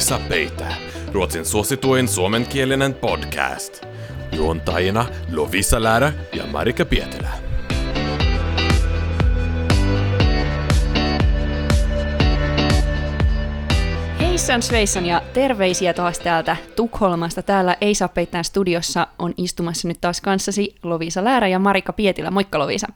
Lovisa 0.00 0.20
Peitä, 0.28 0.66
Ruotsin 1.12 1.44
suosituin 1.44 2.08
suomenkielinen 2.08 2.94
podcast. 2.94 3.86
Juontajina 4.32 5.06
Lovisa 5.32 5.82
Läärä 5.82 6.12
ja 6.32 6.46
Marika 6.46 6.84
Pietilä. 6.84 7.28
Heissan 14.20 14.62
Sveissan 14.62 15.06
ja 15.06 15.22
terveisiä 15.32 15.94
taas 15.94 16.18
täältä 16.18 16.56
Tukholmasta. 16.76 17.42
Täällä 17.42 17.76
Ei 17.80 17.94
saa 17.94 18.08
peittää 18.08 18.42
studiossa 18.42 19.06
on 19.18 19.34
istumassa 19.36 19.88
nyt 19.88 20.00
taas 20.00 20.20
kanssasi 20.20 20.74
Lovisa 20.82 21.24
Läärä 21.24 21.48
ja 21.48 21.58
Marika 21.58 21.92
Pietilä. 21.92 22.30
Moikka 22.30 22.58
Lovisa. 22.58 22.86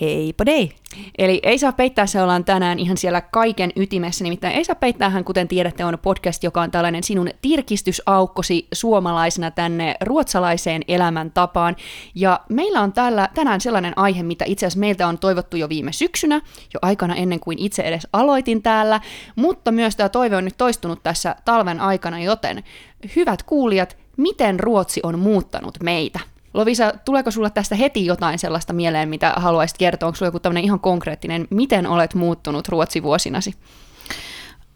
Hei 0.00 0.32
podei! 0.32 0.72
Eli 1.18 1.40
Ei 1.42 1.58
saa 1.58 1.72
peittää, 1.72 2.06
se 2.06 2.22
ollaan 2.22 2.44
tänään 2.44 2.78
ihan 2.78 2.96
siellä 2.96 3.20
kaiken 3.20 3.72
ytimessä. 3.76 4.24
Nimittäin 4.24 4.54
Ei 4.54 4.64
saa 4.64 4.76
peittäähän, 4.76 5.24
kuten 5.24 5.48
tiedätte, 5.48 5.84
on 5.84 5.98
podcast, 6.02 6.44
joka 6.44 6.62
on 6.62 6.70
tällainen 6.70 7.02
sinun 7.02 7.30
tirkistysaukkosi 7.42 8.66
suomalaisena 8.74 9.50
tänne 9.50 9.94
ruotsalaiseen 10.00 10.82
elämäntapaan. 10.88 11.76
Ja 12.14 12.40
meillä 12.48 12.80
on 12.80 12.92
täällä 12.92 13.28
tänään 13.34 13.60
sellainen 13.60 13.98
aihe, 13.98 14.22
mitä 14.22 14.44
itse 14.48 14.66
asiassa 14.66 14.80
meiltä 14.80 15.08
on 15.08 15.18
toivottu 15.18 15.56
jo 15.56 15.68
viime 15.68 15.92
syksynä, 15.92 16.40
jo 16.74 16.78
aikana 16.82 17.14
ennen 17.14 17.40
kuin 17.40 17.58
itse 17.58 17.82
edes 17.82 18.06
aloitin 18.12 18.62
täällä, 18.62 19.00
mutta 19.36 19.72
myös 19.72 19.96
tämä 19.96 20.08
toive 20.08 20.36
on 20.36 20.44
nyt 20.44 20.56
toistunut 20.56 21.02
tässä 21.02 21.36
talven 21.44 21.80
aikana, 21.80 22.20
joten 22.20 22.64
hyvät 23.16 23.42
kuulijat, 23.42 23.96
miten 24.16 24.60
Ruotsi 24.60 25.00
on 25.02 25.18
muuttanut 25.18 25.78
meitä? 25.82 26.33
Lovisa, 26.54 26.92
tuleeko 27.04 27.30
sulla 27.30 27.50
tästä 27.50 27.74
heti 27.74 28.06
jotain 28.06 28.38
sellaista 28.38 28.72
mieleen, 28.72 29.08
mitä 29.08 29.32
haluaisit 29.36 29.78
kertoa? 29.78 30.06
Onko 30.06 30.16
sulla 30.16 30.28
joku 30.28 30.40
tämmöinen 30.40 30.64
ihan 30.64 30.80
konkreettinen, 30.80 31.46
miten 31.50 31.86
olet 31.86 32.14
muuttunut 32.14 32.68
Ruotsi 32.68 33.02
vuosinasi? 33.02 33.54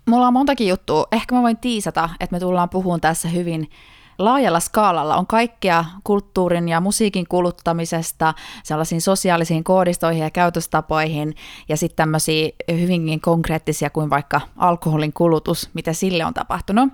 Mulla 0.06 0.26
on 0.26 0.32
montakin 0.32 0.68
juttua. 0.68 1.06
Ehkä 1.12 1.34
mä 1.34 1.42
voin 1.42 1.56
tiisata, 1.56 2.10
että 2.20 2.36
me 2.36 2.40
tullaan 2.40 2.68
puhumaan 2.68 3.00
tässä 3.00 3.28
hyvin 3.28 3.70
laajalla 4.18 4.60
skaalalla. 4.60 5.16
On 5.16 5.26
kaikkea 5.26 5.84
kulttuurin 6.04 6.68
ja 6.68 6.80
musiikin 6.80 7.28
kuluttamisesta, 7.28 8.34
sellaisiin 8.62 9.00
sosiaalisiin 9.00 9.64
koodistoihin 9.64 10.22
ja 10.22 10.30
käytöstapoihin, 10.30 11.34
ja 11.68 11.76
sitten 11.76 11.96
tämmöisiä 11.96 12.48
hyvinkin 12.72 13.20
konkreettisia 13.20 13.90
kuin 13.90 14.10
vaikka 14.10 14.40
alkoholin 14.56 15.12
kulutus, 15.12 15.70
mitä 15.74 15.92
sille 15.92 16.24
on 16.24 16.34
tapahtunut. 16.34 16.88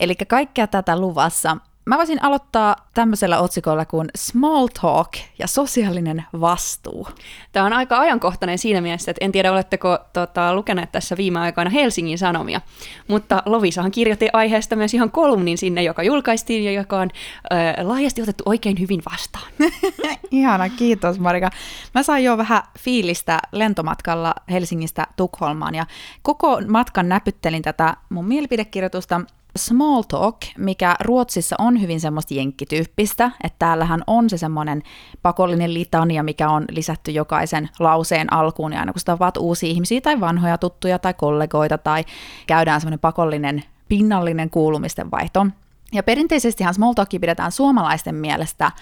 Eli 0.00 0.14
kaikkea 0.14 0.66
tätä 0.66 0.98
luvassa. 0.98 1.56
Mä 1.86 1.96
voisin 1.96 2.24
aloittaa 2.24 2.76
tämmöisellä 2.94 3.38
otsikolla 3.38 3.84
kuin 3.84 4.08
Small 4.16 4.68
Talk 4.80 5.12
ja 5.38 5.46
sosiaalinen 5.46 6.24
vastuu. 6.40 7.08
Tämä 7.52 7.66
on 7.66 7.72
aika 7.72 7.98
ajankohtainen 7.98 8.58
siinä 8.58 8.80
mielessä, 8.80 9.10
että 9.10 9.24
en 9.24 9.32
tiedä 9.32 9.52
oletteko 9.52 9.98
tota, 10.12 10.54
lukeneet 10.54 10.92
tässä 10.92 11.16
viime 11.16 11.40
aikoina 11.40 11.70
Helsingin 11.70 12.18
Sanomia, 12.18 12.60
mutta 13.08 13.42
Lovisahan 13.46 13.90
kirjoitti 13.90 14.28
aiheesta 14.32 14.76
myös 14.76 14.94
ihan 14.94 15.10
kolumnin 15.10 15.58
sinne, 15.58 15.82
joka 15.82 16.02
julkaistiin 16.02 16.64
ja 16.64 16.72
joka 16.72 16.98
on 16.98 17.10
äh, 17.52 17.86
laajasti 17.86 18.22
otettu 18.22 18.44
oikein 18.46 18.80
hyvin 18.80 19.02
vastaan. 19.10 19.52
Ihana, 20.30 20.68
kiitos 20.68 21.18
Marika. 21.18 21.50
Mä 21.94 22.02
sain 22.02 22.24
jo 22.24 22.38
vähän 22.38 22.62
fiilistä 22.78 23.38
lentomatkalla 23.52 24.34
Helsingistä 24.50 25.06
Tukholmaan 25.16 25.74
ja 25.74 25.86
koko 26.22 26.60
matkan 26.68 27.08
näpyttelin 27.08 27.62
tätä 27.62 27.96
mun 28.08 28.28
mielipidekirjoitusta 28.28 29.20
small 29.56 30.02
talk, 30.02 30.36
mikä 30.58 30.96
Ruotsissa 31.00 31.56
on 31.58 31.80
hyvin 31.80 32.00
semmoista 32.00 32.34
jenkkityyppistä, 32.34 33.30
että 33.44 33.58
täällähän 33.58 34.02
on 34.06 34.30
se 34.30 34.38
semmoinen 34.38 34.82
pakollinen 35.22 35.74
litania, 35.74 36.22
mikä 36.22 36.50
on 36.50 36.64
lisätty 36.70 37.10
jokaisen 37.10 37.70
lauseen 37.78 38.32
alkuun, 38.32 38.72
ja 38.72 38.80
aina 38.80 38.92
kun 38.92 39.02
tapaat 39.04 39.36
uusia 39.36 39.70
ihmisiä 39.70 40.00
tai 40.00 40.20
vanhoja 40.20 40.58
tuttuja 40.58 40.98
tai 40.98 41.14
kollegoita 41.14 41.78
tai 41.78 42.04
käydään 42.46 42.80
semmoinen 42.80 42.98
pakollinen 42.98 43.64
pinnallinen 43.88 44.50
kuulumisten 44.50 45.10
vaihto. 45.10 45.46
Ja 45.92 46.02
perinteisestihan 46.02 46.74
small 46.74 46.92
talkia 46.92 47.20
pidetään 47.20 47.52
suomalaisten 47.52 48.14
mielestä 48.14 48.72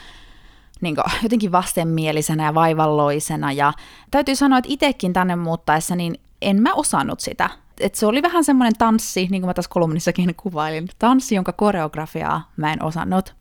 niin 0.81 0.95
kuin, 0.95 1.05
jotenkin 1.23 1.53
vastenmielisenä 1.53 2.45
ja 2.45 2.55
vaivalloisena, 2.55 3.53
ja 3.53 3.73
täytyy 4.11 4.37
sanoa, 4.37 4.59
että 4.59 4.73
itsekin 4.73 5.13
tänne 5.13 5.37
muuttaessa, 5.37 5.97
niin 5.97 6.15
en 6.43 6.63
mä 6.63 6.75
osannut 6.75 7.21
sitä 7.21 7.51
et 7.81 7.95
se 7.95 8.07
oli 8.07 8.23
vähän 8.23 8.45
semmoinen 8.45 8.79
tanssi, 8.79 9.29
niin 9.31 9.43
kuin 9.43 9.47
mä 9.47 9.55
tässä 9.55 9.71
kolumnissakin 9.71 10.35
kuvailin, 10.35 10.89
tanssi, 10.99 11.35
jonka 11.35 11.53
koreografiaa 11.53 12.51
mä 12.57 12.73
en 12.73 12.83
osannut. 12.83 13.35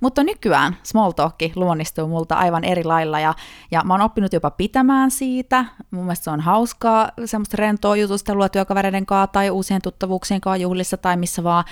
Mutta 0.00 0.24
nykyään 0.24 0.76
small 0.82 1.10
talk 1.10 1.34
luonnistuu 1.56 2.08
multa 2.08 2.34
aivan 2.34 2.64
eri 2.64 2.84
lailla 2.84 3.20
ja, 3.20 3.34
ja 3.70 3.82
mä 3.84 3.94
oon 3.94 4.00
oppinut 4.00 4.32
jopa 4.32 4.50
pitämään 4.50 5.10
siitä. 5.10 5.64
Mun 5.90 6.04
mielestä 6.04 6.24
se 6.24 6.30
on 6.30 6.40
hauskaa 6.40 7.10
semmoista 7.24 7.56
rentoa 7.56 7.96
jutustelua 7.96 8.48
työkavereiden 8.48 9.06
kanssa 9.06 9.32
tai 9.32 9.50
uusien 9.50 9.82
tuttavuuksien 9.82 10.40
kanssa 10.40 10.62
juhlissa 10.62 10.96
tai 10.96 11.16
missä 11.16 11.44
vaan. 11.44 11.64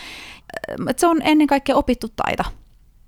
Et 0.88 0.98
se 0.98 1.06
on 1.06 1.21
ennen 1.22 1.47
kaikkea 1.47 1.77
opittu 1.77 2.09
taito. 2.16 2.43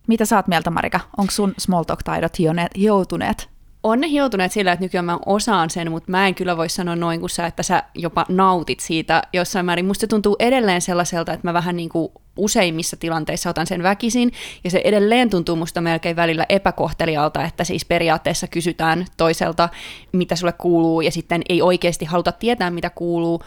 Mitä 0.06 0.25
sä 0.25 0.36
oot 0.36 0.46
mieltä, 0.46 0.70
Marika? 0.70 1.00
Onko 1.16 1.30
sun 1.30 1.54
small 1.58 1.82
talk-taidot 1.82 2.32
joutuneet 2.75 3.57
on 3.82 4.00
ne 4.00 4.08
hioutuneet 4.08 4.52
sillä, 4.52 4.72
että 4.72 4.84
nykyään 4.84 5.04
mä 5.04 5.18
osaan 5.26 5.70
sen, 5.70 5.90
mutta 5.90 6.10
mä 6.10 6.26
en 6.26 6.34
kyllä 6.34 6.56
voi 6.56 6.68
sanoa 6.68 6.96
noin 6.96 7.20
kuin 7.20 7.30
sä, 7.30 7.46
että 7.46 7.62
sä 7.62 7.82
jopa 7.94 8.26
nautit 8.28 8.80
siitä 8.80 9.22
jossain 9.32 9.66
määrin. 9.66 9.86
Musta 9.86 10.00
se 10.00 10.06
tuntuu 10.06 10.36
edelleen 10.38 10.80
sellaiselta, 10.80 11.32
että 11.32 11.48
mä 11.48 11.52
vähän 11.52 11.76
niin 11.76 11.88
kuin 11.88 12.12
useimmissa 12.36 12.96
tilanteissa 12.96 13.50
otan 13.50 13.66
sen 13.66 13.82
väkisin, 13.82 14.32
ja 14.64 14.70
se 14.70 14.80
edelleen 14.84 15.30
tuntuu 15.30 15.56
musta 15.56 15.80
melkein 15.80 16.16
välillä 16.16 16.46
epäkohtelialta, 16.48 17.44
että 17.44 17.64
siis 17.64 17.84
periaatteessa 17.84 18.46
kysytään 18.46 19.06
toiselta, 19.16 19.68
mitä 20.12 20.36
sulle 20.36 20.52
kuuluu, 20.52 21.00
ja 21.00 21.10
sitten 21.10 21.42
ei 21.48 21.62
oikeasti 21.62 22.04
haluta 22.04 22.32
tietää, 22.32 22.70
mitä 22.70 22.90
kuuluu. 22.90 23.42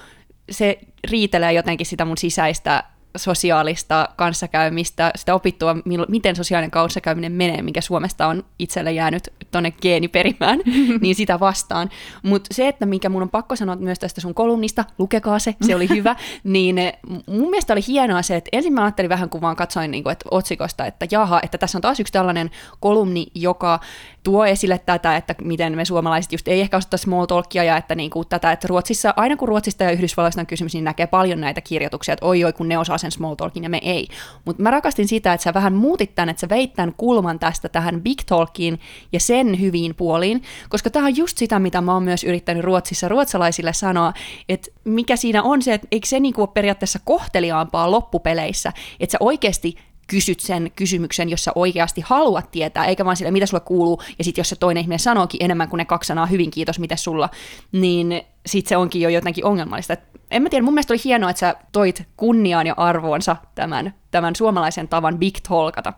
Se 0.52 0.80
riitelee 1.12 1.54
jotenkin 1.54 1.86
sitä 1.86 2.06
mun 2.06 2.18
sisäistä 2.18 2.84
sosiaalista 3.18 4.10
kanssakäymistä, 4.16 5.12
sitä 5.16 5.36
opittua, 5.36 5.76
miten 6.08 6.36
sosiaalinen 6.36 6.72
kanssakäyminen 6.72 7.32
menee, 7.32 7.62
mikä 7.62 7.82
Suomesta 7.82 8.28
on 8.28 8.44
itselle 8.60 8.92
jäänyt 8.92 9.34
tuonne 9.52 9.72
geeniperimään, 9.72 10.60
niin 11.02 11.16
sitä 11.16 11.40
vastaan. 11.40 11.90
Mutta 12.24 12.54
se, 12.54 12.68
että 12.68 12.86
mikä 12.86 13.10
mun 13.10 13.22
on 13.22 13.30
pakko 13.30 13.56
sanoa 13.56 13.76
myös 13.76 14.00
tästä 14.00 14.22
sun 14.22 14.34
kolumnista, 14.34 14.86
lukekaa 14.98 15.40
se, 15.40 15.56
se 15.62 15.76
oli 15.76 15.90
hyvä, 15.90 16.16
niin 16.44 16.78
eh, 16.78 16.94
mun 17.28 17.50
mielestä 17.50 17.74
oli 17.74 17.82
hienoa 17.88 18.22
se, 18.22 18.36
että 18.36 18.50
ensin 18.52 18.74
mä 18.74 18.84
ajattelin 18.84 19.10
vähän, 19.10 19.30
kun 19.30 19.42
vaan 19.42 19.56
katsoin 19.56 19.92
niin 19.92 20.04
kuin, 20.04 20.12
että 20.12 20.26
otsikosta, 20.32 20.86
että 20.86 21.08
jaha, 21.12 21.40
että 21.44 21.58
tässä 21.58 21.78
on 21.78 21.82
taas 21.82 22.00
yksi 22.00 22.14
tällainen 22.14 22.52
kolumni, 22.80 23.28
joka 23.36 23.80
tuo 24.24 24.46
esille 24.46 24.78
tätä, 24.78 25.18
että 25.18 25.36
miten 25.44 25.76
me 25.76 25.86
suomalaiset 25.86 26.32
just 26.32 26.48
ei 26.48 26.62
ehkä 26.62 26.78
osata 26.78 26.98
small 26.98 27.26
talkia 27.26 27.64
ja 27.64 27.78
että 27.78 27.96
niin 27.96 28.10
kuin 28.10 28.28
tätä, 28.28 28.52
että 28.52 28.68
Ruotsissa, 28.68 29.14
aina 29.16 29.38
kun 29.38 29.48
Ruotsista 29.48 29.84
ja 29.84 29.92
Yhdysvalloista 29.92 30.42
on 30.42 30.48
kysymys, 30.48 30.74
niin 30.74 30.84
näkee 30.84 31.08
paljon 31.08 31.42
näitä 31.42 31.62
kirjoituksia, 31.62 32.14
että 32.14 32.26
oi 32.26 32.44
oi, 32.44 32.54
kun 32.54 32.68
ne 32.70 32.78
osaa 32.78 32.98
sen 32.98 33.12
small 33.12 33.36
talkin 33.36 33.64
ja 33.64 33.70
me 33.70 33.80
ei. 33.84 34.08
Mutta 34.46 34.64
mä 34.64 34.72
rakastin 34.72 35.08
sitä, 35.08 35.34
että 35.34 35.44
sä 35.44 35.54
vähän 35.54 35.74
muutit 35.74 36.16
tämän, 36.16 36.30
että 36.30 36.40
sä 36.40 36.50
veit 36.50 36.74
tämän 36.74 36.94
kulman 36.98 37.40
tästä 37.40 37.70
tähän 37.70 38.02
big 38.02 38.20
talkiin 38.26 38.80
ja 39.12 39.20
sen 39.20 39.60
hyviin 39.60 39.96
puoliin, 39.96 40.44
koska 40.70 40.90
tämä 40.90 41.06
on 41.06 41.18
just 41.18 41.38
sitä, 41.38 41.60
mitä 41.60 41.82
mä 41.82 41.94
oon 41.94 42.04
myös 42.04 42.24
yrittänyt 42.24 42.64
Ruotsissa 42.64 43.08
ruotsalaisille 43.08 43.74
sanoa, 43.74 44.14
että 44.50 44.72
mikä 44.84 45.16
siinä 45.16 45.44
on 45.44 45.62
se, 45.62 45.74
että 45.74 45.88
eikö 45.92 46.08
se 46.08 46.20
niinku 46.20 46.42
ole 46.42 46.50
periaatteessa 46.54 47.00
kohteliaampaa 47.04 47.92
loppupeleissä, 47.92 48.72
että 49.00 49.12
sä 49.12 49.18
oikeasti 49.20 49.76
kysyt 50.12 50.40
sen 50.40 50.72
kysymyksen, 50.76 51.30
jos 51.30 51.44
sä 51.44 51.52
oikeasti 51.56 52.02
haluat 52.06 52.52
tietää, 52.52 52.86
eikä 52.86 53.06
vaan 53.06 53.16
sille, 53.16 53.32
mitä 53.32 53.46
sulle 53.46 53.64
kuuluu, 53.66 54.02
ja 54.18 54.24
sitten 54.24 54.40
jos 54.40 54.50
se 54.50 54.56
toinen 54.56 54.82
ihminen 54.82 55.00
sanookin 55.00 55.44
enemmän 55.44 55.70
kuin 55.70 55.78
ne 55.78 55.86
kaksi 55.86 56.08
sanaa, 56.08 56.26
hyvin 56.26 56.52
kiitos, 56.52 56.80
mitä 56.80 56.96
sulla, 56.96 57.30
niin 57.72 58.22
sitten 58.46 58.70
se 58.70 58.78
onkin 58.78 59.02
jo 59.02 59.10
jotenkin 59.10 59.46
ongelmallista. 59.46 59.94
Et 59.94 60.04
en 60.32 60.44
mä 60.44 60.50
tiedä, 60.50 60.66
mun 60.66 60.74
mielestä 60.74 60.94
oli 60.94 61.02
hienoa, 61.06 61.30
että 61.30 61.40
sä 61.40 61.56
toit 61.72 62.08
kunniaan 62.18 62.68
ja 62.68 62.74
arvoonsa 62.78 63.36
tämän, 63.56 63.94
tämän 64.12 64.36
suomalaisen 64.36 64.88
tavan 64.88 65.18
big 65.18 65.36
talkata. 65.48 65.94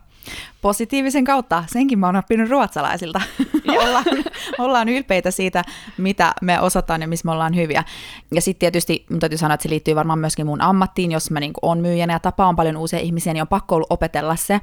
Positiivisen 0.62 1.24
kautta, 1.24 1.64
senkin 1.66 1.98
mä 1.98 2.06
oon 2.06 2.16
oppinut 2.16 2.50
ruotsalaisilta. 2.50 3.20
ollaan, 3.82 4.04
ollaan 4.58 4.88
ylpeitä 4.88 5.30
siitä, 5.30 5.64
mitä 5.98 6.32
me 6.42 6.60
osataan 6.60 7.00
ja 7.00 7.08
missä 7.08 7.26
me 7.26 7.32
ollaan 7.32 7.56
hyviä. 7.56 7.84
Ja 8.34 8.40
sitten 8.40 8.60
tietysti 8.60 9.06
mun 9.10 9.20
täytyy 9.20 9.38
sanoa, 9.38 9.54
että 9.54 9.62
se 9.62 9.68
liittyy 9.68 9.94
varmaan 9.94 10.18
myöskin 10.18 10.46
mun 10.46 10.60
ammattiin, 10.60 11.12
jos 11.12 11.30
mä 11.30 11.40
niin 11.40 11.52
on 11.62 11.80
myyjänä 11.80 12.12
ja 12.12 12.20
tapaan 12.20 12.56
paljon 12.56 12.76
uusia 12.76 12.98
ihmisiä, 12.98 13.32
niin 13.32 13.42
on 13.42 13.48
pakko 13.48 13.74
ollut 13.74 13.90
opetella 13.90 14.36
se. 14.36 14.60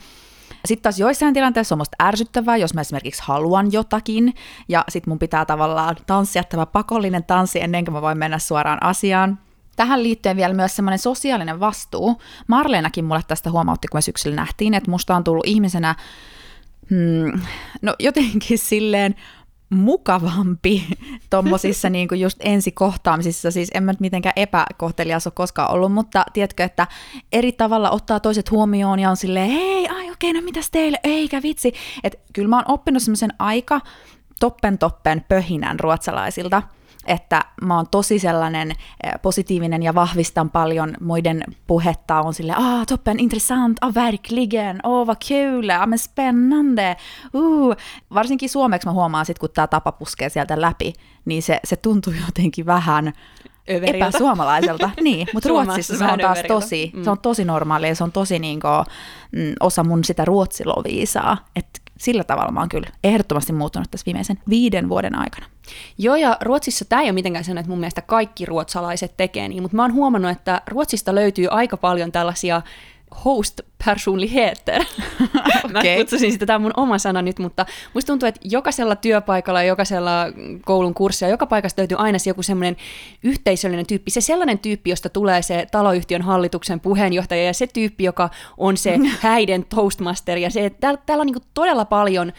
Sitten 0.65 0.83
taas 0.83 0.99
joissain 0.99 1.33
tilanteissa 1.33 1.75
on 1.75 1.79
musta 1.79 2.03
ärsyttävää, 2.03 2.57
jos 2.57 2.73
mä 2.73 2.81
esimerkiksi 2.81 3.23
haluan 3.25 3.71
jotakin, 3.71 4.33
ja 4.67 4.83
sitten 4.89 5.11
mun 5.11 5.19
pitää 5.19 5.45
tavallaan 5.45 5.95
tanssia 6.07 6.43
tämä 6.43 6.65
pakollinen 6.65 7.23
tanssi 7.23 7.61
ennen 7.61 7.85
kuin 7.85 7.93
mä 7.93 8.01
voin 8.01 8.17
mennä 8.17 8.39
suoraan 8.39 8.83
asiaan. 8.83 9.39
Tähän 9.75 10.03
liittyen 10.03 10.37
vielä 10.37 10.53
myös 10.53 10.75
semmoinen 10.75 10.99
sosiaalinen 10.99 11.59
vastuu. 11.59 12.21
Marleenakin 12.47 13.05
mulle 13.05 13.21
tästä 13.27 13.51
huomautti, 13.51 13.87
kun 13.87 13.97
me 13.97 14.01
syksyllä 14.01 14.35
nähtiin, 14.35 14.73
että 14.73 14.91
musta 14.91 15.15
on 15.15 15.23
tullut 15.23 15.47
ihmisenä, 15.47 15.95
hmm, 16.89 17.41
no 17.81 17.95
jotenkin 17.99 18.57
silleen 18.69 19.15
mukavampi 19.71 20.87
tuommoisissa 21.29 21.89
niin 21.89 22.07
kuin 22.07 22.21
just 22.21 22.37
ensikohtaamisissa, 22.39 23.51
siis 23.51 23.71
en 23.73 23.83
mä 23.83 23.91
nyt 23.91 23.99
mitenkään 23.99 24.33
epäkohtelias 24.35 25.27
ole 25.27 25.33
koskaan 25.35 25.71
ollut, 25.71 25.93
mutta 25.93 26.25
tiedätkö, 26.33 26.63
että 26.63 26.87
eri 27.31 27.51
tavalla 27.51 27.91
ottaa 27.91 28.19
toiset 28.19 28.51
huomioon 28.51 28.99
ja 28.99 29.09
on 29.09 29.17
silleen, 29.17 29.49
hei, 29.49 29.87
ai 29.87 30.11
okei, 30.11 30.31
okay, 30.31 30.41
no 30.41 30.45
mitäs 30.45 30.69
teille, 30.71 30.99
eikä 31.03 31.41
vitsi, 31.41 31.73
että 32.03 32.19
kyllä 32.33 32.47
mä 32.49 32.55
oon 32.55 32.71
oppinut 32.71 33.03
semmoisen 33.03 33.33
aika 33.39 33.81
toppen 34.39 34.77
toppen 34.77 35.25
pöhinän 35.27 35.79
ruotsalaisilta, 35.79 36.63
että 37.07 37.45
mä 37.61 37.75
oon 37.75 37.87
tosi 37.91 38.19
sellainen 38.19 38.71
eh, 38.71 39.11
positiivinen 39.21 39.83
ja 39.83 39.95
vahvistan 39.95 40.49
paljon 40.49 40.93
muiden 41.01 41.43
puhetta. 41.67 42.21
On 42.21 42.33
sille, 42.33 42.53
ah, 42.57 42.85
toppen, 42.87 43.19
intressant, 43.19 43.77
ah, 43.81 43.95
verkligen, 43.95 44.79
åh, 44.85 44.91
oh, 44.91 45.07
vad 45.07 45.17
kul, 45.27 45.69
ah, 45.69 45.87
men 45.87 45.99
spännande. 45.99 46.97
Uh. 47.33 47.75
Varsinkin 48.13 48.49
suomeksi 48.49 48.87
mä 48.87 48.91
huomaan 48.93 49.25
sit, 49.25 49.39
kun 49.39 49.49
tämä 49.53 49.67
tapa 49.67 49.91
puskee 49.91 50.29
sieltä 50.29 50.61
läpi, 50.61 50.93
niin 51.25 51.43
se, 51.43 51.59
se 51.63 51.75
tuntuu 51.75 52.13
jotenkin 52.25 52.65
vähän 52.65 53.13
Överiltä. 53.69 53.97
epäsuomalaiselta. 54.07 54.89
niin, 55.01 55.27
mutta 55.33 55.49
Ruotsissa 55.49 55.97
se 55.97 56.03
on 56.05 56.19
taas 56.19 56.37
överiltä. 56.37 56.47
tosi, 56.53 56.91
Mm. 56.95 57.03
se 57.03 57.09
on 57.09 57.19
tosi 57.19 57.45
normaalia 57.45 57.89
ja 57.89 57.95
se 57.95 58.03
on 58.03 58.11
tosi 58.11 58.39
niinku, 58.39 58.67
mm, 59.31 59.53
osa 59.59 59.83
mun 59.83 60.03
sitä 60.03 60.25
ruotsiloviisaa. 60.25 61.37
Että 61.55 61.79
sillä 62.01 62.23
tavalla 62.23 62.51
mä 62.51 62.59
oon 62.59 62.69
kyllä 62.69 62.87
ehdottomasti 63.03 63.53
muuttunut 63.53 63.91
tässä 63.91 64.05
viimeisen 64.05 64.39
viiden 64.49 64.89
vuoden 64.89 65.15
aikana. 65.15 65.45
Joo, 65.97 66.15
ja 66.15 66.37
Ruotsissa 66.41 66.85
tämä 66.85 67.01
ei 67.01 67.05
ole 67.07 67.11
mitenkään 67.11 67.45
sellainen, 67.45 67.61
että 67.61 67.69
mun 67.69 67.79
mielestä 67.79 68.01
kaikki 68.01 68.45
ruotsalaiset 68.45 69.17
tekee 69.17 69.47
niin, 69.47 69.61
mutta 69.61 69.75
mä 69.75 69.81
oon 69.81 69.93
huomannut, 69.93 70.31
että 70.31 70.61
Ruotsista 70.67 71.15
löytyy 71.15 71.47
aika 71.51 71.77
paljon 71.77 72.11
tällaisia 72.11 72.61
host-personligheter. 73.25 74.83
Mä 75.71 75.79
Okei. 75.79 75.97
kutsusin 75.97 76.31
sitä, 76.31 76.45
tämä 76.45 76.55
on 76.55 76.61
mun 76.61 76.73
oma 76.77 76.97
sana 76.97 77.21
nyt, 77.21 77.39
mutta 77.39 77.65
musta 77.93 78.07
tuntuu, 78.07 78.27
että 78.27 78.41
jokaisella 78.43 78.95
työpaikalla, 78.95 79.63
jokaisella 79.63 80.25
koulun 80.65 80.93
kurssilla, 80.93 81.31
joka 81.31 81.45
paikasta 81.45 81.81
löytyy 81.81 81.97
aina 81.99 82.19
se 82.19 82.29
joku 82.29 82.43
semmoinen 82.43 82.77
yhteisöllinen 83.23 83.87
tyyppi. 83.87 84.11
Se 84.11 84.21
sellainen 84.21 84.59
tyyppi, 84.59 84.89
josta 84.89 85.09
tulee 85.09 85.41
se 85.41 85.67
taloyhtiön 85.71 86.21
hallituksen 86.21 86.79
puheenjohtaja 86.79 87.43
ja 87.43 87.53
se 87.53 87.67
tyyppi, 87.67 88.03
joka 88.03 88.29
on 88.57 88.77
se 88.77 88.97
häiden 89.21 89.65
toastmaster. 89.65 90.37
Ja 90.37 90.49
se, 90.49 90.69
täällä, 90.69 90.99
täällä 91.05 91.21
on 91.21 91.27
niin 91.27 91.43
todella 91.53 91.85
paljon 91.85 92.33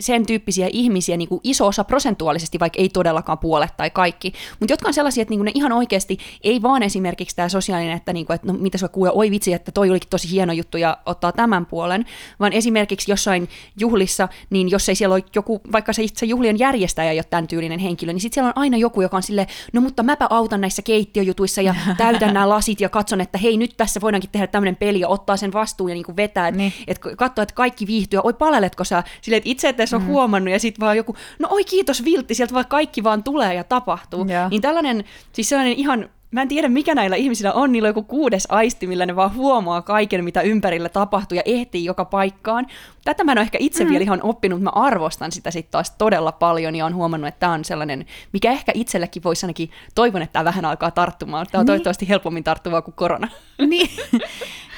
sen 0.00 0.26
tyyppisiä 0.26 0.68
ihmisiä 0.72 1.16
niin 1.16 1.28
kuin 1.28 1.40
iso 1.44 1.66
osa 1.66 1.84
prosentuaalisesti, 1.84 2.60
vaikka 2.60 2.80
ei 2.82 2.88
todellakaan 2.88 3.38
puolet 3.38 3.76
tai 3.76 3.90
kaikki, 3.90 4.32
mutta 4.60 4.72
jotka 4.72 4.88
on 4.88 4.94
sellaisia, 4.94 5.22
että 5.22 5.32
niin 5.32 5.38
kuin 5.38 5.44
ne 5.44 5.52
ihan 5.54 5.72
oikeasti 5.72 6.18
ei 6.44 6.62
vaan 6.62 6.82
esimerkiksi 6.82 7.36
tämä 7.36 7.48
sosiaalinen, 7.48 7.96
että, 7.96 8.12
niin 8.12 8.26
kuin, 8.26 8.34
että 8.34 8.46
no 8.46 8.52
mitä 8.52 8.78
se 8.78 8.88
kuulee, 8.88 9.12
oi 9.14 9.30
vitsi, 9.30 9.52
että 9.52 9.72
toi 9.72 9.90
olikin 9.90 10.08
tosi 10.08 10.30
hieno 10.30 10.52
juttu 10.52 10.76
ja 10.76 10.98
ottaa 11.06 11.32
tämän 11.32 11.66
puolen, 11.66 12.04
vaan 12.40 12.52
esimerkiksi 12.52 13.10
jossain 13.10 13.48
juhlissa, 13.80 14.28
niin 14.50 14.70
jos 14.70 14.88
ei 14.88 14.94
siellä 14.94 15.14
ole 15.14 15.24
joku, 15.34 15.60
vaikka 15.72 15.92
se 15.92 16.02
itse 16.02 16.26
juhlien 16.26 16.58
järjestäjä 16.58 17.10
ei 17.10 17.18
ole 17.18 17.24
tämän 17.30 17.46
tyylinen 17.46 17.78
henkilö, 17.78 18.12
niin 18.12 18.20
sitten 18.20 18.34
siellä 18.34 18.48
on 18.48 18.62
aina 18.62 18.76
joku, 18.76 19.02
joka 19.02 19.16
on 19.16 19.22
silleen, 19.22 19.48
no 19.72 19.80
mutta 19.80 20.02
mäpä 20.02 20.26
autan 20.30 20.60
näissä 20.60 20.82
keittiöjutuissa 20.82 21.62
ja 21.62 21.74
täytän 21.98 22.34
nämä 22.34 22.48
lasit 22.48 22.80
ja 22.80 22.88
katson, 22.88 23.20
että 23.20 23.38
hei 23.38 23.56
nyt 23.56 23.74
tässä 23.76 24.00
voidaankin 24.00 24.30
tehdä 24.30 24.46
tämmöinen 24.46 24.76
peli 24.76 25.00
ja 25.00 25.08
ottaa 25.08 25.36
sen 25.36 25.52
vastuun 25.52 25.90
ja 25.90 25.94
niin 25.94 26.04
kuin 26.04 26.16
vetää, 26.16 26.50
Niin. 26.50 26.72
että 26.86 27.08
katsoa, 27.16 27.42
että 27.42 27.54
kaikki 27.54 27.86
viihtyy, 27.86 28.20
oi 28.22 28.32
paleletko 28.32 28.84
sä, 28.84 29.02
silleen, 29.20 29.38
että 29.38 29.50
itse 29.50 29.68
et 29.68 29.85
edes 29.86 29.94
ole 29.94 30.02
mm. 30.02 30.08
huomannut, 30.08 30.52
ja 30.52 30.60
sitten 30.60 30.80
vaan 30.80 30.96
joku, 30.96 31.16
no 31.38 31.48
oi 31.50 31.64
kiitos 31.64 32.04
Viltti, 32.04 32.34
sieltä 32.34 32.54
vaan 32.54 32.66
kaikki 32.68 33.04
vaan 33.04 33.22
tulee 33.24 33.54
ja 33.54 33.64
tapahtuu. 33.64 34.26
Joo. 34.28 34.48
Niin 34.48 34.62
tällainen, 34.62 35.04
siis 35.32 35.48
sellainen 35.48 35.74
ihan, 35.74 36.08
mä 36.30 36.42
en 36.42 36.48
tiedä 36.48 36.68
mikä 36.68 36.94
näillä 36.94 37.16
ihmisillä 37.16 37.52
on, 37.52 37.72
niillä 37.72 37.86
on 37.86 37.90
joku 37.90 38.02
kuudes 38.02 38.46
aisti, 38.50 38.86
millä 38.86 39.06
ne 39.06 39.16
vaan 39.16 39.34
huomaa 39.34 39.82
kaiken, 39.82 40.24
mitä 40.24 40.40
ympärillä 40.40 40.88
tapahtuu 40.88 41.36
ja 41.36 41.42
ehtii 41.44 41.84
joka 41.84 42.04
paikkaan. 42.04 42.66
Tätä 43.06 43.24
mä 43.24 43.32
en 43.32 43.38
ole 43.38 43.42
ehkä 43.42 43.58
itse 43.60 43.84
mm. 43.84 43.90
vielä 43.90 44.02
ihan 44.02 44.20
oppinut, 44.22 44.62
mä 44.62 44.70
arvostan 44.70 45.32
sitä 45.32 45.50
sitten 45.50 45.70
taas 45.70 45.90
todella 45.90 46.32
paljon 46.32 46.74
ja 46.76 46.86
on 46.86 46.94
huomannut, 46.94 47.28
että 47.28 47.40
tämä 47.40 47.52
on 47.52 47.64
sellainen, 47.64 48.06
mikä 48.32 48.52
ehkä 48.52 48.72
itsellekin 48.74 49.22
voisi 49.22 49.46
ainakin, 49.46 49.70
toivon, 49.94 50.22
että 50.22 50.32
tämä 50.32 50.44
vähän 50.44 50.64
alkaa 50.64 50.90
tarttumaan. 50.90 51.46
Tämä 51.46 51.60
on 51.60 51.62
Niin. 51.62 51.66
toivottavasti 51.66 52.08
helpommin 52.08 52.44
tarttuvaa 52.44 52.82
kuin 52.82 52.94
korona. 52.94 53.28
Niin. 53.66 53.90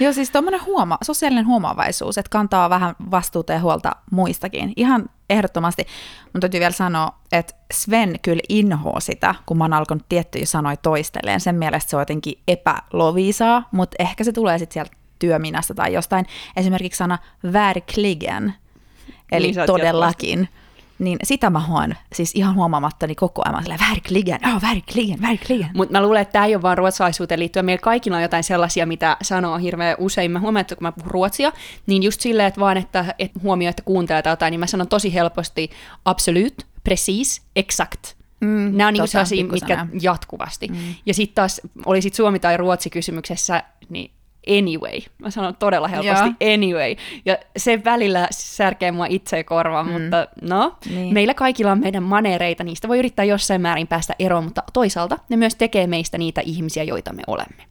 Joo, 0.00 0.12
siis 0.12 0.30
tuommoinen 0.30 0.64
huoma, 0.64 0.98
sosiaalinen 1.02 1.46
huomaavaisuus, 1.46 2.18
että 2.18 2.30
kantaa 2.30 2.70
vähän 2.70 2.94
vastuuta 3.10 3.52
ja 3.52 3.60
huolta 3.60 3.96
muistakin. 4.10 4.72
Ihan 4.76 5.10
ehdottomasti. 5.30 5.86
Mun 6.34 6.40
täytyy 6.40 6.60
vielä 6.60 6.72
sanoa, 6.72 7.12
että 7.32 7.54
Sven 7.72 8.14
kyllä 8.22 8.42
inhoaa 8.48 9.00
sitä, 9.00 9.34
kun 9.46 9.58
mä 9.58 9.64
oon 9.64 9.72
alkanut 9.72 10.04
tiettyjä 10.08 10.46
sanoja 10.46 10.76
toisteleen. 10.76 11.40
Sen 11.40 11.54
mielestä 11.54 11.90
se 11.90 11.96
on 11.96 12.02
jotenkin 12.02 12.40
epälovisaa, 12.48 13.68
mutta 13.72 13.96
ehkä 13.98 14.24
se 14.24 14.32
tulee 14.32 14.58
sitten 14.58 14.74
sieltä 14.74 14.90
työminasta 15.18 15.74
tai 15.74 15.92
jostain. 15.92 16.26
Esimerkiksi 16.56 16.98
sana 16.98 17.18
verkligen, 17.52 18.54
eli 19.32 19.46
Niin, 19.46 19.56
niin, 19.56 19.66
todellakin. 19.66 20.48
Niin 20.98 21.18
sitä 21.22 21.50
mä 21.50 21.66
huon, 21.66 21.94
siis 22.12 22.32
ihan 22.34 22.54
huomaamattani 22.54 23.14
koko 23.14 23.42
ajan. 23.44 23.62
Silleen, 23.62 23.80
verkligen, 23.90 24.40
oh, 24.54 24.62
verkligen, 24.62 25.22
verkligen. 25.22 25.70
Mutta 25.74 25.92
mä 25.92 26.02
luulen, 26.02 26.22
että 26.22 26.32
tämä 26.32 26.44
ei 26.44 26.54
ole 26.54 26.62
vaan 26.62 26.78
ruotsalaisuuteen 26.78 27.40
liittyen. 27.40 27.64
Meillä 27.64 27.80
kaikilla 27.80 28.16
on 28.16 28.22
jotain 28.22 28.44
sellaisia, 28.44 28.86
mitä 28.86 29.16
sanoo 29.22 29.58
hirveän 29.58 29.96
usein. 29.98 30.30
Mä 30.30 30.40
huomaan, 30.40 30.60
että 30.60 30.76
kun 30.76 30.82
mä 30.82 30.92
puhun 30.92 31.10
ruotsia, 31.10 31.52
niin 31.86 32.02
just 32.02 32.20
silleen, 32.20 32.48
että 32.48 32.60
vaan, 32.60 32.76
että, 32.76 33.14
että 33.18 33.40
huomioi, 33.42 33.70
että 33.70 33.82
kuuntelee 33.82 34.22
tai 34.22 34.32
jotain, 34.32 34.50
niin 34.50 34.60
mä 34.60 34.66
sanon 34.66 34.88
tosi 34.88 35.14
helposti 35.14 35.70
absolut, 36.04 36.54
precis, 36.84 37.42
exakt. 37.56 38.18
Mm, 38.40 38.48
Nämä 38.48 38.88
on 38.88 38.94
niinku 38.94 39.06
tota, 39.06 39.06
sellaisia, 39.06 39.44
mitkä 39.44 39.86
jatkuvasti. 40.00 40.68
Mm. 40.68 40.76
Ja 41.06 41.14
sitten 41.14 41.34
taas, 41.34 41.60
oli 41.86 42.02
sit 42.02 42.14
suomi 42.14 42.38
tai 42.38 42.56
ruotsi 42.56 42.90
kysymyksessä, 42.90 43.62
niin 43.88 44.10
anyway. 44.58 45.00
Mä 45.18 45.30
sanon 45.30 45.56
todella 45.56 45.88
helposti 45.88 46.34
Joo. 46.40 46.54
anyway. 46.54 46.96
Ja 47.24 47.38
se 47.56 47.84
välillä 47.84 48.28
särkee 48.30 48.92
mua 48.92 49.06
itse 49.08 49.44
korvaan, 49.44 49.86
mm. 49.86 49.92
mutta 49.92 50.28
no, 50.42 50.76
Niin. 50.90 51.14
meillä 51.14 51.34
kaikilla 51.34 51.72
on 51.72 51.80
meidän 51.80 52.02
manereita, 52.02 52.64
niistä 52.64 52.88
voi 52.88 52.98
yrittää 52.98 53.24
jossain 53.24 53.60
määrin 53.60 53.86
päästä 53.86 54.14
eroon, 54.18 54.44
mutta 54.44 54.62
toisaalta 54.72 55.18
ne 55.28 55.36
myös 55.36 55.54
tekee 55.54 55.86
meistä 55.86 56.18
niitä 56.18 56.40
ihmisiä, 56.44 56.82
joita 56.82 57.12
me 57.12 57.22
olemme. 57.26 57.62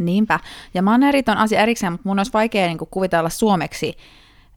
Niinpä. 0.00 0.40
Ja 0.74 0.82
manerit 0.82 1.28
on 1.28 1.36
asia 1.36 1.60
erikseen, 1.60 1.92
mutta 1.92 2.08
mun 2.08 2.18
olisi 2.18 2.32
vaikea 2.32 2.66
niin 2.66 2.78
kuin 2.78 2.88
kuvitella 2.90 3.28
suomeksi 3.28 3.96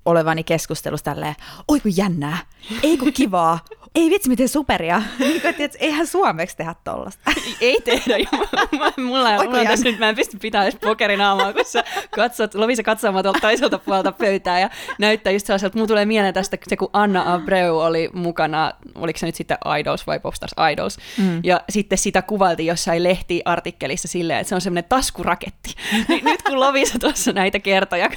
olevani 0.06 0.44
keskustelussa 0.44 1.04
tälleen, 1.04 1.36
oi 1.68 1.80
kun 1.80 1.98
jännää, 1.98 2.38
ei 2.84 2.98
kun 2.98 3.14
kivaa, 3.14 3.60
ei 3.96 4.10
vitsi 4.10 4.30
miten 4.30 4.50
superia. 4.50 5.02
Niin 5.20 5.42
kuin, 5.42 5.56
eihän 5.80 6.08
suomeksi 6.08 6.58
tehdä 6.58 6.76
tollasta. 6.84 7.32
Ei 7.62 7.82
tehdä. 7.86 8.16
mä- 8.18 8.80
mä- 8.80 9.04
Mulla, 9.04 9.30
Oiko 9.30 9.44
mulla 9.44 9.60
on 9.60 9.68
tässä 9.68 9.90
nyt, 9.90 10.00
mä 10.00 10.10
en 10.10 10.16
pysty 10.16 10.38
pitämään 10.42 10.68
edes 10.68 10.80
pokerinaamua, 10.82 11.54
kun 11.54 11.66
sä 11.66 11.84
katsot, 12.16 12.56
Lovisa 12.56 12.84
katsomaan 12.84 13.24
tuolta 13.24 13.40
toiselta 13.42 13.80
puolelta 13.80 14.12
pöytää 14.12 14.60
ja 14.60 14.70
näyttää 15.00 15.34
just 15.34 15.46
sellaiselta, 15.46 15.78
mulla 15.78 15.88
tulee 15.88 16.06
mieleen 16.06 16.34
tästä 16.34 16.58
se, 16.68 16.78
kun 16.78 16.90
Anna 16.94 17.34
Abreu 17.34 17.78
oli 17.80 18.10
mukana, 18.14 18.72
oliko 18.96 19.20
se 19.20 19.26
nyt 19.26 19.36
sitten 19.36 19.58
Idols 19.80 20.08
vai 20.08 20.20
Popstars 20.20 20.54
Idols, 20.72 20.98
mm. 21.18 21.40
ja 21.44 21.62
sitten 21.70 21.98
sitä 21.98 22.22
kuvailtiin 22.22 22.68
jossain 22.68 23.04
lehtiartikkelissa 23.04 24.08
silleen, 24.08 24.40
että 24.40 24.50
se 24.50 24.56
on 24.56 24.62
semmoinen 24.62 24.90
taskuraketti. 24.90 25.76
Niin 26.08 26.26
nyt 26.26 26.42
kun 26.42 26.60
Lovisa 26.60 27.00
tuossa 27.00 27.32
näitä 27.32 27.60
kertoja 27.60 28.10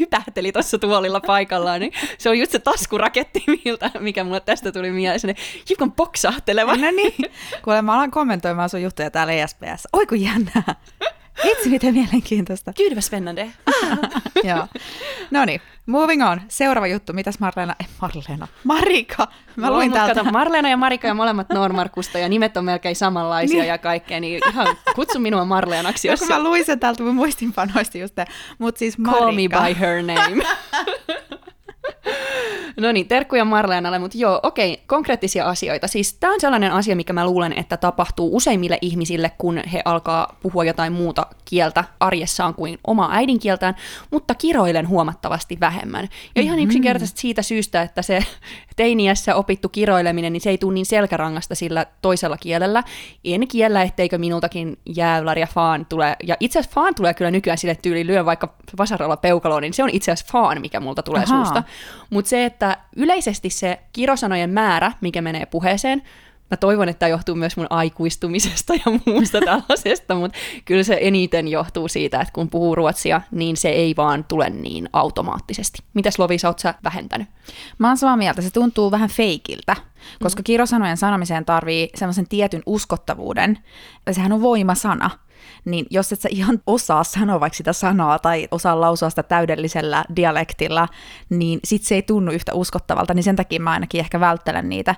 hypähteli 0.00 0.52
tuossa 0.52 0.78
tuolilla 0.78 1.20
paikallaan, 1.20 1.80
niin 1.80 1.92
se 2.18 2.28
on 2.28 2.38
just 2.38 2.52
se 2.52 2.58
taskuraketti, 2.58 3.44
miltä, 3.64 3.90
mikä 3.98 4.24
mulle 4.24 4.40
tästä 4.40 4.72
tuli 4.72 4.89
mieleen, 4.94 5.20
semmoinen 5.20 5.44
hiukan 5.68 5.92
poksahteleva. 5.92 6.76
No 6.76 6.90
niin. 6.90 7.14
Kuule, 7.62 7.82
mä 7.82 7.94
alan 7.94 8.10
kommentoimaan 8.10 8.68
sun 8.68 8.82
juttuja 8.82 9.10
täällä 9.10 9.32
ESPS. 9.32 9.88
Oi 9.92 10.06
kun 10.06 10.20
jännää. 10.20 10.74
Vitsi 11.44 11.68
miten 11.68 11.94
mielenkiintoista. 11.94 12.72
Kyydvä 12.72 13.00
Spennande. 13.00 13.50
Joo. 14.44 14.66
No 15.30 15.44
niin, 15.44 15.60
moving 15.86 16.28
on. 16.28 16.40
Seuraava 16.48 16.86
juttu. 16.86 17.12
Mitäs 17.12 17.38
Marleena? 17.38 17.74
Eh, 17.80 17.88
Marleena. 18.00 18.48
Marika. 18.64 19.28
Mä 19.56 19.70
luin 19.70 19.92
täältä. 19.92 20.14
Kato, 20.14 20.30
Marleena 20.30 20.70
ja 20.70 20.76
Marika 20.76 21.06
ja 21.08 21.14
molemmat 21.14 21.48
Normarkusta 21.52 22.18
ja 22.18 22.28
nimet 22.28 22.56
on 22.56 22.64
melkein 22.64 22.96
samanlaisia 22.96 23.58
Niin. 23.58 23.68
ja 23.68 23.78
kaikkea, 23.78 24.20
niin 24.20 24.40
ihan 24.50 24.66
kutsu 24.94 25.18
minua 25.18 25.44
Marleenaksi, 25.44 26.08
Joo, 26.08 26.12
jos 26.12 26.20
kun 26.20 26.28
mä 26.28 26.42
luin 26.42 26.64
sen 26.64 26.80
täältä 26.80 27.02
mun 27.02 27.14
muistinpanoista 27.14 27.98
just 27.98 28.14
Mutta 28.58 28.78
siis 28.78 28.98
Marika. 28.98 29.18
call 29.20 29.32
me 29.32 29.48
by 29.48 29.80
her 29.80 30.02
name. 30.02 30.44
No 32.76 32.92
niin, 32.92 33.08
terkkuja 33.08 33.44
Marleenalle, 33.44 33.98
mutta 33.98 34.18
joo, 34.18 34.40
okei, 34.42 34.82
konkreettisia 34.86 35.48
asioita. 35.48 35.88
Siis 35.88 36.14
tämä 36.14 36.32
on 36.32 36.40
sellainen 36.40 36.72
asia, 36.72 36.96
mikä 36.96 37.12
mä 37.12 37.26
luulen, 37.26 37.52
että 37.58 37.76
tapahtuu 37.76 38.36
useimmille 38.36 38.78
ihmisille, 38.80 39.32
kun 39.38 39.60
he 39.72 39.82
alkaa 39.84 40.36
puhua 40.42 40.64
jotain 40.64 40.92
muuta 40.92 41.26
kieltä 41.44 41.84
arjessaan 42.00 42.54
kuin 42.54 42.78
omaa 42.86 43.12
äidinkieltään, 43.12 43.74
mutta 44.10 44.34
kiroilen 44.34 44.88
huomattavasti 44.88 45.60
vähemmän. 45.60 46.08
Ja 46.36 46.42
ihan 46.42 46.58
yksinkertaisesti 46.58 47.20
siitä 47.20 47.42
syystä, 47.42 47.82
että 47.82 48.02
se 48.02 48.24
teiniässä 48.76 49.34
opittu 49.34 49.68
kiroileminen, 49.68 50.32
niin 50.32 50.40
se 50.40 50.50
ei 50.50 50.58
tule 50.58 50.74
niin 50.74 50.86
selkärangasta 50.86 51.54
sillä 51.54 51.86
toisella 52.02 52.36
kielellä. 52.36 52.84
En 53.24 53.48
kiellä, 53.48 53.82
etteikö 53.82 54.18
minultakin 54.18 54.78
jävlar 54.96 55.38
ja 55.38 55.46
faan 55.46 55.86
tulee. 55.86 56.16
Ja 56.24 56.36
itse 56.40 56.58
asiassa 56.58 56.74
faan 56.74 56.94
tulee 56.94 57.14
kyllä 57.14 57.30
nykyään 57.30 57.58
sille 57.58 57.74
tyyliin 57.82 58.06
lyö 58.06 58.24
vaikka 58.24 58.54
vasaralla 58.78 59.16
peukaloon, 59.16 59.62
niin 59.62 59.74
se 59.74 59.82
on 59.82 59.90
itse 59.90 60.12
asiassa 60.12 60.32
faan, 60.32 60.60
mikä 60.60 60.80
multa 60.80 61.02
tulee 61.02 61.22
Ahaa. 61.22 61.44
suusta. 61.44 61.62
Mutta 62.10 62.28
se, 62.28 62.44
että 62.44 62.59
yleisesti 62.96 63.50
se 63.50 63.80
kirosanojen 63.92 64.50
määrä, 64.50 64.92
mikä 65.00 65.22
menee 65.22 65.46
puheeseen, 65.46 66.02
mä 66.50 66.56
toivon, 66.56 66.88
että 66.88 66.98
tämä 66.98 67.10
johtuu 67.10 67.34
myös 67.34 67.56
mun 67.56 67.66
aikuistumisesta 67.70 68.74
ja 68.74 69.00
muusta 69.06 69.38
tällaisesta, 69.44 70.14
mutta 70.14 70.38
kyllä 70.64 70.82
se 70.82 70.98
eniten 71.00 71.48
johtuu 71.48 71.88
siitä, 71.88 72.20
että 72.20 72.32
kun 72.32 72.50
puhuu 72.50 72.74
ruotsia, 72.74 73.20
niin 73.30 73.56
se 73.56 73.68
ei 73.68 73.94
vaan 73.96 74.24
tule 74.24 74.50
niin 74.50 74.88
automaattisesti. 74.92 75.78
Mitäs 75.94 76.18
Lovisa, 76.18 76.48
oot 76.48 76.58
sä 76.58 76.74
vähentänyt? 76.84 77.28
Mä 77.78 77.88
oon 77.88 77.96
samaa 77.96 78.16
mieltä, 78.16 78.42
se 78.42 78.50
tuntuu 78.50 78.90
vähän 78.90 79.08
feikiltä, 79.08 79.76
koska 80.22 80.42
kirosanojen 80.42 80.96
sanomiseen 80.96 81.44
tarvii 81.44 81.88
semmoisen 81.94 82.28
tietyn 82.28 82.62
uskottavuuden. 82.66 83.58
Sehän 84.12 84.32
on 84.32 84.42
voimasana. 84.42 85.10
Niin 85.64 85.86
jos 85.90 86.12
et 86.12 86.20
sä 86.20 86.28
ihan 86.32 86.58
osaa 86.66 87.04
sanoa 87.04 87.40
vaikka 87.40 87.56
sitä 87.56 87.72
sanaa 87.72 88.18
tai 88.18 88.48
osaa 88.50 88.80
lausua 88.80 89.10
sitä 89.10 89.22
täydellisellä 89.22 90.04
dialektilla, 90.16 90.88
niin 91.30 91.60
sit 91.64 91.82
se 91.82 91.94
ei 91.94 92.02
tunnu 92.02 92.32
yhtä 92.32 92.54
uskottavalta, 92.54 93.14
niin 93.14 93.22
sen 93.22 93.36
takia 93.36 93.60
mä 93.60 93.70
ainakin 93.70 94.00
ehkä 94.00 94.20
välttelen 94.20 94.68
niitä. 94.68 94.94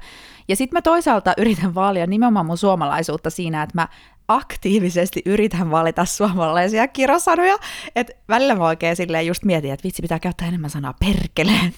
Ja 0.48 0.56
sitten 0.56 0.76
mä 0.76 0.82
toisaalta 0.82 1.34
yritän 1.36 1.74
vaalia 1.74 2.06
nimenomaan 2.06 2.46
mun 2.46 2.58
suomalaisuutta 2.58 3.30
siinä, 3.30 3.62
että 3.62 3.80
mä 3.80 3.88
aktiivisesti 4.28 5.22
yritän 5.26 5.70
valita 5.70 6.04
suomalaisia 6.04 6.88
kirosanoja, 6.88 7.56
että 7.96 8.12
välillä 8.28 8.54
mä 8.54 8.64
oikein 8.64 8.96
silleen 8.96 9.26
just 9.26 9.44
mietin, 9.44 9.72
että 9.72 9.84
vitsi 9.84 10.02
pitää 10.02 10.18
käyttää 10.18 10.48
enemmän 10.48 10.70
sanaa 10.70 10.94
perkeleen. 11.00 11.74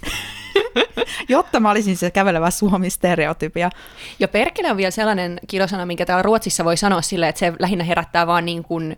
Jotta 1.29 1.61
mä 1.61 1.71
olisin 1.71 1.97
se 1.97 2.11
kävelevä 2.11 2.51
suomi-stereotypia. 2.51 3.71
Ja 4.19 4.29
perkele 4.29 4.71
on 4.71 4.77
vielä 4.77 4.91
sellainen 4.91 5.41
kirosana, 5.47 5.87
minkä 5.87 6.07
täällä 6.07 6.23
Ruotsissa 6.23 6.65
voi 6.65 6.77
sanoa 6.77 7.03
silleen, 7.03 7.31
että 7.31 7.39
se 7.39 7.53
lähinnä 7.59 7.85
herättää 7.85 8.27
vaan 8.27 8.45
niin 8.45 8.63
kuin, 8.63 8.97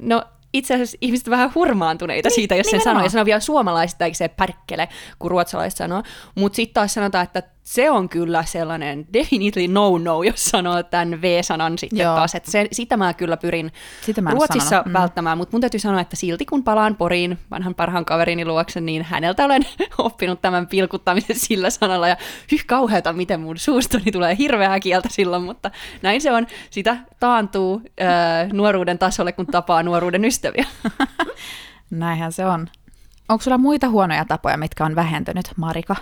no 0.00 0.24
itse 0.52 0.74
asiassa 0.74 0.98
ihmiset 1.00 1.30
vähän 1.30 1.52
hurmaantuneita 1.54 2.28
niin, 2.28 2.34
siitä, 2.34 2.54
jos 2.54 2.66
sen 2.66 2.80
sanoo, 2.80 3.02
ja 3.02 3.10
sanoo 3.10 3.24
vielä 3.24 3.40
suomalaiset, 3.40 4.02
eikä 4.02 4.16
se 4.16 4.28
perkkele, 4.28 4.88
kun 5.18 5.30
ruotsalaiset 5.30 5.76
sanoo. 5.76 6.02
Mutta 6.34 6.56
sitten 6.56 6.74
taas 6.74 6.94
sanotaan, 6.94 7.24
että 7.24 7.42
se 7.62 7.90
on 7.90 8.08
kyllä 8.08 8.44
sellainen 8.44 9.06
definitely 9.12 9.68
no-no, 9.68 10.22
jos 10.22 10.44
sanoo 10.44 10.82
tämän 10.82 11.22
V-sanan 11.22 11.78
sitten 11.78 11.98
Joo. 11.98 12.14
taas. 12.14 12.34
Että 12.34 12.50
se, 12.50 12.68
sitä 12.72 12.96
mä 12.96 13.14
kyllä 13.14 13.36
pyrin 13.36 13.72
sitä 14.00 14.20
mä 14.20 14.30
Ruotsissa 14.30 14.82
mm. 14.86 14.92
välttämään, 14.92 15.38
mutta 15.38 15.54
mun 15.54 15.60
täytyy 15.60 15.80
sanoa, 15.80 16.00
että 16.00 16.16
silti 16.16 16.46
kun 16.46 16.64
palaan 16.64 16.96
Poriin 16.96 17.38
vanhan 17.50 17.74
parhaan 17.74 18.04
kaverini 18.04 18.44
luokse, 18.44 18.80
niin 18.80 19.02
häneltä 19.02 19.44
olen 19.44 19.62
oppinut 19.98 20.42
tämän 20.42 20.66
pilkuttamisen 20.66 21.36
sillä 21.38 21.70
sanalla, 21.70 22.08
ja 22.08 22.16
hyh 22.52 22.66
kauheata, 22.66 23.12
miten 23.12 23.40
mun 23.40 23.58
suustoni 23.58 24.12
tulee 24.12 24.36
hirveää 24.38 24.80
kieltä 24.80 25.08
silloin, 25.12 25.42
mutta 25.42 25.70
näin 26.02 26.20
se 26.20 26.32
on. 26.32 26.46
Sitä 26.70 26.96
taantuu 27.20 27.82
äh, 28.00 28.52
nuoruuden 28.52 28.98
tasolle, 28.98 29.32
kun 29.32 29.46
tapaa 29.46 29.82
nuoruuden 29.82 30.24
ystäviä. 30.24 30.66
Näinhän 31.90 32.32
se 32.32 32.46
on. 32.46 32.68
Onko 33.28 33.42
sulla 33.42 33.58
muita 33.58 33.88
huonoja 33.88 34.24
tapoja, 34.24 34.56
mitkä 34.56 34.84
on 34.84 34.94
vähentynyt, 34.94 35.44
Marika? 35.56 35.96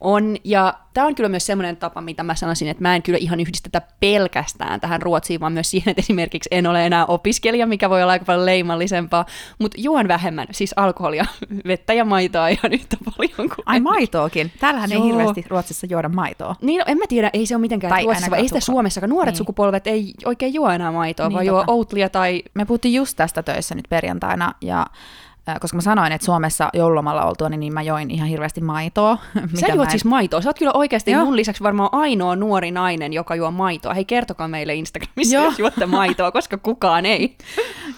On, 0.00 0.36
ja 0.44 0.74
tämä 0.94 1.06
on 1.06 1.14
kyllä 1.14 1.28
myös 1.28 1.46
semmoinen 1.46 1.76
tapa, 1.76 2.00
mitä 2.00 2.22
mä 2.22 2.34
sanoisin, 2.34 2.68
että 2.68 2.82
mä 2.82 2.94
en 2.94 3.02
kyllä 3.02 3.18
ihan 3.18 3.40
yhdistetä 3.40 3.82
pelkästään 4.00 4.80
tähän 4.80 5.02
Ruotsiin, 5.02 5.40
vaan 5.40 5.52
myös 5.52 5.70
siihen, 5.70 5.90
että 5.90 6.00
esimerkiksi 6.00 6.48
en 6.50 6.66
ole 6.66 6.86
enää 6.86 7.06
opiskelija, 7.06 7.66
mikä 7.66 7.90
voi 7.90 8.02
olla 8.02 8.12
aika 8.12 8.24
paljon 8.24 8.46
leimallisempaa, 8.46 9.26
mutta 9.58 9.80
juon 9.80 10.08
vähemmän, 10.08 10.46
siis 10.50 10.72
alkoholia, 10.76 11.24
vettä 11.66 11.92
ja 11.92 12.04
maitoa 12.04 12.48
ihan 12.48 12.72
yhtä 12.72 12.96
paljon 13.04 13.48
kuin... 13.48 13.64
Ai 13.66 13.80
maitoakin? 13.80 14.52
Täällähän 14.60 14.92
Joo. 14.92 15.02
ei 15.02 15.08
hirveästi 15.08 15.44
Ruotsissa 15.48 15.86
juoda 15.90 16.08
maitoa. 16.08 16.56
Niin, 16.62 16.78
no, 16.78 16.84
en 16.88 16.98
mä 16.98 17.04
tiedä, 17.08 17.30
ei 17.32 17.46
se 17.46 17.54
ole 17.54 17.60
mitenkään 17.60 17.90
tai 17.90 18.04
Ruotsissa, 18.04 18.30
vaan 18.30 18.42
ei 18.42 18.48
sitä 18.48 18.60
Suomessakaan. 18.60 19.10
Nuoret 19.10 19.32
niin. 19.32 19.38
sukupolvet 19.38 19.86
ei 19.86 20.14
oikein 20.24 20.54
juo 20.54 20.70
enää 20.70 20.92
maitoa, 20.92 21.28
niin, 21.28 21.34
vaan 21.34 21.46
juo 21.46 21.64
outlia 21.66 22.08
tai... 22.08 22.42
Me 22.54 22.64
puhuttiin 22.64 22.94
just 22.94 23.16
tästä 23.16 23.42
töissä 23.42 23.74
nyt 23.74 23.86
perjantaina, 23.88 24.52
ja 24.60 24.86
koska 25.60 25.76
mä 25.76 25.80
sanoin, 25.80 26.12
että 26.12 26.24
Suomessa 26.24 26.70
joululomalla 26.72 27.24
oltua, 27.24 27.48
niin, 27.48 27.60
niin 27.60 27.72
mä 27.74 27.82
join 27.82 28.10
ihan 28.10 28.28
hirveästi 28.28 28.60
maitoa. 28.60 29.18
Sä 29.60 29.66
juot 29.66 29.84
en... 29.84 29.90
siis 29.90 30.04
maitoa. 30.04 30.40
Sä 30.40 30.48
oot 30.48 30.58
kyllä 30.58 30.72
oikeasti 30.74 31.10
Joo. 31.10 31.24
mun 31.24 31.36
lisäksi 31.36 31.62
varmaan 31.62 31.88
ainoa 31.92 32.36
nuori 32.36 32.70
nainen, 32.70 33.12
joka 33.12 33.34
juo 33.34 33.50
maitoa. 33.50 33.94
Hei, 33.94 34.04
kertokaa 34.04 34.48
meille 34.48 34.74
Instagramissa, 34.74 35.34
Joo. 35.34 35.44
jos 35.44 35.58
juotte 35.58 35.86
maitoa, 35.86 36.32
koska 36.32 36.58
kukaan 36.58 37.06
ei. 37.06 37.36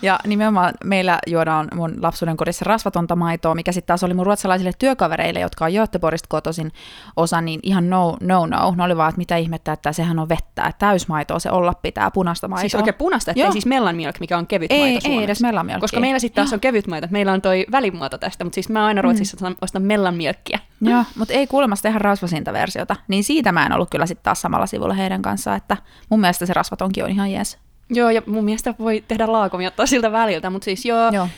Ja 0.03 0.19
nimenomaan 0.27 0.75
meillä 0.85 1.19
juodaan 1.27 1.69
mun 1.75 1.95
lapsuuden 2.03 2.37
kodissa 2.37 2.65
rasvatonta 2.65 3.17
maitoa, 3.17 3.55
mikä 3.55 3.73
sitten 3.73 3.87
taas 3.87 4.05
oli 4.05 4.15
mun 4.15 4.27
ruotsalaisille 4.27 4.73
työkavereille, 4.79 5.41
jotka 5.41 5.65
on 5.65 5.73
Göteborgista 5.73 6.27
kotoisin 6.29 6.73
osa, 7.17 7.41
niin 7.41 7.61
ihan 7.63 7.91
no, 7.91 8.17
no, 8.21 8.47
no. 8.47 8.75
Ne 8.77 8.83
oli 8.83 8.97
vaan, 8.97 9.09
että 9.09 9.19
mitä 9.19 9.37
ihmettä, 9.37 9.73
että 9.73 9.93
sehän 9.93 10.19
on 10.19 10.29
vettä. 10.29 10.73
Täysmaitoa 10.79 11.39
se 11.39 11.51
olla 11.51 11.73
pitää, 11.83 12.11
punaista 12.11 12.49
maitoa. 12.49 12.61
Siis 12.61 12.75
oikein 12.75 12.95
punaista, 12.95 13.31
ettei 13.31 13.53
siis 13.53 13.67
mellan 13.67 13.97
milk, 13.97 14.21
mikä 14.21 14.39
on 14.39 14.47
kevyt 14.47 14.73
ei, 14.73 14.81
maito 14.81 15.09
Ei, 15.09 15.19
ei 15.19 15.25
edes 15.25 15.41
mellan 15.41 15.67
milk. 15.67 15.81
Koska 15.81 16.01
meillä 16.01 16.19
sitten 16.19 16.45
taas 16.45 16.53
on 16.53 16.61
kevyt 16.61 16.87
maito. 16.87 17.07
Meillä 17.11 17.34
on 17.35 17.43
toi 17.43 17.67
välimuoto 17.73 18.19
tästä, 18.19 18.45
mutta 18.45 18.55
siis 18.55 18.69
mä 18.69 18.87
aina 18.87 19.03
Ruotsissa 19.03 19.49
mm. 19.49 19.57
ostan 19.61 19.83
mellan 19.83 20.15
milkkiä. 20.15 20.59
Joo, 20.81 21.05
mutta 21.17 21.35
ei 21.35 21.47
kuulemma 21.47 21.77
tehdä 21.83 21.99
rasvasinta 21.99 22.53
versiota. 22.53 22.97
Niin 23.09 23.25
siitä 23.25 23.53
mä 23.53 23.67
en 23.67 23.73
ollut 23.73 23.91
kyllä 23.91 24.07
sitten 24.07 24.25
taas 24.25 24.41
samalla 24.41 24.67
sivulla 24.67 24.95
heidän 24.95 25.23
kanssaan, 25.23 25.57
että 25.57 25.77
mun 26.11 26.21
mielestä 26.21 26.47
se 26.47 26.53
rasvatonkin 26.53 27.05
on 27.05 27.11
ihan 27.11 27.33
jees. 27.33 27.59
Joo, 27.91 28.11
ja 28.11 28.23
mun 28.27 28.45
mielestä 28.45 28.75
voi 28.79 29.05
tehdä 29.09 29.33
laakomia 29.33 29.69
ottaa 29.69 29.87
siltä 29.87 30.13
väliltä, 30.13 30.51
mutta 30.51 30.65
siis 30.65 30.85
joo, 30.85 31.11
joo. 31.13 31.29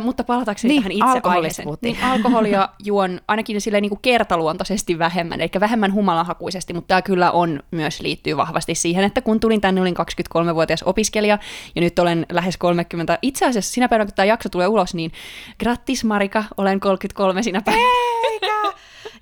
Mutta 0.00 0.24
palatakseni 0.24 0.74
niin, 0.74 0.82
tähän 0.82 0.92
itse 0.92 1.28
aiheeseen. 1.28 1.68
Niin, 1.82 1.96
alkoholia 2.02 2.68
juon 2.84 3.20
ainakin 3.28 3.60
sille 3.60 3.80
niin 3.80 3.88
kuin 3.88 3.98
kertaluontoisesti 4.02 4.98
vähemmän, 4.98 5.40
eli 5.40 5.50
vähemmän 5.60 5.92
humalahakuisesti, 5.92 6.72
mutta 6.72 6.88
tämä 6.88 7.02
kyllä 7.02 7.30
on 7.30 7.62
myös 7.70 8.00
liittyy 8.00 8.36
vahvasti 8.36 8.74
siihen, 8.74 9.04
että 9.04 9.20
kun 9.20 9.40
tulin 9.40 9.60
tänne, 9.60 9.80
olin 9.80 9.94
23-vuotias 9.96 10.82
opiskelija, 10.82 11.38
ja 11.74 11.82
nyt 11.82 11.98
olen 11.98 12.26
lähes 12.32 12.56
30. 12.56 13.18
Itse 13.22 13.46
asiassa 13.46 13.72
sinä 13.72 13.88
päivänä, 13.88 14.06
kun 14.06 14.14
tämä 14.14 14.26
jakso 14.26 14.48
tulee 14.48 14.66
ulos, 14.66 14.94
niin 14.94 15.12
grattis 15.58 16.04
Marika, 16.04 16.44
olen 16.56 16.80
33 16.80 17.42
sinä 17.42 17.62
päivänä. 17.62 17.86
Eikä! 18.30 18.54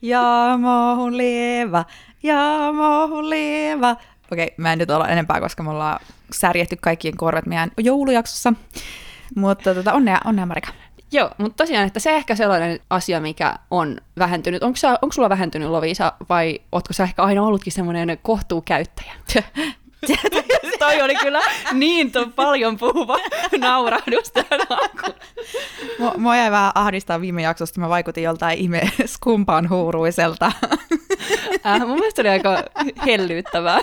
Ja 0.02 0.58
mohun 0.58 1.16
lieva, 1.16 1.84
ja 2.22 2.72
mohun 2.72 3.30
lieva. 3.30 3.96
Okei, 4.32 4.54
mä 4.56 4.72
en 4.72 4.78
nyt 4.78 4.90
olla 4.90 5.08
enempää, 5.08 5.40
koska 5.40 5.62
me 5.62 5.70
ollaan 5.70 6.00
särjetty 6.34 6.76
kaikkien 6.80 7.16
korvet 7.16 7.46
meidän 7.46 7.70
joulujaksossa. 7.78 8.52
Mutta 9.36 9.74
tota, 9.74 9.92
onnea, 9.92 10.18
onnea 10.24 10.46
Marika. 10.46 10.72
Joo, 11.12 11.30
mutta 11.38 11.64
tosiaan, 11.64 11.86
että 11.86 12.00
se 12.00 12.16
ehkä 12.16 12.34
sellainen 12.34 12.80
asia, 12.90 13.20
mikä 13.20 13.54
on 13.70 14.00
vähentynyt. 14.18 14.62
Onko, 14.62 14.76
sä, 14.76 14.98
onko 15.02 15.12
sulla 15.12 15.28
vähentynyt, 15.28 15.68
Lovisa, 15.68 16.12
vai 16.28 16.60
ootko 16.72 16.92
sä 16.92 17.02
ehkä 17.02 17.22
aina 17.22 17.42
ollutkin 17.42 17.72
semmoinen 17.72 18.18
kohtuukäyttäjä? 18.22 19.12
Toi 20.78 21.02
oli 21.02 21.14
kyllä 21.14 21.40
niin 21.72 22.12
to, 22.12 22.26
paljon 22.36 22.78
puhuva 22.78 23.18
naurahdus 23.58 24.32
tähän 24.32 24.66
Mua, 25.98 26.14
mua 26.16 26.36
jäi 26.36 26.50
vähän 26.50 26.72
ahdistaa 26.74 27.20
viime 27.20 27.42
jaksosta, 27.42 27.80
mä 27.80 27.88
vaikutin 27.88 28.24
joltain 28.24 28.58
ihme 28.58 28.92
skumpaan 29.06 29.68
huuruiselta. 29.70 30.52
Äh, 31.66 31.80
mun 31.80 31.98
mielestä 31.98 32.22
oli 32.22 32.28
aika 32.28 32.64
hellyyttävää 33.06 33.78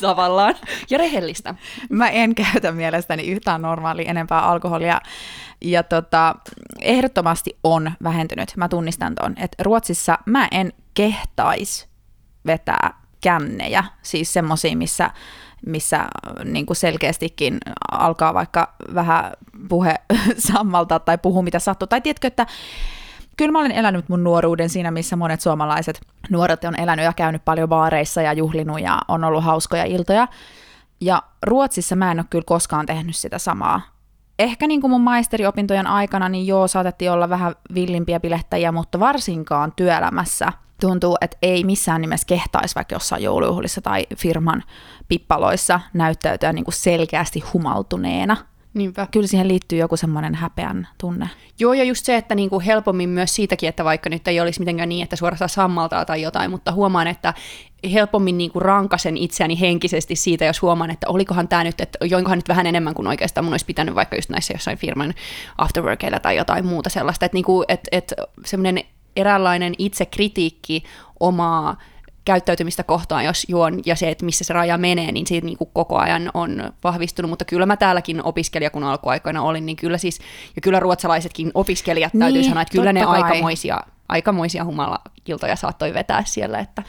tavallaan 0.00 0.54
ja 0.90 0.98
rehellistä. 0.98 1.54
Mä 1.90 2.08
en 2.08 2.34
käytä 2.34 2.72
mielestäni 2.72 3.22
yhtään 3.22 3.62
normaalia 3.62 4.10
enempää 4.10 4.40
alkoholia. 4.40 5.00
Ja 5.60 5.82
tota, 5.82 6.34
ehdottomasti 6.80 7.58
on 7.64 7.92
vähentynyt, 8.02 8.56
mä 8.56 8.68
tunnistan 8.68 9.14
ton, 9.14 9.34
että 9.38 9.62
Ruotsissa 9.62 10.18
mä 10.26 10.48
en 10.50 10.72
kehtais 10.94 11.88
vetää 12.46 13.04
kännejä, 13.20 13.84
siis 14.02 14.32
semmosia, 14.32 14.76
missä 14.76 15.10
missä 15.66 16.06
niin 16.44 16.66
kuin 16.66 16.76
selkeästikin 16.76 17.58
alkaa 17.92 18.34
vaikka 18.34 18.74
vähän 18.94 19.32
puhe 19.68 19.94
sammalta 20.52 20.98
tai 20.98 21.18
puhu 21.18 21.42
mitä 21.42 21.58
sattuu. 21.58 21.86
Tai 21.86 22.00
tiedätkö, 22.00 22.26
että 22.26 22.46
kyllä 23.36 23.52
mä 23.52 23.58
olen 23.58 23.72
elänyt 23.72 24.08
mun 24.08 24.24
nuoruuden 24.24 24.68
siinä, 24.68 24.90
missä 24.90 25.16
monet 25.16 25.40
suomalaiset 25.40 26.00
nuoret 26.30 26.64
on 26.64 26.80
elänyt 26.80 27.04
ja 27.04 27.12
käynyt 27.12 27.44
paljon 27.44 27.68
baareissa 27.68 28.22
ja 28.22 28.32
juhlinut 28.32 28.80
ja 28.80 28.98
on 29.08 29.24
ollut 29.24 29.44
hauskoja 29.44 29.84
iltoja. 29.84 30.28
Ja 31.00 31.22
Ruotsissa 31.42 31.96
mä 31.96 32.10
en 32.10 32.18
ole 32.18 32.26
kyllä 32.30 32.44
koskaan 32.46 32.86
tehnyt 32.86 33.16
sitä 33.16 33.38
samaa. 33.38 33.80
Ehkä 34.38 34.66
niin 34.66 34.80
kuin 34.80 34.90
mun 34.90 35.00
maisteriopintojen 35.00 35.86
aikana, 35.86 36.28
niin 36.28 36.46
joo, 36.46 36.68
saatettiin 36.68 37.10
olla 37.10 37.28
vähän 37.28 37.54
villimpiä 37.74 38.20
bilettäjiä, 38.20 38.72
mutta 38.72 39.00
varsinkaan 39.00 39.72
työelämässä 39.76 40.52
tuntuu, 40.80 41.16
että 41.20 41.36
ei 41.42 41.64
missään 41.64 42.00
nimessä 42.00 42.26
kehtaisi 42.26 42.74
vaikka 42.74 42.94
jossain 42.94 43.22
joulujuhlissa 43.22 43.80
tai 43.80 44.06
firman 44.16 44.62
pippaloissa 45.08 45.80
näyttäytyä 45.92 46.52
niin 46.52 46.64
kuin 46.64 46.74
selkeästi 46.74 47.40
humaltuneena– 47.40 48.36
Niinpä. 48.74 49.06
Kyllä 49.10 49.26
siihen 49.26 49.48
liittyy 49.48 49.78
joku 49.78 49.96
semmoinen 49.96 50.34
häpeän 50.34 50.88
tunne. 50.98 51.30
Joo, 51.58 51.72
ja 51.72 51.84
just 51.84 52.04
se, 52.04 52.16
että 52.16 52.34
niinku 52.34 52.60
helpommin 52.60 53.08
myös 53.08 53.34
siitäkin, 53.34 53.68
että 53.68 53.84
vaikka 53.84 54.10
nyt 54.10 54.28
ei 54.28 54.40
olisi 54.40 54.60
mitenkään 54.60 54.88
niin, 54.88 55.02
että 55.02 55.16
suorastaan 55.16 55.48
sammaltaa 55.48 56.04
tai 56.04 56.22
jotain, 56.22 56.50
mutta 56.50 56.72
huomaan, 56.72 57.06
että 57.06 57.34
helpommin 57.92 58.38
niinku 58.38 58.60
rankasen 58.60 59.16
itseäni 59.16 59.60
henkisesti 59.60 60.16
siitä, 60.16 60.44
jos 60.44 60.62
huomaan, 60.62 60.90
että 60.90 61.08
olikohan 61.08 61.48
tämä 61.48 61.64
nyt, 61.64 61.80
että 61.80 61.98
joinkohan 62.06 62.38
nyt 62.38 62.48
vähän 62.48 62.66
enemmän 62.66 62.94
kuin 62.94 63.08
oikeastaan 63.08 63.44
mun 63.44 63.54
olisi 63.54 63.66
pitänyt 63.66 63.94
vaikka 63.94 64.16
just 64.16 64.30
näissä 64.30 64.54
jossain 64.54 64.78
firman 64.78 65.14
afterworkeilla 65.58 66.20
tai 66.20 66.36
jotain 66.36 66.66
muuta 66.66 66.90
sellaista. 66.90 67.26
Että 67.26 67.36
niinku, 67.36 67.64
et, 67.68 67.88
et 67.92 68.12
semmoinen 68.44 68.84
eräänlainen 69.16 69.74
itsekritiikki 69.78 70.84
omaa 71.20 71.76
käyttäytymistä 72.24 72.82
kohtaan, 72.82 73.24
jos 73.24 73.46
juon, 73.48 73.80
ja 73.86 73.96
se, 73.96 74.10
että 74.10 74.24
missä 74.24 74.44
se 74.44 74.52
raja 74.52 74.78
menee, 74.78 75.12
niin 75.12 75.26
siitä 75.26 75.44
niin 75.44 75.58
kuin 75.58 75.70
koko 75.72 75.98
ajan 75.98 76.30
on 76.34 76.72
vahvistunut, 76.84 77.30
mutta 77.30 77.44
kyllä 77.44 77.66
mä 77.66 77.76
täälläkin 77.76 78.24
opiskelija, 78.24 78.70
kun 78.70 78.84
alkuaikoina 78.84 79.42
olin, 79.42 79.66
niin 79.66 79.76
kyllä 79.76 79.98
siis, 79.98 80.20
ja 80.56 80.62
kyllä 80.62 80.80
ruotsalaisetkin 80.80 81.50
opiskelijat 81.54 82.12
täytyy 82.18 82.40
niin, 82.40 82.48
sanoa, 82.48 82.62
että 82.62 82.72
kyllä 82.72 82.92
ne 82.92 83.04
kai. 83.04 83.22
aikamoisia, 83.22 83.80
aikamoisia 84.08 84.64
humala-iltoja 84.64 85.56
saattoi 85.56 85.94
vetää 85.94 86.22
siellä, 86.26 86.58
että 86.58 86.82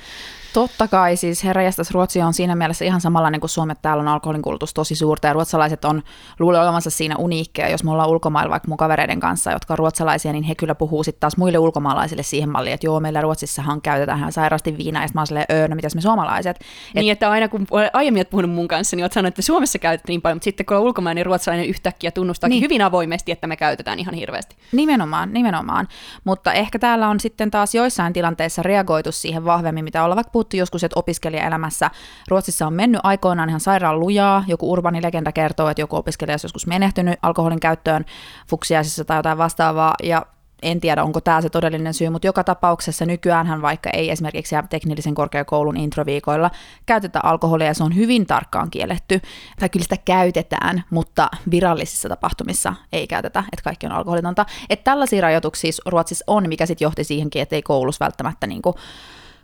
Totta 0.56 0.88
kai, 0.88 1.16
siis 1.16 1.44
herranjestas 1.44 1.92
Ruotsi 1.92 2.22
on 2.22 2.34
siinä 2.34 2.56
mielessä 2.56 2.86
ihan 2.86 3.02
samalla 3.02 3.30
niin 3.30 3.40
kuin 3.40 3.50
Suomet, 3.50 3.82
täällä 3.82 4.02
on 4.02 4.08
alkoholin 4.08 4.42
kulutus 4.42 4.74
tosi 4.74 4.96
suurta 4.96 5.28
ja 5.28 5.34
ruotsalaiset 5.34 5.86
on 5.86 6.04
luulee 6.40 6.62
olevansa 6.62 6.90
siinä 6.90 7.16
uniikkeja, 7.18 7.70
jos 7.70 7.84
me 7.84 7.92
ollaan 7.92 8.10
ulkomailla 8.10 8.52
vaikka 8.52 8.68
mun 8.68 8.78
kavereiden 8.78 9.20
kanssa, 9.20 9.52
jotka 9.52 9.74
on 9.74 9.78
ruotsalaisia, 9.78 10.32
niin 10.32 10.44
he 10.44 10.56
kyllä 10.56 10.76
puhuu 10.76 11.04
sitten 11.04 11.20
taas 11.20 11.38
muille 11.38 11.58
ulkomaalaisille 11.58 12.24
siihen 12.24 12.50
malliin, 12.50 12.74
että 12.74 12.88
joo, 12.88 13.00
meillä 13.00 13.22
Ruotsissahan 13.22 13.82
käytetään 13.82 14.20
ihan 14.20 14.32
sairaasti 14.32 14.78
viinaa, 14.78 15.02
ja 15.02 15.08
sitten 15.08 15.18
mä 15.18 15.22
oon 15.22 15.28
silleen, 15.28 15.46
öö, 15.52 15.68
no 15.68 15.76
mitäs 15.76 15.96
me 15.96 16.02
suomalaiset. 16.02 16.58
Et... 16.58 17.02
Niin, 17.02 17.12
että 17.12 17.30
aina 17.30 17.48
kun 17.48 17.68
aiemmin 17.94 18.20
olet 18.20 18.30
puhunut 18.30 18.52
mun 18.52 18.68
kanssa, 18.68 18.96
niin 18.96 19.04
olet 19.04 19.14
sanonut, 19.14 19.32
että 19.32 19.42
Suomessa 19.42 19.80
käytetään 19.80 20.08
niin 20.08 20.22
paljon, 20.22 20.36
mutta 20.36 20.44
sitten 20.44 20.66
kun 20.66 20.78
on 20.78 20.84
ulkomainen, 20.84 21.16
niin 21.16 21.26
ruotsalainen 21.26 21.70
yhtäkkiä 21.70 22.12
tunnustaa 22.12 22.50
niin. 22.50 22.62
hyvin 22.62 22.82
avoimesti, 22.82 23.32
että 23.32 23.48
me 23.48 23.58
käytetään 23.58 24.00
ihan 24.00 24.16
hirveästi. 24.16 24.56
Nimenomaan, 24.72 25.34
nimenomaan. 25.34 25.88
Mutta 26.24 26.54
ehkä 26.54 26.80
täällä 26.80 27.10
on 27.10 27.20
sitten 27.20 27.52
taas 27.52 27.76
joissain 27.76 28.14
tilanteissa 28.14 28.64
reagoitu 28.64 29.12
siihen 29.12 29.46
vahvemmin, 29.46 29.84
mitä 29.84 30.04
ollaan 30.04 30.16
vaikka 30.16 30.32
puhuttu 30.46 30.58
joskus, 30.58 30.84
että 30.84 31.00
opiskelijaelämässä 31.00 31.92
Ruotsissa 32.28 32.68
on 32.68 32.74
mennyt 32.74 33.02
aikoinaan 33.04 33.50
ihan 33.50 33.60
sairaan 33.60 34.00
lujaa. 34.00 34.44
Joku 34.48 34.72
urbani 34.72 35.04
legenda 35.04 35.32
kertoo, 35.32 35.70
että 35.70 35.82
joku 35.82 35.96
opiskelija 35.96 36.34
olisi 36.34 36.46
joskus 36.46 36.68
menehtynyt 36.68 37.20
alkoholin 37.22 37.60
käyttöön 37.60 38.06
fuksiaisissa 38.50 39.06
tai 39.06 39.18
jotain 39.18 39.38
vastaavaa, 39.38 39.94
ja 40.04 40.26
en 40.64 40.80
tiedä, 40.80 41.04
onko 41.04 41.22
tämä 41.22 41.42
se 41.42 41.50
todellinen 41.50 41.94
syy, 41.94 42.10
mutta 42.10 42.28
joka 42.28 42.44
tapauksessa 42.44 43.06
nykyään 43.06 43.62
vaikka 43.62 43.90
ei 43.90 44.12
esimerkiksi 44.12 44.56
teknillisen 44.70 45.16
korkeakoulun 45.16 45.78
introviikoilla 45.78 46.52
käytetä 46.86 47.20
alkoholia, 47.24 47.68
ja 47.68 47.74
se 47.74 47.84
on 47.84 47.96
hyvin 47.96 48.26
tarkkaan 48.26 48.70
kielletty, 48.70 49.22
tai 49.60 49.70
kyllä 49.70 49.84
sitä 49.84 49.98
käytetään, 50.06 50.84
mutta 50.90 51.30
virallisissa 51.52 52.10
tapahtumissa 52.10 52.74
ei 52.94 53.08
käytetä, 53.08 53.40
että 53.40 53.64
kaikki 53.64 53.86
on 53.86 53.92
alkoholitonta. 53.92 54.46
Että 54.70 54.84
tällaisia 54.84 55.22
rajoituksia 55.22 55.72
Ruotsissa 55.86 56.24
on, 56.28 56.48
mikä 56.48 56.66
sitten 56.66 56.86
johti 56.86 57.04
siihenkin, 57.04 57.42
että 57.42 57.56
ei 57.56 57.62
koulussa 57.62 58.06
välttämättä 58.06 58.48
niin 58.48 58.62
kuin 58.62 58.76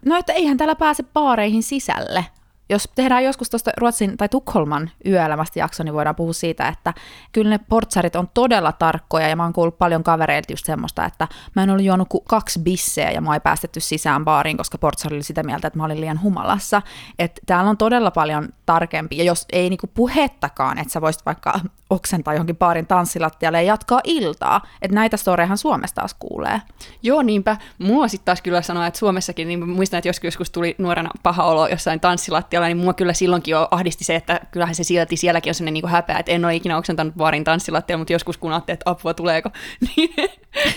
No, 0.06 0.18
että 0.18 0.34
eihän 0.34 0.58
täällä 0.58 0.76
pääse 0.76 1.04
baareihin 1.04 1.64
sisälle, 1.64 2.26
jos 2.72 2.90
tehdään 2.96 3.24
joskus 3.24 3.50
tuosta 3.50 3.72
Ruotsin 3.78 4.18
tai 4.18 4.30
Tukholman 4.30 4.92
yöelämästä 5.06 5.60
jakso, 5.60 5.84
niin 5.84 5.94
voidaan 5.94 6.16
puhua 6.16 6.34
siitä, 6.34 6.68
että 6.68 6.94
kyllä 7.32 7.50
ne 7.50 7.60
portsarit 7.70 8.16
on 8.16 8.30
todella 8.34 8.72
tarkkoja, 8.72 9.28
ja 9.28 9.36
mä 9.36 9.44
oon 9.44 9.54
kuullut 9.54 9.78
paljon 9.78 10.04
kavereilta 10.04 10.54
just 10.54 10.66
semmoista, 10.66 11.06
että 11.06 11.28
mä 11.56 11.64
en 11.64 11.70
ollut 11.70 11.86
juonut 11.86 12.10
kuin 12.10 12.24
kaksi 12.28 12.60
bisseä, 12.60 13.12
ja 13.12 13.22
mä 13.22 13.34
ei 13.34 13.40
päästetty 13.40 13.80
sisään 13.80 14.26
baariin, 14.26 14.58
koska 14.58 14.78
portsari 14.78 15.16
oli 15.16 15.24
sitä 15.24 15.44
mieltä, 15.44 15.68
että 15.68 15.80
mä 15.80 15.86
olin 15.86 16.02
liian 16.02 16.22
humalassa. 16.22 16.82
Että 17.20 17.42
täällä 17.46 17.70
on 17.70 17.78
todella 17.78 18.12
paljon 18.12 18.50
tarkempi, 18.66 19.18
ja 19.18 19.24
jos 19.24 19.46
ei 19.52 19.70
niinku 19.70 19.88
puhettakaan, 19.94 20.78
että 20.78 20.94
sä 20.94 21.02
voisit 21.02 21.26
vaikka 21.26 21.60
oksentaa 21.90 22.34
johonkin 22.34 22.58
baarin 22.58 22.88
tanssilattialle 22.88 23.64
ja 23.64 23.68
jatkaa 23.68 24.02
iltaa, 24.04 24.62
että 24.82 24.96
näitä 24.96 25.18
storejahan 25.18 25.58
Suomessa 25.58 25.96
taas 25.96 26.14
kuulee. 26.20 26.62
Joo, 27.04 27.22
niinpä. 27.22 27.58
Mua 27.80 28.08
sitten 28.08 28.26
taas 28.26 28.42
kyllä 28.42 28.62
sanoa, 28.62 28.88
että 28.88 29.00
Suomessakin, 29.00 29.48
niin 29.48 29.70
muistan, 29.70 29.98
että 29.98 30.10
joskus, 30.10 30.26
joskus 30.26 30.50
tuli 30.52 30.76
nuorena 30.78 31.10
paha 31.24 31.44
olo 31.44 31.68
jossain 31.68 32.00
tanssilattialla, 32.00 32.61
tanssilattialla, 32.62 32.68
niin 32.68 32.86
mua 32.86 32.94
kyllä 32.94 33.14
silloinkin 33.14 33.52
jo 33.52 33.68
ahdisti 33.72 34.04
se, 34.04 34.16
että 34.16 34.40
kyllähän 34.52 34.76
se 34.76 34.84
silti 34.84 35.18
sielläkin 35.18 35.50
on 35.50 35.56
sellainen 35.56 35.74
niin 35.74 35.90
häpeä, 35.90 36.20
että 36.20 36.32
en 36.32 36.46
ole 36.46 36.56
ikinä 36.56 36.78
oksentanut 36.78 37.16
baarin 37.16 37.44
tanssilattialla, 37.44 38.00
mutta 38.00 38.14
joskus 38.14 38.38
kun 38.38 38.52
ajattelin, 38.52 38.76
että 38.76 38.90
apua 38.90 39.14
tuleeko, 39.14 39.50
niin, 39.96 40.14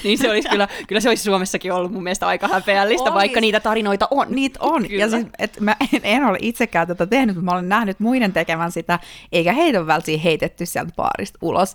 niin 0.05 0.19
se 0.19 0.31
olisi 0.31 0.49
kyllä, 0.49 0.69
kyllä 0.89 1.01
se 1.01 1.09
olisi 1.09 1.23
Suomessakin 1.23 1.73
ollut 1.73 1.93
mun 1.93 2.03
mielestä 2.03 2.27
aika 2.27 2.49
häpeällistä, 2.49 3.03
Olis. 3.03 3.15
vaikka 3.15 3.41
niitä 3.41 3.61
tarinoita 3.61 4.09
on. 4.11 4.27
Niitä 4.31 4.59
on, 4.63 4.89
kyllä. 4.89 5.01
ja 5.01 5.11
siis, 5.11 5.27
et 5.39 5.61
mä 5.61 5.77
en, 5.93 6.01
en 6.03 6.25
ole 6.25 6.39
itsekään 6.41 6.87
tätä 6.87 7.07
tehnyt, 7.07 7.37
mutta 7.37 7.45
mä 7.45 7.53
olen 7.53 7.69
nähnyt 7.69 8.01
muiden 8.01 8.33
tekevän 8.33 8.73
sitä, 8.73 8.99
eikä 9.33 9.53
heitä 9.53 9.79
ole 9.79 9.87
välttämättä 9.87 10.23
heitetty 10.25 10.67
sieltä 10.67 10.93
baarista 10.97 11.39
ulos. 11.43 11.75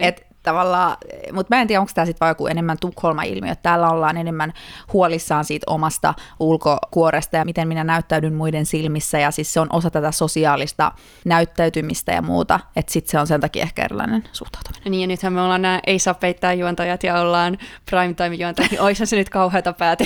Et 0.00 0.29
tavallaan, 0.42 0.96
mutta 1.32 1.56
mä 1.56 1.60
en 1.60 1.66
tiedä, 1.66 1.80
onko 1.80 1.92
tämä 1.94 2.04
sitten 2.04 2.20
vaan 2.20 2.30
joku 2.30 2.46
enemmän 2.46 2.76
Tukholma-ilmiö, 2.80 3.52
että 3.52 3.62
täällä 3.62 3.88
ollaan 3.88 4.16
enemmän 4.16 4.52
huolissaan 4.92 5.44
siitä 5.44 5.64
omasta 5.66 6.14
ulkokuoresta 6.40 7.36
ja 7.36 7.44
miten 7.44 7.68
minä 7.68 7.84
näyttäydyn 7.84 8.34
muiden 8.34 8.66
silmissä, 8.66 9.18
ja 9.18 9.30
siis 9.30 9.52
se 9.52 9.60
on 9.60 9.68
osa 9.72 9.90
tätä 9.90 10.12
sosiaalista 10.12 10.92
näyttäytymistä 11.24 12.12
ja 12.12 12.22
muuta, 12.22 12.60
että 12.76 12.92
sitten 12.92 13.10
se 13.10 13.18
on 13.18 13.26
sen 13.26 13.40
takia 13.40 13.62
ehkä 13.62 13.84
erilainen 13.84 14.24
suhtautuminen. 14.32 14.90
Niin, 14.90 15.00
ja 15.00 15.06
nythän 15.06 15.32
me 15.32 15.42
ollaan 15.42 15.62
nämä 15.62 15.80
ei 15.86 15.98
saa 15.98 16.14
peittää 16.14 16.52
juontajat 16.52 17.02
ja 17.02 17.20
ollaan 17.20 17.58
primetime 17.90 18.34
juontajat, 18.34 18.70
niin 18.70 18.80
oishan 18.90 19.06
se 19.06 19.16
nyt 19.16 19.28
kauheata 19.28 19.72
päätä. 19.72 20.04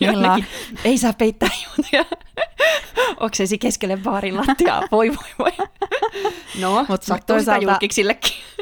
ei 0.84 0.98
saa 0.98 1.12
peittää 1.12 1.48
juontajat. 1.66 2.20
Oksensi 3.20 3.58
keskelle 3.58 3.96
baarin 3.96 4.36
lattiaa, 4.36 4.82
voi 4.92 5.08
voi 5.08 5.28
voi. 5.38 5.66
No, 6.60 6.86
mutta 6.88 7.18
toisaalta, 7.26 7.78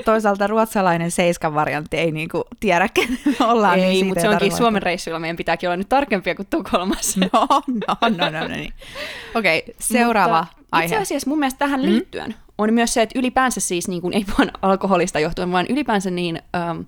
toisaalta 0.05 0.47
ruotsalainen 0.47 1.11
seiskan 1.19 1.55
variantti 1.55 1.97
ei 1.97 2.13
niinku 2.13 2.45
tiedä, 2.61 2.89
kenen 2.95 3.19
ollaan. 3.41 3.79
Ei, 3.79 3.87
niin 3.87 4.07
mutta 4.07 4.21
se 4.21 4.29
onkin 4.29 4.57
Suomen 4.57 4.83
reissuilla, 4.83 5.19
meidän 5.19 5.37
pitääkin 5.37 5.69
olla 5.69 5.77
nyt 5.77 5.89
tarkempia 5.89 6.35
kuin 6.35 6.47
Tukholmassa. 6.51 7.21
No, 7.33 7.47
no, 7.67 7.97
no, 8.09 8.31
no, 8.31 8.41
no 8.41 8.49
niin. 8.49 8.73
Okei, 9.35 9.59
okay, 9.59 9.75
seuraava 9.81 10.47
mutta 10.51 10.67
aihe. 10.73 10.85
Itse 10.85 10.97
asiassa 10.97 11.31
mun 11.31 11.39
mielestä 11.39 11.59
tähän 11.59 11.81
mm? 11.81 11.87
liittyen 11.87 12.35
on 12.59 12.75
myös 12.75 12.95
se, 12.95 13.03
että 13.03 13.19
ylipäänsä 13.19 13.61
siis, 13.61 13.89
niin 13.89 14.03
kuin, 14.03 14.15
ei 14.15 14.25
vain 14.39 14.51
alkoholista 14.63 15.21
johtuen, 15.21 15.53
vaan 15.53 15.67
ylipäänsä 15.69 16.11
niin 16.11 16.43
ähm, 16.57 16.81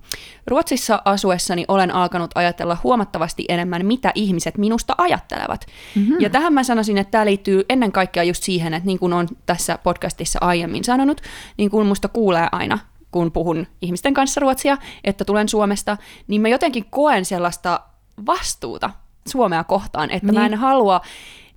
Ruotsissa 0.47 1.01
asuessani 1.05 1.65
olen 1.67 1.91
alkanut 1.91 2.31
ajatella 2.35 2.77
huomattavasti 2.83 3.45
enemmän, 3.49 3.85
mitä 3.85 4.11
ihmiset 4.15 4.57
minusta 4.57 4.95
ajattelevat. 4.97 5.65
Mm-hmm. 5.95 6.15
Ja 6.19 6.29
tähän 6.29 6.53
mä 6.53 6.63
sanoisin, 6.63 6.97
että 6.97 7.11
tämä 7.11 7.25
liittyy 7.25 7.65
ennen 7.69 7.91
kaikkea 7.91 8.23
just 8.23 8.43
siihen, 8.43 8.73
että 8.73 8.87
niin 8.87 8.99
kuin 8.99 9.13
on 9.13 9.27
tässä 9.45 9.77
podcastissa 9.83 10.39
aiemmin 10.41 10.83
sanonut, 10.83 11.21
niin 11.57 11.69
kuin 11.69 11.87
musta 11.87 12.07
kuulee 12.07 12.47
aina 12.51 12.79
kun 13.11 13.31
puhun 13.31 13.67
ihmisten 13.81 14.13
kanssa 14.13 14.41
ruotsia, 14.41 14.77
että 15.03 15.25
tulen 15.25 15.49
Suomesta, 15.49 15.97
niin 16.27 16.41
mä 16.41 16.47
jotenkin 16.47 16.85
koen 16.89 17.25
sellaista 17.25 17.79
vastuuta 18.25 18.89
Suomea 19.27 19.63
kohtaan, 19.63 20.11
että 20.11 20.27
niin. 20.27 20.39
mä 20.39 20.45
en 20.45 20.55
halua 20.55 21.01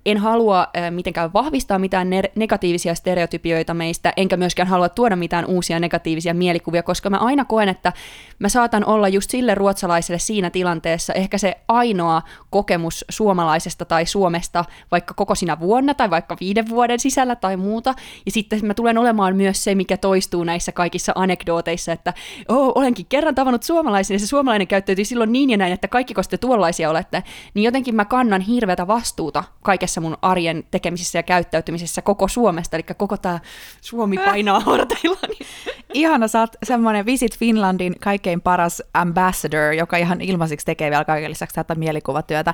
en 0.05 0.17
halua 0.17 0.67
mitenkään 0.89 1.33
vahvistaa 1.33 1.79
mitään 1.79 2.09
ne- 2.09 2.31
negatiivisia 2.35 2.95
stereotypioita 2.95 3.73
meistä, 3.73 4.13
enkä 4.17 4.37
myöskään 4.37 4.67
halua 4.67 4.89
tuoda 4.89 5.15
mitään 5.15 5.45
uusia 5.45 5.79
negatiivisia 5.79 6.33
mielikuvia, 6.33 6.83
koska 6.83 7.09
mä 7.09 7.17
aina 7.17 7.45
koen, 7.45 7.69
että 7.69 7.93
mä 8.39 8.49
saatan 8.49 8.85
olla 8.85 9.07
just 9.07 9.29
sille 9.29 9.55
ruotsalaiselle 9.55 10.19
siinä 10.19 10.49
tilanteessa 10.49 11.13
ehkä 11.13 11.37
se 11.37 11.57
ainoa 11.67 12.21
kokemus 12.49 13.05
suomalaisesta 13.09 13.85
tai 13.85 14.05
Suomesta 14.05 14.65
vaikka 14.91 15.13
koko 15.13 15.35
sinä 15.35 15.59
vuonna 15.59 15.93
tai 15.93 16.09
vaikka 16.09 16.37
viiden 16.39 16.69
vuoden 16.69 16.99
sisällä 16.99 17.35
tai 17.35 17.57
muuta. 17.57 17.93
Ja 18.25 18.31
sitten 18.31 18.65
mä 18.65 18.73
tulen 18.73 18.97
olemaan 18.97 19.35
myös 19.35 19.63
se, 19.63 19.75
mikä 19.75 19.97
toistuu 19.97 20.43
näissä 20.43 20.71
kaikissa 20.71 21.11
anekdooteissa, 21.15 21.91
että 21.91 22.13
oh, 22.47 22.71
olenkin 22.75 23.05
kerran 23.05 23.35
tavannut 23.35 23.63
suomalaisen 23.63 24.15
ja 24.15 24.19
se 24.19 24.27
suomalainen 24.27 24.67
käyttäytyi 24.67 25.05
silloin 25.05 25.31
niin 25.31 25.49
ja 25.49 25.57
näin, 25.57 25.73
että 25.73 25.87
kaikki 25.87 26.13
te 26.29 26.37
tuollaisia 26.37 26.89
olette. 26.89 27.23
Niin 27.53 27.63
jotenkin 27.63 27.95
mä 27.95 28.05
kannan 28.05 28.41
hirveätä 28.41 28.87
vastuuta 28.87 29.43
kaikessa 29.61 29.94
kaikessa 29.95 30.01
mun 30.01 30.17
arjen 30.21 30.63
tekemisessä 30.71 31.19
ja 31.19 31.23
käyttäytymisessä 31.23 32.01
koko 32.01 32.27
Suomesta, 32.27 32.77
eli 32.77 32.83
koko 32.83 33.17
tämä 33.17 33.39
Suomi 33.81 34.17
painaa 34.17 34.59
harteilla. 34.69 35.19
Niin. 35.27 35.47
Ihana, 35.93 36.27
sä 36.27 36.39
oot 36.39 36.55
semmoinen 36.63 37.05
Visit 37.05 37.37
Finlandin 37.37 37.95
kaikkein 37.99 38.41
paras 38.41 38.83
ambassador, 38.93 39.73
joka 39.73 39.97
ihan 39.97 40.21
ilmaisiksi 40.21 40.65
tekee 40.65 40.91
vielä 40.91 41.05
kaiken 41.05 41.29
lisäksi 41.29 41.55
tätä 41.55 41.75
mielikuvatyötä. 41.75 42.53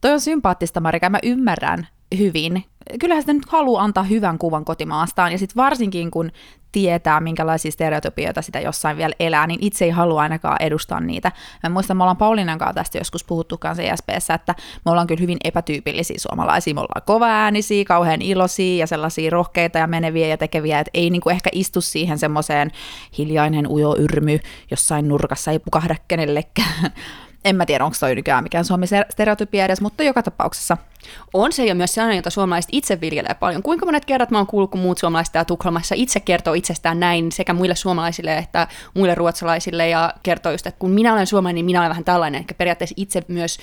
Toi 0.00 0.12
on 0.12 0.20
sympaattista, 0.20 0.80
Marika, 0.80 1.10
mä 1.10 1.18
ymmärrän 1.22 1.88
hyvin. 2.18 2.64
Kyllähän 3.00 3.22
sitä 3.22 3.32
nyt 3.32 3.48
haluaa 3.48 3.84
antaa 3.84 4.04
hyvän 4.04 4.38
kuvan 4.38 4.64
kotimaastaan, 4.64 5.32
ja 5.32 5.38
sitten 5.38 5.56
varsinkin 5.56 6.10
kun 6.10 6.30
tietää, 6.72 7.20
minkälaisia 7.20 7.70
stereotypioita 7.70 8.42
sitä 8.42 8.60
jossain 8.60 8.96
vielä 8.96 9.14
elää, 9.20 9.46
niin 9.46 9.58
itse 9.62 9.84
ei 9.84 9.90
halua 9.90 10.20
ainakaan 10.20 10.56
edustaa 10.60 11.00
niitä. 11.00 11.32
Mä 11.62 11.70
muistan, 11.70 11.96
me 11.96 12.02
ollaan 12.02 12.16
Paulinan 12.16 12.58
kanssa 12.58 12.74
tästä 12.74 12.98
joskus 12.98 13.24
puhuttu 13.24 13.58
kanssa 13.58 13.82
ESPssä, 13.82 14.34
että 14.34 14.54
me 14.84 14.90
ollaan 14.90 15.06
kyllä 15.06 15.20
hyvin 15.20 15.38
epätyypillisiä 15.44 16.16
suomalaisia. 16.18 16.74
Me 16.74 16.80
ollaan 16.80 17.02
kovaäänisiä, 17.06 17.84
kauhean 17.84 18.22
iloisia 18.22 18.78
ja 18.78 18.86
sellaisia 18.86 19.30
rohkeita 19.30 19.78
ja 19.78 19.86
meneviä 19.86 20.26
ja 20.26 20.36
tekeviä, 20.36 20.78
että 20.78 20.90
ei 20.94 21.10
niinku 21.10 21.30
ehkä 21.30 21.50
istu 21.52 21.80
siihen 21.80 22.18
semmoiseen 22.18 22.70
hiljainen 23.18 23.66
ujo 23.66 23.96
yrmy 23.96 24.38
jossain 24.70 25.08
nurkassa, 25.08 25.50
ei 25.50 25.58
pukahda 25.58 25.96
kenellekään. 26.08 26.90
En 27.44 27.56
mä 27.56 27.66
tiedä, 27.66 27.84
onko 27.84 27.96
toi 28.00 28.14
nykyään 28.14 28.42
mikään 28.42 28.64
Suomi 28.64 28.86
stereotypia 29.10 29.64
edes, 29.64 29.80
mutta 29.80 30.02
joka 30.02 30.22
tapauksessa– 30.22 30.76
on 31.32 31.52
se 31.52 31.64
jo 31.64 31.74
myös 31.74 31.94
sellainen, 31.94 32.16
jota 32.16 32.30
suomalaiset 32.30 32.68
itse 32.72 33.00
viljelee 33.00 33.34
paljon. 33.34 33.62
Kuinka 33.62 33.86
monet 33.86 34.04
kerrat 34.04 34.30
mä 34.30 34.38
oon 34.38 34.46
kuullut, 34.46 34.70
kun 34.70 34.80
muut 34.80 34.98
suomalaiset 34.98 35.34
ja 35.34 35.44
Tukholmassa 35.44 35.94
itse 35.98 36.20
kertoo 36.20 36.54
itsestään 36.54 37.00
näin 37.00 37.32
sekä 37.32 37.52
muille 37.52 37.74
suomalaisille 37.74 38.38
että 38.38 38.68
muille 38.94 39.14
ruotsalaisille 39.14 39.88
ja 39.88 40.14
kertoo 40.22 40.52
just, 40.52 40.66
että 40.66 40.78
kun 40.78 40.90
minä 40.90 41.12
olen 41.12 41.26
suomalainen, 41.26 41.54
niin 41.54 41.64
minä 41.64 41.80
olen 41.80 41.88
vähän 41.88 42.04
tällainen, 42.04 42.38
eli 42.38 42.56
periaatteessa 42.58 42.94
itse 42.96 43.22
myös 43.28 43.58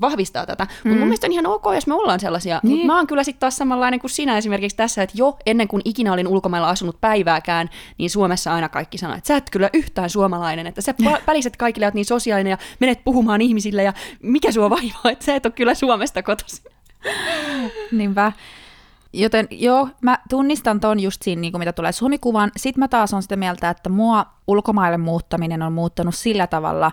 vahvistaa 0.00 0.46
tätä. 0.46 0.64
Mm. 0.64 0.70
Mutta 0.70 0.98
mun 0.98 1.08
mielestä 1.08 1.26
on 1.26 1.32
ihan 1.32 1.46
ok, 1.46 1.64
jos 1.74 1.86
me 1.86 1.94
ollaan 1.94 2.20
sellaisia. 2.20 2.60
Niin. 2.62 2.72
Mutta 2.72 2.86
mä 2.86 2.96
oon 2.96 3.06
kyllä 3.06 3.24
sitten 3.24 3.40
taas 3.40 3.56
samanlainen 3.56 4.00
kuin 4.00 4.10
sinä 4.10 4.38
esimerkiksi 4.38 4.76
tässä, 4.76 5.02
että 5.02 5.18
jo 5.18 5.36
ennen 5.46 5.68
kuin 5.68 5.82
ikinä 5.84 6.12
olin 6.12 6.28
ulkomailla 6.28 6.68
asunut 6.68 7.00
päivääkään, 7.00 7.70
niin 7.98 8.10
Suomessa 8.10 8.54
aina 8.54 8.68
kaikki 8.68 8.98
sanoo, 8.98 9.16
että 9.16 9.28
sä 9.28 9.36
et 9.36 9.50
kyllä 9.50 9.70
yhtään 9.72 10.10
suomalainen, 10.10 10.66
että 10.66 10.80
sä 10.80 10.94
väliset 11.26 11.56
kaikille, 11.56 11.86
että 11.86 11.96
niin 11.96 12.04
sosiaalinen 12.04 12.50
ja 12.50 12.58
menet 12.80 13.04
puhumaan 13.04 13.40
ihmisille 13.40 13.82
ja 13.82 13.92
mikä 14.22 14.52
sua 14.52 14.70
vaivaa, 14.70 15.10
että 15.12 15.24
sä 15.24 15.34
et 15.34 15.46
ole 15.46 15.52
kyllä 15.52 15.74
Suomesta 15.74 16.22
kotoisin. 16.22 16.72
Niinpä. 17.92 18.32
Joten 19.12 19.48
joo, 19.50 19.88
mä 20.00 20.18
tunnistan 20.28 20.80
ton 20.80 21.00
just 21.00 21.22
siinä, 21.22 21.40
niin 21.40 21.52
kuin 21.52 21.60
mitä 21.60 21.72
tulee 21.72 21.92
Suomikuvan. 21.92 22.50
Sitten 22.56 22.80
mä 22.80 22.88
taas 22.88 23.14
on 23.14 23.22
sitä 23.22 23.36
mieltä, 23.36 23.70
että 23.70 23.88
mua 23.88 24.26
ulkomaille 24.46 24.98
muuttaminen 24.98 25.62
on 25.62 25.72
muuttanut 25.72 26.14
sillä 26.14 26.46
tavalla, 26.46 26.92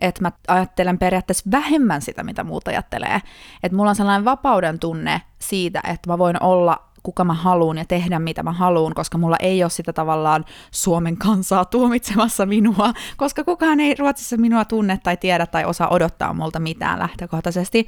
että 0.00 0.22
mä 0.22 0.32
ajattelen 0.48 0.98
periaatteessa 0.98 1.50
vähemmän 1.50 2.02
sitä, 2.02 2.22
mitä 2.22 2.44
muut 2.44 2.68
ajattelee. 2.68 3.20
Että 3.62 3.76
mulla 3.76 3.90
on 3.90 3.96
sellainen 3.96 4.24
vapauden 4.24 4.78
tunne 4.78 5.22
siitä, 5.38 5.80
että 5.88 6.10
mä 6.10 6.18
voin 6.18 6.42
olla 6.42 6.90
kuka 7.02 7.24
mä 7.24 7.34
haluan 7.34 7.78
ja 7.78 7.84
tehdä 7.84 8.18
mitä 8.18 8.42
mä 8.42 8.52
haluan, 8.52 8.94
koska 8.94 9.18
mulla 9.18 9.36
ei 9.36 9.64
ole 9.64 9.70
sitä 9.70 9.92
tavallaan 9.92 10.44
Suomen 10.70 11.16
kansaa 11.16 11.64
tuomitsemassa 11.64 12.46
minua, 12.46 12.92
koska 13.16 13.44
kukaan 13.44 13.80
ei 13.80 13.94
Ruotsissa 13.94 14.36
minua 14.36 14.64
tunne 14.64 15.00
tai 15.02 15.16
tiedä 15.16 15.46
tai 15.46 15.64
osaa 15.64 15.88
odottaa 15.88 16.34
multa 16.34 16.60
mitään 16.60 16.98
lähtökohtaisesti. 16.98 17.86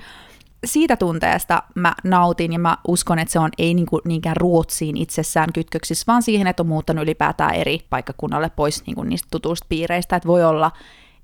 Siitä 0.65 0.97
tunteesta 0.97 1.63
mä 1.75 1.95
nautin 2.05 2.53
ja 2.53 2.59
mä 2.59 2.77
uskon, 2.89 3.19
että 3.19 3.33
se 3.33 3.39
on 3.39 3.51
ei 3.59 3.75
niinku 3.75 4.01
niinkään 4.05 4.37
Ruotsiin 4.37 4.97
itsessään 4.97 5.53
kytköksissä, 5.55 6.05
vaan 6.07 6.23
siihen, 6.23 6.47
että 6.47 6.63
on 6.63 6.67
muuttanut 6.67 7.03
ylipäätään 7.03 7.55
eri 7.55 7.79
paikkakunnalle 7.91 8.51
pois 8.57 8.87
niinku 8.87 9.03
niistä 9.03 9.29
tutuista 9.31 9.67
piireistä, 9.69 10.17
että 10.17 10.29
voi 10.29 10.45
olla 10.45 10.71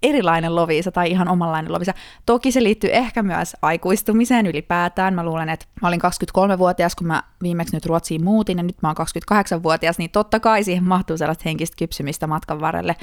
erilainen 0.02 0.54
Lovisa 0.54 0.92
tai 0.92 1.10
ihan 1.10 1.28
omanlainen 1.28 1.72
Lovisa. 1.72 1.92
Toki 2.26 2.52
se 2.52 2.62
liittyy 2.62 2.90
ehkä 2.92 3.22
myös 3.22 3.56
aikuistumiseen 3.62 4.46
ylipäätään. 4.46 5.14
Mä 5.14 5.24
luulen, 5.24 5.48
että 5.48 5.66
mä 5.82 5.88
olin 5.88 6.00
23-vuotias, 6.00 6.94
kun 6.94 7.06
mä 7.06 7.22
viimeksi 7.42 7.76
nyt 7.76 7.86
Ruotsiin 7.86 8.24
muutin 8.24 8.58
ja 8.58 8.62
nyt 8.62 8.82
mä 8.82 8.88
oon 8.88 9.06
28-vuotias, 9.32 9.98
niin 9.98 10.10
totta 10.10 10.40
kai 10.40 10.64
siihen 10.64 10.84
mahtuu 10.84 11.16
sellaista 11.16 11.42
henkistä 11.44 11.76
kypsymistä 11.78 12.26
matkan 12.26 12.60
varrelle. 12.60 12.96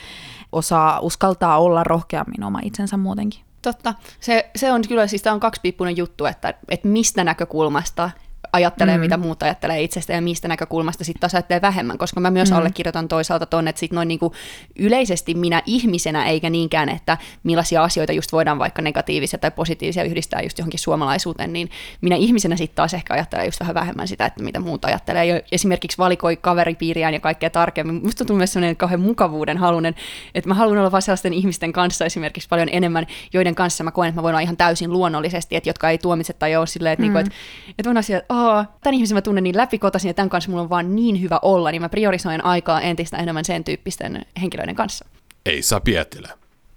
Osaa 0.51 0.99
uskaltaa 0.99 1.59
olla 1.59 1.83
rohkeammin 1.83 2.43
oma 2.43 2.59
itsensä 2.63 2.97
muutenkin. 2.97 3.41
Totta. 3.65 3.93
Se, 4.19 4.49
se 4.55 4.71
on 4.71 4.81
kyllä, 4.87 5.07
siis 5.07 5.21
tämä 5.21 5.33
on 5.33 5.39
kaksipiippunen 5.39 5.97
juttu, 5.97 6.25
että, 6.25 6.53
että 6.69 6.87
mistä 6.87 7.23
näkökulmasta 7.23 8.09
ajattelee, 8.55 8.97
mm. 8.97 9.01
mitä 9.01 9.17
muut 9.17 9.43
ajattelee 9.43 9.83
itsestä 9.83 10.13
ja 10.13 10.21
mistä 10.21 10.47
näkökulmasta 10.47 11.03
sitten 11.03 11.19
taas 11.19 11.35
ajattelee 11.35 11.61
vähemmän, 11.61 11.97
koska 11.97 12.19
mä 12.19 12.31
myös 12.31 12.51
mm. 12.51 12.57
allekirjoitan 12.57 13.07
toisaalta 13.07 13.45
ton, 13.45 13.67
että 13.67 13.79
sitten 13.79 13.95
noin 13.95 14.07
niinku 14.07 14.33
yleisesti 14.79 15.33
minä 15.33 15.61
ihmisenä, 15.65 16.25
eikä 16.25 16.49
niinkään, 16.49 16.89
että 16.89 17.17
millaisia 17.43 17.83
asioita 17.83 18.13
just 18.13 18.31
voidaan 18.31 18.59
vaikka 18.59 18.81
negatiivisia 18.81 19.39
tai 19.39 19.51
positiivisia 19.51 20.03
yhdistää 20.03 20.41
just 20.41 20.57
johonkin 20.57 20.79
suomalaisuuteen, 20.79 21.53
niin 21.53 21.69
minä 22.01 22.15
ihmisenä 22.15 22.55
sitten 22.55 22.75
taas 22.75 22.93
ehkä 22.93 23.13
ajattelen 23.13 23.45
just 23.45 23.59
vähän 23.59 23.75
vähemmän 23.75 24.07
sitä, 24.07 24.25
että 24.25 24.43
mitä 24.43 24.59
muut 24.59 24.85
ajattelee. 24.85 25.25
Ja 25.25 25.41
esimerkiksi 25.51 25.97
valikoi 25.97 26.37
kaveripiiriään 26.37 27.13
ja 27.13 27.19
kaikkea 27.19 27.49
tarkemmin. 27.49 28.03
Musta 28.03 28.17
tuntuu 28.17 28.37
myös 28.37 28.53
sellainen 28.53 28.75
kauhean 28.75 29.01
mukavuuden 29.01 29.57
halunen, 29.57 29.95
että 30.35 30.47
mä 30.47 30.53
haluan 30.53 30.77
olla 30.77 30.91
vaan 30.91 31.01
sellaisten 31.01 31.33
ihmisten 31.33 31.73
kanssa 31.73 32.05
esimerkiksi 32.05 32.49
paljon 32.49 32.69
enemmän, 32.71 33.07
joiden 33.33 33.55
kanssa 33.55 33.83
mä 33.83 33.91
koen, 33.91 34.09
että 34.09 34.17
mä 34.17 34.23
voin 34.23 34.33
olla 34.33 34.39
ihan 34.39 34.57
täysin 34.57 34.93
luonnollisesti, 34.93 35.55
että 35.55 35.69
jotka 35.69 35.89
ei 35.89 35.97
tuomitse 35.97 36.33
tai 36.33 36.55
ole 36.55 36.67
silleen, 36.67 36.93
että, 36.93 37.01
mm. 37.01 37.13
niinku, 37.13 37.17
että, 37.17 37.31
että 37.79 37.89
on 37.89 37.97
asia, 37.97 38.17
että 38.17 38.33
oh, 38.45 38.65
tämän 38.83 38.93
ihmisen 38.93 39.15
mä 39.15 39.21
tunnen 39.21 39.43
niin 39.43 39.57
läpikotaisin 39.57 40.09
ja 40.09 40.13
tämän 40.13 40.29
kanssa 40.29 40.51
mulla 40.51 40.63
on 40.63 40.69
vaan 40.69 40.95
niin 40.95 41.21
hyvä 41.21 41.39
olla, 41.41 41.71
niin 41.71 41.81
mä 41.81 41.89
priorisoin 41.89 42.45
aikaa 42.45 42.81
entistä 42.81 43.17
enemmän 43.17 43.45
sen 43.45 43.63
tyyppisten 43.63 44.25
henkilöiden 44.41 44.75
kanssa. 44.75 45.05
Ei 45.45 45.61
saa 45.61 45.79
Pietilä. 45.79 46.29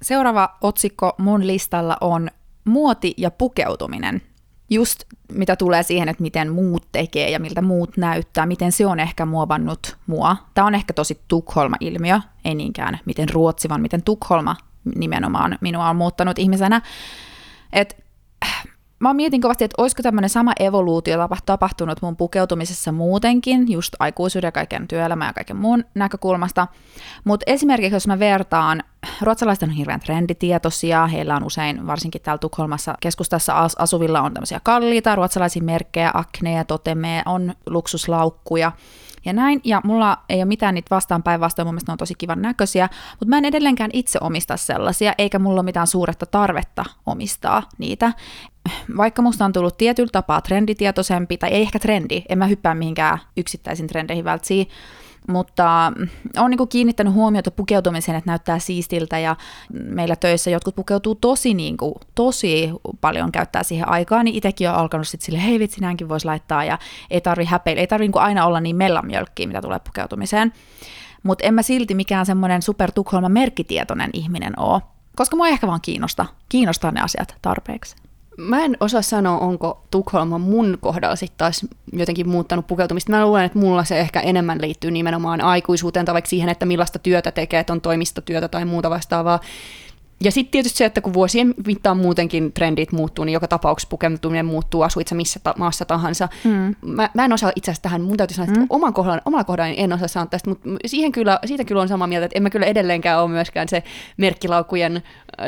Seuraava 0.03 0.57
otsikko 0.61 1.15
mun 1.19 1.47
listalla 1.47 1.97
on 2.01 2.31
muoti 2.65 3.15
ja 3.17 3.31
pukeutuminen. 3.31 4.23
Just 4.71 5.05
mitä 5.33 5.57
tulee 5.57 5.83
siihen, 5.83 6.09
että 6.09 6.23
miten 6.23 6.53
muut 6.53 6.87
tekee 6.93 7.31
ja 7.31 7.41
miltä 7.41 7.63
muut 7.63 7.97
näyttää, 7.97 8.47
miten 8.47 8.73
se 8.73 8.87
on 8.87 9.01
ehkä 9.01 9.27
muovannut 9.27 9.97
mua. 10.07 10.37
Tämä 10.55 10.67
on 10.67 10.75
ehkä 10.75 10.93
tosi 10.93 11.21
Tukholma-ilmiö, 11.29 12.21
ei 12.45 12.55
niinkään 12.55 12.99
miten 13.05 13.29
Ruotsi, 13.29 13.69
vaan 13.69 13.81
miten 13.81 14.03
Tukholma 14.03 14.57
nimenomaan 14.97 15.59
minua 15.61 15.91
on 15.91 15.97
muuttanut 15.97 16.39
ihmisenä. 16.39 16.83
Et 17.73 18.05
mä 19.01 19.15
mietin 19.15 19.41
kovasti, 19.41 19.65
että 19.65 19.83
olisiko 19.83 20.03
tämmöinen 20.03 20.31
sama 20.31 20.53
evoluutio 20.61 21.29
tapahtunut 21.47 22.03
mun 22.03 22.17
pukeutumisessa 22.17 22.93
muutenkin, 22.93 23.73
just 23.73 23.95
aikuisuuden 23.99 24.49
ja 24.49 24.53
kaiken 24.53 24.89
työelämän 24.89 25.27
ja 25.27 25.33
kaiken 25.33 25.57
muun 25.57 25.85
näkökulmasta. 25.95 26.67
Mutta 27.25 27.45
esimerkiksi 27.47 27.97
jos 27.97 28.07
mä 28.07 28.19
vertaan, 28.19 28.83
ruotsalaiset 29.23 29.63
on 29.63 29.71
hirveän 29.71 30.01
trenditietoisia, 30.01 31.07
heillä 31.07 31.37
on 31.37 31.45
usein, 31.45 31.87
varsinkin 31.87 32.23
täällä 32.23 32.39
Tukholmassa 32.39 32.95
keskustassa 33.01 33.69
asuvilla 33.79 34.21
on 34.21 34.35
tämmöisiä 34.35 34.61
kalliita 34.63 35.15
ruotsalaisia 35.15 35.63
merkkejä, 35.63 36.11
akneja, 36.15 36.65
totemeja, 36.65 37.23
on 37.27 37.55
luksuslaukkuja, 37.67 38.73
ja 39.25 39.33
näin, 39.33 39.61
ja 39.65 39.81
mulla 39.85 40.19
ei 40.29 40.39
ole 40.39 40.45
mitään 40.45 40.75
niitä 40.75 40.95
vastaan 40.95 41.23
päinvastoin, 41.23 41.67
mun 41.67 41.75
mielestä 41.75 41.93
ne 41.93 41.95
on 41.95 41.99
tosi 41.99 42.15
kivan 42.19 42.43
näköisiä, 42.43 42.89
mutta 43.11 43.27
mä 43.27 43.39
en 43.39 43.45
edelleenkään 43.45 43.91
itse 43.93 44.19
omista 44.23 44.57
sellaisia, 44.57 45.15
eikä 45.19 45.39
mulla 45.39 45.61
ole 45.61 45.65
mitään 45.65 45.87
suuretta 45.87 46.27
tarvetta 46.27 46.85
omistaa 47.07 47.63
niitä. 47.79 48.13
Vaikka 48.97 49.23
musta 49.23 49.45
on 49.45 49.53
tullut 49.53 49.77
tietyllä 49.77 50.11
tapaa 50.13 50.41
trenditietoisempi, 50.41 51.37
tai 51.37 51.51
ei 51.51 51.63
ehkä 51.63 51.79
trendi, 51.79 52.23
en 52.29 52.39
mä 52.39 52.47
hyppää 52.47 52.75
mihinkään 52.75 53.19
yksittäisiin 53.37 53.87
trendeihin 53.87 54.25
välttämättä, 54.25 54.75
mutta 55.29 55.93
on 56.37 56.51
niin 56.51 56.69
kiinnittänyt 56.69 57.13
huomiota 57.13 57.51
pukeutumiseen, 57.51 58.19
että 58.19 58.31
näyttää 58.31 58.59
siistiltä 58.59 59.19
ja 59.19 59.37
meillä 59.73 60.17
töissä 60.17 60.51
jotkut 60.51 60.75
pukeutuu 60.75 61.15
tosi, 61.15 61.55
niin 61.55 61.77
kuin, 61.77 61.95
tosi 62.15 62.71
paljon 63.01 63.33
käyttää 63.33 63.63
siihen 63.63 63.89
aikaa, 63.89 64.23
niin 64.23 64.37
itsekin 64.37 64.71
on 64.71 64.75
alkanut 64.75 65.09
sitten 65.09 65.27
sille, 65.27 65.43
hei 65.43 65.59
vitsi, 65.59 65.81
näinkin 65.81 66.09
voisi 66.09 66.27
laittaa 66.27 66.65
ja 66.65 66.79
ei 67.11 67.21
tarvi 67.21 67.45
häpeillä, 67.45 67.81
ei 67.81 67.87
tarvi 67.87 68.09
niin 68.09 68.19
aina 68.19 68.47
olla 68.47 68.61
niin 68.61 68.77
mellamjölkkiä, 68.77 69.47
mitä 69.47 69.61
tulee 69.61 69.79
pukeutumiseen. 69.79 70.53
Mutta 71.23 71.47
en 71.47 71.55
mä 71.55 71.63
silti 71.63 71.95
mikään 71.95 72.27
semmoinen 72.27 72.63
super 72.63 72.93
Tukholman 72.93 73.33
merkkitietoinen 73.33 74.11
ihminen 74.13 74.53
oo, 74.61 74.81
koska 75.17 75.37
mua 75.37 75.49
ehkä 75.49 75.67
vaan 75.67 75.81
kiinnostaa, 75.81 76.27
kiinnostaa 76.49 76.91
ne 76.91 77.01
asiat 77.01 77.37
tarpeeksi. 77.43 78.08
Mä 78.39 78.65
en 78.65 78.77
osaa 78.81 79.03
sanoa, 79.03 79.39
onko 79.39 79.83
Tukholma 79.91 80.39
mun 80.39 80.79
kohdalla 80.81 81.17
sitten 81.17 81.39
taas 81.39 81.67
jotenkin 81.93 82.29
muuttanut 82.29 82.67
pukeutumista. 82.67 83.13
Mä 83.13 83.27
luulen, 83.27 83.45
että 83.45 83.59
mulla 83.59 83.85
se 83.85 84.01
ehkä 84.01 84.21
enemmän 84.21 84.61
liittyy 84.61 84.91
nimenomaan 84.91 85.41
aikuisuuteen 85.41 86.07
tai 86.07 86.13
vaikka 86.13 86.29
siihen, 86.29 86.49
että 86.49 86.67
millaista 86.67 86.99
työtä 86.99 87.33
tekee, 87.33 87.61
että 87.61 87.73
on 87.73 87.81
toimistotyötä 87.81 88.49
tai 88.49 88.65
muuta 88.65 88.91
vastaavaa. 88.91 89.41
Ja 90.25 90.33
sitten 90.33 90.51
tietysti 90.51 90.79
se, 90.79 90.85
että 90.85 91.01
kun 91.01 91.13
vuosien 91.13 91.55
mittaan 91.67 91.97
muutenkin 91.97 92.53
trendit 92.53 92.93
muuttuu, 92.93 93.25
niin 93.25 93.33
joka 93.33 93.49
tapauksessa 93.49 93.89
pukeutuminen 93.91 94.47
muuttuu, 94.47 94.83
asuit 94.83 95.13
missä 95.13 95.41
ta- 95.43 95.55
maassa 95.59 95.85
tahansa. 95.85 96.29
Mm. 96.45 96.75
Mä, 96.83 97.11
mä 97.15 97.25
en 97.25 97.33
osaa 97.33 97.53
itse 97.57 97.71
asiassa 97.71 97.83
tähän, 97.83 98.03
mun 98.03 98.17
täytyy 98.17 98.35
sanoa, 98.35 98.49
että 98.49 98.61
mm. 98.61 98.67
oman 98.71 98.95
kohdalla, 98.95 99.23
omalla 99.25 99.45
kohdalla 99.45 99.75
en 99.77 99.93
osaa 99.93 100.09
sanoa 100.09 100.27
tästä, 100.27 100.51
mutta 100.51 100.69
siihen 100.87 101.13
kyllä, 101.13 101.39
siitä 101.45 101.65
kyllä 101.65 101.83
on 101.83 101.89
samaa 101.89 102.07
mieltä, 102.07 102.25
että 102.25 102.37
en 102.39 102.43
mä 102.43 102.51
kyllä 102.51 102.67
edelleenkään 102.67 103.23
ole 103.23 103.31
myöskään 103.31 103.69
se 103.69 103.83
merkkilaukujen 104.17 105.03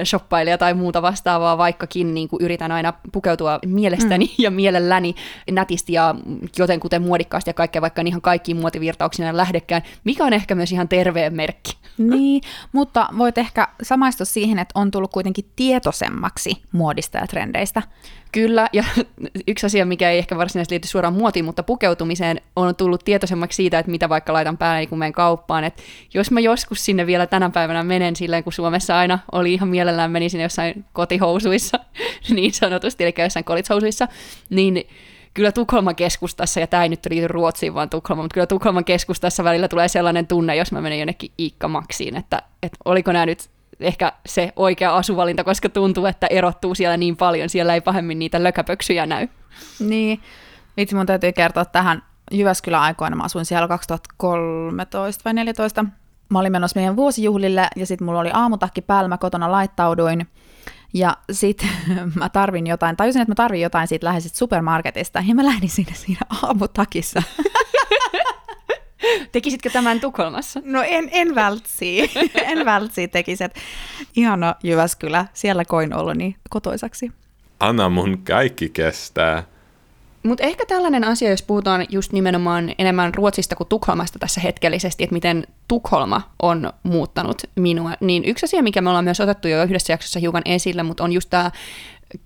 shoppailija 0.05 0.59
tai 0.59 0.75
muuta 0.75 1.03
vastaavaa, 1.03 1.59
vaikkakin 1.59 2.15
niin 2.15 2.29
kuin 2.29 2.45
yritän 2.45 2.73
aina 2.73 2.93
pukeutua 3.13 3.59
mielestäni 3.67 4.25
mm. 4.25 4.33
ja 4.45 4.51
mielelläni 4.51 5.15
nätisti 5.51 5.93
ja 5.93 6.15
jotenkuten 6.59 7.03
muodikkaasti 7.03 7.51
ja 7.51 7.55
kaikkea, 7.55 7.83
vaikka 7.83 8.03
ihan 8.07 8.21
kaikkiin 8.21 8.57
muotivirtauksina 8.57 9.37
lähdekään, 9.37 9.83
mikä 10.05 10.25
on 10.25 10.33
ehkä 10.33 10.55
myös 10.55 10.73
ihan 10.73 10.89
terveen 10.89 11.35
merkki. 11.35 11.81
Niin, 11.99 12.43
mutta 12.73 13.09
voit 13.19 13.39
ehkä 13.39 13.69
samaistua 13.83 14.25
siihen, 14.25 14.59
että 14.61 14.81
on 14.81 14.91
tullut 14.91 15.13
kuitenkin 15.13 15.45
tietoisemmaksi 15.57 16.63
muodista 16.73 17.19
ja 17.19 17.27
trendeistä. 17.27 17.83
Kyllä, 18.33 18.67
ja 18.73 18.85
yksi 19.49 19.67
asia, 19.67 19.87
mikä 19.87 20.11
ei 20.11 20.19
ehkä 20.19 20.37
varsinaisesti 20.37 20.75
liity 20.75 20.89
suoraan 20.89 21.15
muotiin, 21.15 21.45
mutta 21.45 21.63
pukeutumiseen 21.63 22.41
on 22.57 22.77
tullut 22.77 23.05
tietoisemmaksi 23.05 23.57
siitä, 23.57 23.79
että 23.79 23.91
mitä 23.91 24.09
vaikka 24.09 24.33
laitan 24.33 24.59
päälle, 24.59 24.87
kun 24.87 24.99
menen 24.99 25.13
kauppaan. 25.13 25.65
Et 25.65 25.83
jos 26.15 26.31
mä 26.31 26.41
joskus 26.41 26.85
sinne 26.85 27.07
vielä 27.07 27.27
tänä 27.27 27.51
päivänä 27.51 27.85
menen 27.85 28.17
silleen, 28.17 28.45
kun 28.45 28.53
Suomessa 28.53 28.99
aina 28.99 29.19
oli 29.33 29.55
ihan 29.55 29.69
mielellään 29.69 30.11
meni 30.11 30.29
sinne 30.29 30.43
jossain 30.43 30.85
kotihousuissa, 30.93 31.79
niin 32.29 32.53
sanotusti, 32.53 33.05
eli 33.05 33.15
jossain 33.19 33.45
kolitshousuissa, 33.45 34.09
niin 34.51 34.85
kyllä 35.35 35.53
Tukholman 35.53 35.97
keskustassa, 35.97 36.61
ja 36.61 36.67
tämä 36.67 36.83
ei 36.83 36.89
nyt 36.89 37.07
liity 37.11 37.29
Ruotsiin, 37.29 37.75
vaan 37.75 37.91
Tukholman, 37.91 38.25
mutta 38.25 38.35
kyllä 38.35 38.47
Tukholman 38.47 38.85
keskustassa 38.85 39.45
välillä 39.45 39.69
tulee 39.69 39.89
sellainen 39.89 40.27
tunne, 40.27 40.57
jos 40.57 40.73
mä 40.73 40.81
menen 40.81 40.99
jonnekin 40.99 41.33
Iikka 41.39 41.69
Maksiin, 41.69 42.17
että, 42.17 42.43
että 42.63 42.77
oliko 42.85 43.13
nämä 43.13 43.27
nyt 43.27 43.51
ehkä 43.81 44.13
se 44.27 44.53
oikea 44.57 44.97
asuvalinta, 44.97 45.45
koska 45.45 45.69
tuntuu, 45.69 46.07
että 46.07 46.27
erottuu 46.27 46.75
siellä 46.75 46.97
niin 46.97 47.17
paljon, 47.17 47.49
siellä 47.49 47.75
ei 47.75 47.81
pahemmin 47.81 48.19
niitä 48.19 48.43
lökäpöksyjä 48.43 49.07
näy. 49.07 49.29
Niin, 49.81 50.21
itse 50.77 50.97
mun 50.97 51.07
täytyy 51.07 51.33
kertoa 51.33 51.65
tähän 51.65 52.03
Jyväskylän 52.31 52.81
aikoina, 52.81 53.17
mä 53.17 53.23
asuin 53.23 53.45
siellä 53.45 53.69
2013 53.69 55.25
vai 55.25 55.35
2014. 55.35 55.85
Mä 56.29 56.39
olin 56.39 56.53
menossa 56.53 56.81
meidän 56.81 56.97
vuosijuhlille 56.97 57.69
ja 57.77 57.87
sitten 57.87 58.05
mulla 58.05 58.21
oli 58.21 58.31
aamutakki 58.33 58.83
päällä, 58.83 59.09
mä 59.09 59.19
kotona 59.19 59.53
laittauduin 59.53 60.27
ja 60.95 61.17
sitten 61.33 61.69
mä 62.21 62.29
tarvin 62.29 62.67
jotain, 62.67 62.97
tajusin, 62.97 63.23
että 63.23 63.31
mä 63.31 63.35
tarvin 63.35 63.61
jotain 63.61 63.89
siitä 63.89 64.07
läheisestä 64.07 64.39
supermarketista, 64.39 65.23
ja 65.29 65.35
mä 65.35 65.45
lähdin 65.45 65.71
sinne 65.71 65.95
siinä 65.95 66.21
aamutakissa. 66.43 67.23
Tekisitkö 69.33 69.71
tämän 69.71 70.01
Tukholmassa? 70.01 70.61
No 70.65 70.83
en, 70.83 71.09
en 71.13 71.35
vältsi, 71.35 72.11
en 72.53 72.65
vältsi 72.65 73.09
tekisi. 73.09 73.45
Ihana 74.17 74.55
Jyväskylä, 74.63 75.27
siellä 75.33 75.65
koin 75.65 75.95
oloni 75.95 76.37
kotoisaksi. 76.51 77.13
Anna 77.61 77.89
mun 77.89 78.19
kaikki 78.19 78.69
kestää. 78.69 79.43
Mutta 80.23 80.45
ehkä 80.45 80.67
tällainen 80.67 81.05
asia, 81.05 81.31
jos 81.31 81.43
puhutaan 81.43 81.87
just 81.89 82.13
nimenomaan 82.13 82.75
enemmän 82.79 83.15
Ruotsista 83.15 83.57
kuin 83.57 83.69
Tukholmasta 83.69 84.19
tässä 84.19 84.41
hetkellisesti, 84.41 85.05
että 85.05 85.15
miten 85.15 85.47
Tukholma 85.69 86.23
on 86.43 86.73
muuttanut 86.83 87.43
minua, 87.57 87.93
niin 88.01 88.25
yksi 88.25 88.47
asia, 88.47 88.63
mikä 88.63 88.81
me 88.81 88.89
ollaan 88.89 89.05
myös 89.05 89.21
otettu 89.21 89.49
jo 89.49 89.65
yhdessä 89.65 89.93
jaksossa 89.93 90.21
hiukan 90.21 90.43
esille, 90.45 90.83
mutta 90.83 91.05
on 91.05 91.13
just 91.13 91.31
tämä 91.31 91.51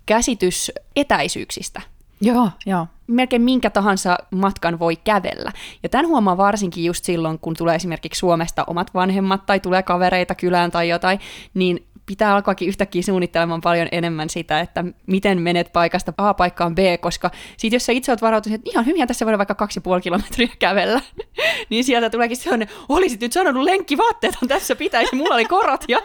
käsitys 0.07 0.73
etäisyyksistä. 0.97 1.81
Joo, 2.25 2.51
joo. 2.67 2.87
Melkein 3.07 3.43
minkä 3.43 3.71
tahansa 3.71 4.19
matkan 4.31 4.79
voi 4.79 4.97
kävellä. 4.97 5.53
Ja 5.83 5.89
tämän 5.89 6.07
huomaa 6.07 6.37
varsinkin 6.37 6.85
just 6.85 7.05
silloin, 7.05 7.39
kun 7.39 7.55
tulee 7.59 7.75
esimerkiksi 7.75 8.19
Suomesta 8.19 8.65
omat 8.67 8.95
vanhemmat 8.95 9.47
tai 9.47 9.61
tulee 9.61 9.83
kavereita 9.83 10.35
kylään 10.35 10.71
tai 10.71 10.89
jotain, 10.89 11.21
niin 11.55 11.87
pitää 12.07 12.35
alkaakin 12.35 12.69
yhtäkkiä 12.69 13.03
suunnittelemaan 13.03 13.61
paljon 13.61 13.88
enemmän 13.93 14.31
sitä, 14.31 14.61
että 14.61 14.85
miten 15.07 15.43
menet 15.43 15.73
paikasta 15.73 16.12
A 16.17 16.35
paikkaan 16.35 16.75
B, 16.75 16.79
koska 17.01 17.31
sit 17.57 17.73
jos 17.73 17.87
sä 17.87 17.93
itse 17.93 18.12
oot 18.12 18.23
varautunut, 18.23 18.55
että 18.55 18.71
ihan 18.71 18.87
hyvin 18.87 19.09
tässä 19.09 19.27
voidaan 19.27 19.38
vaikka 19.38 19.55
kaksi 19.55 19.81
puoli 19.81 20.01
kilometriä 20.01 20.49
kävellä, 20.59 21.01
niin 21.71 21.85
sieltä 21.85 22.11
tuleekin 22.11 22.37
sellainen, 22.37 22.69
olisit 22.88 23.21
nyt 23.21 23.33
sanonut 23.33 23.64
lenkkivaatteet 23.64 24.35
on 24.43 24.49
tässä 24.49 24.77
pitäisi, 24.77 25.17
mulla 25.17 25.35
oli 25.35 25.45
korot 25.45 25.85
ja 25.88 25.99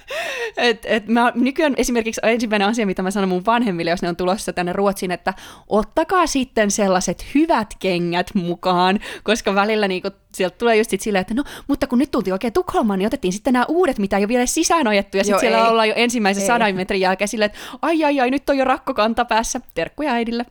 et, 0.56 0.84
et 0.84 1.08
mä 1.08 1.32
nykyään 1.34 1.74
esimerkiksi 1.76 2.20
ensimmäinen 2.24 2.68
asia, 2.68 2.86
mitä 2.86 3.02
mä 3.02 3.10
sanon 3.10 3.28
mun 3.28 3.46
vanhemmille, 3.46 3.90
jos 3.90 4.02
ne 4.02 4.08
on 4.08 4.16
tulossa 4.16 4.52
tänne 4.52 4.72
Ruotsiin, 4.72 5.10
että 5.10 5.34
ottakaa 5.68 6.26
sitten 6.26 6.70
sellaiset 6.70 7.26
hyvät 7.34 7.68
kengät 7.78 8.34
mukaan, 8.34 9.00
koska 9.22 9.54
välillä 9.54 9.88
niinku 9.88 10.10
sieltä 10.34 10.58
tulee 10.58 10.76
just 10.76 10.90
silleen, 11.00 11.20
että 11.20 11.34
no, 11.34 11.44
mutta 11.68 11.86
kun 11.86 11.98
nyt 11.98 12.10
tultiin 12.10 12.34
oikein 12.34 12.52
Tukholmaan, 12.52 12.98
niin 12.98 13.06
otettiin 13.06 13.32
sitten 13.32 13.52
nämä 13.52 13.64
uudet, 13.68 13.98
mitä 13.98 14.16
ei 14.16 14.22
ole 14.22 14.28
vielä 14.28 14.46
sisään 14.46 14.86
ajettu, 14.86 15.16
ja 15.16 15.24
siellä 15.40 15.58
ei. 15.58 15.64
ollaan 15.64 15.88
jo 15.88 15.94
ensimmäisen 15.96 16.46
sadan 16.46 16.74
metrin 16.74 17.00
jälkeen 17.00 17.28
silleen, 17.28 17.46
että 17.46 17.58
ai 17.82 18.04
ai 18.04 18.20
ai, 18.20 18.30
nyt 18.30 18.50
on 18.50 18.58
jo 18.58 18.64
rakkokanta 18.64 19.24
päässä. 19.24 19.60
Terkkuja 19.74 20.12
äidille. 20.12 20.46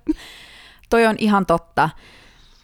Toi 0.89 1.05
on 1.05 1.15
ihan 1.19 1.45
totta 1.45 1.89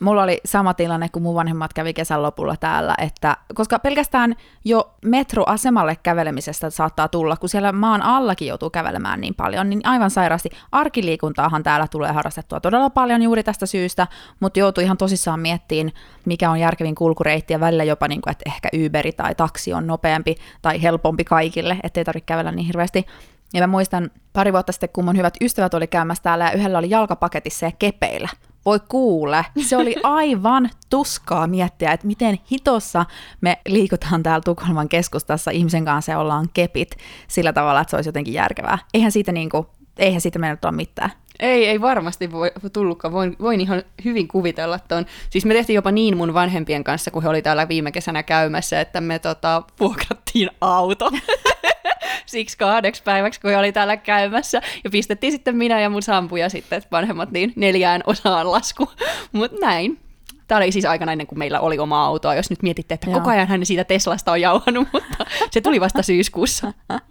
mulla 0.02 0.24
oli 0.24 0.42
sama 0.46 0.74
tilanne, 0.74 1.10
kun 1.10 1.22
mun 1.22 1.36
vanhemmat 1.36 1.74
kävi 1.74 1.94
kesän 1.94 2.24
lopulla 2.24 2.56
täällä, 2.60 2.96
että 2.98 3.38
koska 3.54 3.80
pelkästään 3.80 4.36
jo 4.66 4.94
metroasemalle 5.06 5.98
kävelemisestä 6.04 6.70
saattaa 6.70 7.08
tulla, 7.08 7.38
kun 7.38 7.50
siellä 7.50 7.72
maan 7.72 8.02
allakin 8.02 8.48
joutuu 8.48 8.70
kävelemään 8.70 9.22
niin 9.22 9.36
paljon, 9.36 9.70
niin 9.70 9.82
aivan 9.84 10.12
sairaasti. 10.12 10.50
Arkiliikuntaahan 10.72 11.64
täällä 11.64 11.88
tulee 11.88 12.12
harrastettua 12.12 12.60
todella 12.60 12.90
paljon 12.90 13.22
juuri 13.22 13.44
tästä 13.44 13.66
syystä, 13.66 14.08
mutta 14.40 14.60
joutuu 14.60 14.84
ihan 14.84 14.98
tosissaan 14.98 15.40
miettiin, 15.40 15.94
mikä 16.26 16.52
on 16.52 16.60
järkevin 16.60 16.96
kulkureitti 16.96 17.54
ja 17.54 17.60
välillä 17.60 17.84
jopa, 17.84 18.08
niin 18.08 18.22
kuin, 18.22 18.32
että 18.32 18.44
ehkä 18.46 18.70
Uberi 18.86 19.12
tai 19.12 19.36
taksi 19.36 19.74
on 19.74 19.88
nopeampi 19.88 20.36
tai 20.62 20.82
helpompi 20.82 21.24
kaikille, 21.24 21.78
ettei 21.84 22.06
tarvitse 22.06 22.26
kävellä 22.26 22.52
niin 22.52 22.66
hirveästi. 22.66 23.06
Ja 23.54 23.62
mä 23.62 23.68
muistan 23.68 24.12
pari 24.34 24.54
vuotta 24.54 24.72
sitten, 24.72 24.90
kun 24.94 25.06
mun 25.06 25.18
hyvät 25.18 25.34
ystävät 25.42 25.74
oli 25.74 25.88
käymässä 25.88 26.24
täällä 26.24 26.46
ja 26.46 26.52
yhdellä 26.52 26.78
oli 26.78 26.90
jalkapaketissa 26.90 27.66
ja 27.66 27.72
kepeillä. 27.80 28.30
Voi 28.66 28.80
kuule, 28.90 29.46
se 29.62 29.78
oli 29.78 29.96
aivan 30.04 30.70
tuskaa 30.90 31.48
miettiä, 31.48 31.92
että 31.92 32.08
miten 32.08 32.40
hitossa 32.52 33.06
me 33.42 33.58
liikutaan 33.68 34.24
täällä 34.24 34.42
Tukholman 34.46 34.90
keskustassa 34.90 35.52
ihmisen 35.52 35.86
kanssa 35.86 36.12
ja 36.12 36.20
ollaan 36.20 36.50
kepit 36.54 36.98
sillä 37.28 37.54
tavalla, 37.54 37.82
että 37.82 37.90
se 37.90 37.96
olisi 37.96 38.08
jotenkin 38.08 38.34
järkevää. 38.34 38.78
Eihän 38.94 39.12
siitä, 39.12 39.32
niin 39.32 39.50
kuin, 39.50 39.68
eihän 39.98 40.22
siitä 40.22 40.40
meillä 40.40 40.58
ole 40.64 40.72
mitään. 40.72 41.12
Ei, 41.40 41.68
ei 41.68 41.82
varmasti 41.82 42.32
voi, 42.32 42.52
tullutkaan. 42.74 43.14
Voin, 43.14 43.36
voin 43.42 43.62
ihan 43.62 43.84
hyvin 44.06 44.28
kuvitella 44.28 44.80
tuon. 44.80 45.06
Siis 45.30 45.46
me 45.46 45.54
tehtiin 45.54 45.76
jopa 45.76 45.92
niin 45.92 46.18
mun 46.18 46.34
vanhempien 46.34 46.84
kanssa, 46.84 47.12
kun 47.12 47.24
he 47.24 47.30
oli 47.30 47.42
täällä 47.42 47.68
viime 47.68 47.92
kesänä 47.92 48.24
käymässä, 48.24 48.82
että 48.82 49.02
me 49.02 49.20
tota, 49.20 49.64
vuokrattiin 49.80 50.50
auto. 50.62 51.12
siksi 52.26 52.58
kahdeksi 52.58 53.04
päiväksi, 53.04 53.42
kun 53.42 53.56
oli 53.56 53.72
täällä 53.72 53.98
käymässä. 53.98 54.62
Ja 54.84 54.90
pistettiin 54.90 55.32
sitten 55.32 55.58
minä 55.58 55.80
ja 55.80 55.90
mun 55.90 56.02
sampuja 56.02 56.50
sitten 56.50 56.84
vanhemmat 56.92 57.32
niin 57.32 57.54
neljään 57.56 58.02
osaan 58.06 58.52
lasku. 58.52 58.92
Mutta 59.32 59.58
näin. 59.62 60.00
Tämä 60.48 60.58
oli 60.58 60.72
siis 60.72 60.86
aikana 60.86 61.12
ennen 61.12 61.28
kuin 61.28 61.40
meillä 61.40 61.60
oli 61.60 61.80
oma 61.80 62.06
autoa, 62.06 62.36
jos 62.36 62.50
nyt 62.50 62.64
mietitte, 62.64 62.94
että 62.94 63.10
Joo. 63.10 63.20
koko 63.20 63.30
ajan 63.30 63.48
hän 63.48 63.66
siitä 63.66 63.84
Teslasta 63.84 64.32
on 64.32 64.42
jauhanut, 64.42 64.88
mutta 64.94 65.26
se 65.52 65.62
tuli 65.62 65.82
vasta 65.82 66.04
syyskuussa. 66.04 66.74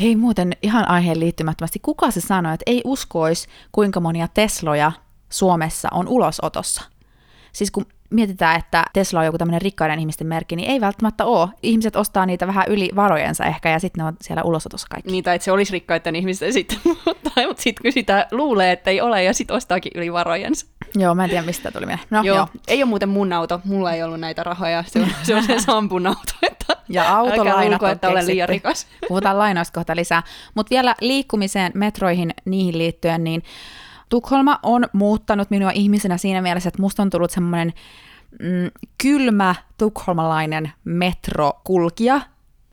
Hei 0.00 0.16
muuten 0.16 0.52
ihan 0.62 0.88
aiheen 0.88 1.20
liittymättömästi, 1.20 1.78
kuka 1.82 2.10
se 2.10 2.20
sanoi, 2.20 2.54
että 2.54 2.62
ei 2.66 2.82
uskoisi, 2.84 3.48
kuinka 3.72 4.00
monia 4.00 4.28
Tesloja 4.28 4.92
Suomessa 5.30 5.88
on 5.92 6.08
ulosotossa? 6.08 6.82
Siis 7.58 7.70
kun 7.70 7.86
mietitään, 8.10 8.58
että 8.58 8.84
Tesla 8.92 9.20
on 9.20 9.26
joku 9.26 9.38
tämmöinen 9.38 9.62
rikkaiden 9.62 9.98
ihmisten 9.98 10.26
merkki, 10.26 10.56
niin 10.56 10.70
ei 10.70 10.80
välttämättä 10.80 11.24
ole. 11.24 11.48
Ihmiset 11.62 11.96
ostaa 11.96 12.26
niitä 12.26 12.46
vähän 12.46 12.64
yli 12.68 12.90
varojensa 12.96 13.44
ehkä, 13.44 13.70
ja 13.70 13.78
sitten 13.78 14.04
ne 14.04 14.08
on 14.08 14.16
siellä 14.20 14.42
ulosotossa 14.42 14.86
kaikki. 14.90 15.22
Tai 15.22 15.36
että 15.36 15.44
se 15.44 15.52
olisi 15.52 15.72
rikkaiden 15.72 16.16
ihmisten 16.16 16.52
sitten, 16.52 16.78
mutta, 17.06 17.30
mutta 17.46 17.62
sitten 17.62 17.82
kun 17.82 17.92
sitä 17.92 18.26
luulee, 18.30 18.72
että 18.72 18.90
ei 18.90 19.00
ole, 19.00 19.24
ja 19.24 19.34
sitten 19.34 19.56
ostaakin 19.56 19.92
yli 19.94 20.12
varojensa. 20.12 20.66
Joo, 20.94 21.14
mä 21.14 21.24
en 21.24 21.30
tiedä, 21.30 21.46
mistä 21.46 21.70
tuli 21.70 21.86
mieleen. 21.86 22.06
No, 22.10 22.22
joo, 22.22 22.36
joo, 22.36 22.48
ei 22.68 22.82
ole 22.82 22.88
muuten 22.88 23.08
mun 23.08 23.32
auto, 23.32 23.60
mulla 23.64 23.92
ei 23.92 24.02
ollut 24.02 24.20
näitä 24.20 24.42
rahoja, 24.42 24.84
se 24.86 25.00
on 25.00 25.08
se, 25.22 25.34
on 25.34 25.42
se 25.42 25.60
Sampun 25.66 26.06
auto, 26.06 26.32
että 26.42 26.76
ja 26.88 27.16
autolainat 27.16 27.82
on 27.82 27.90
että 27.90 28.08
olen 28.08 28.26
liian 28.26 28.48
rikas. 28.48 28.86
Puhutaan 29.08 29.38
lainoista 29.38 29.74
kohta 29.74 29.96
lisää. 29.96 30.22
Mutta 30.54 30.70
vielä 30.70 30.94
liikkumiseen, 31.00 31.72
metroihin, 31.74 32.30
niihin 32.44 32.78
liittyen, 32.78 33.24
niin 33.24 33.42
Tukholma 34.08 34.58
on 34.62 34.86
muuttanut 34.92 35.50
minua 35.50 35.70
ihmisenä 35.70 36.16
siinä 36.16 36.42
mielessä, 36.42 36.68
että 36.68 36.82
musta 36.82 37.02
on 37.02 37.10
tullut 37.10 37.30
semmoinen 37.30 37.72
mm, 38.42 38.70
kylmä 39.02 39.54
tukholmalainen 39.78 40.72
metrokulkija. 40.84 42.20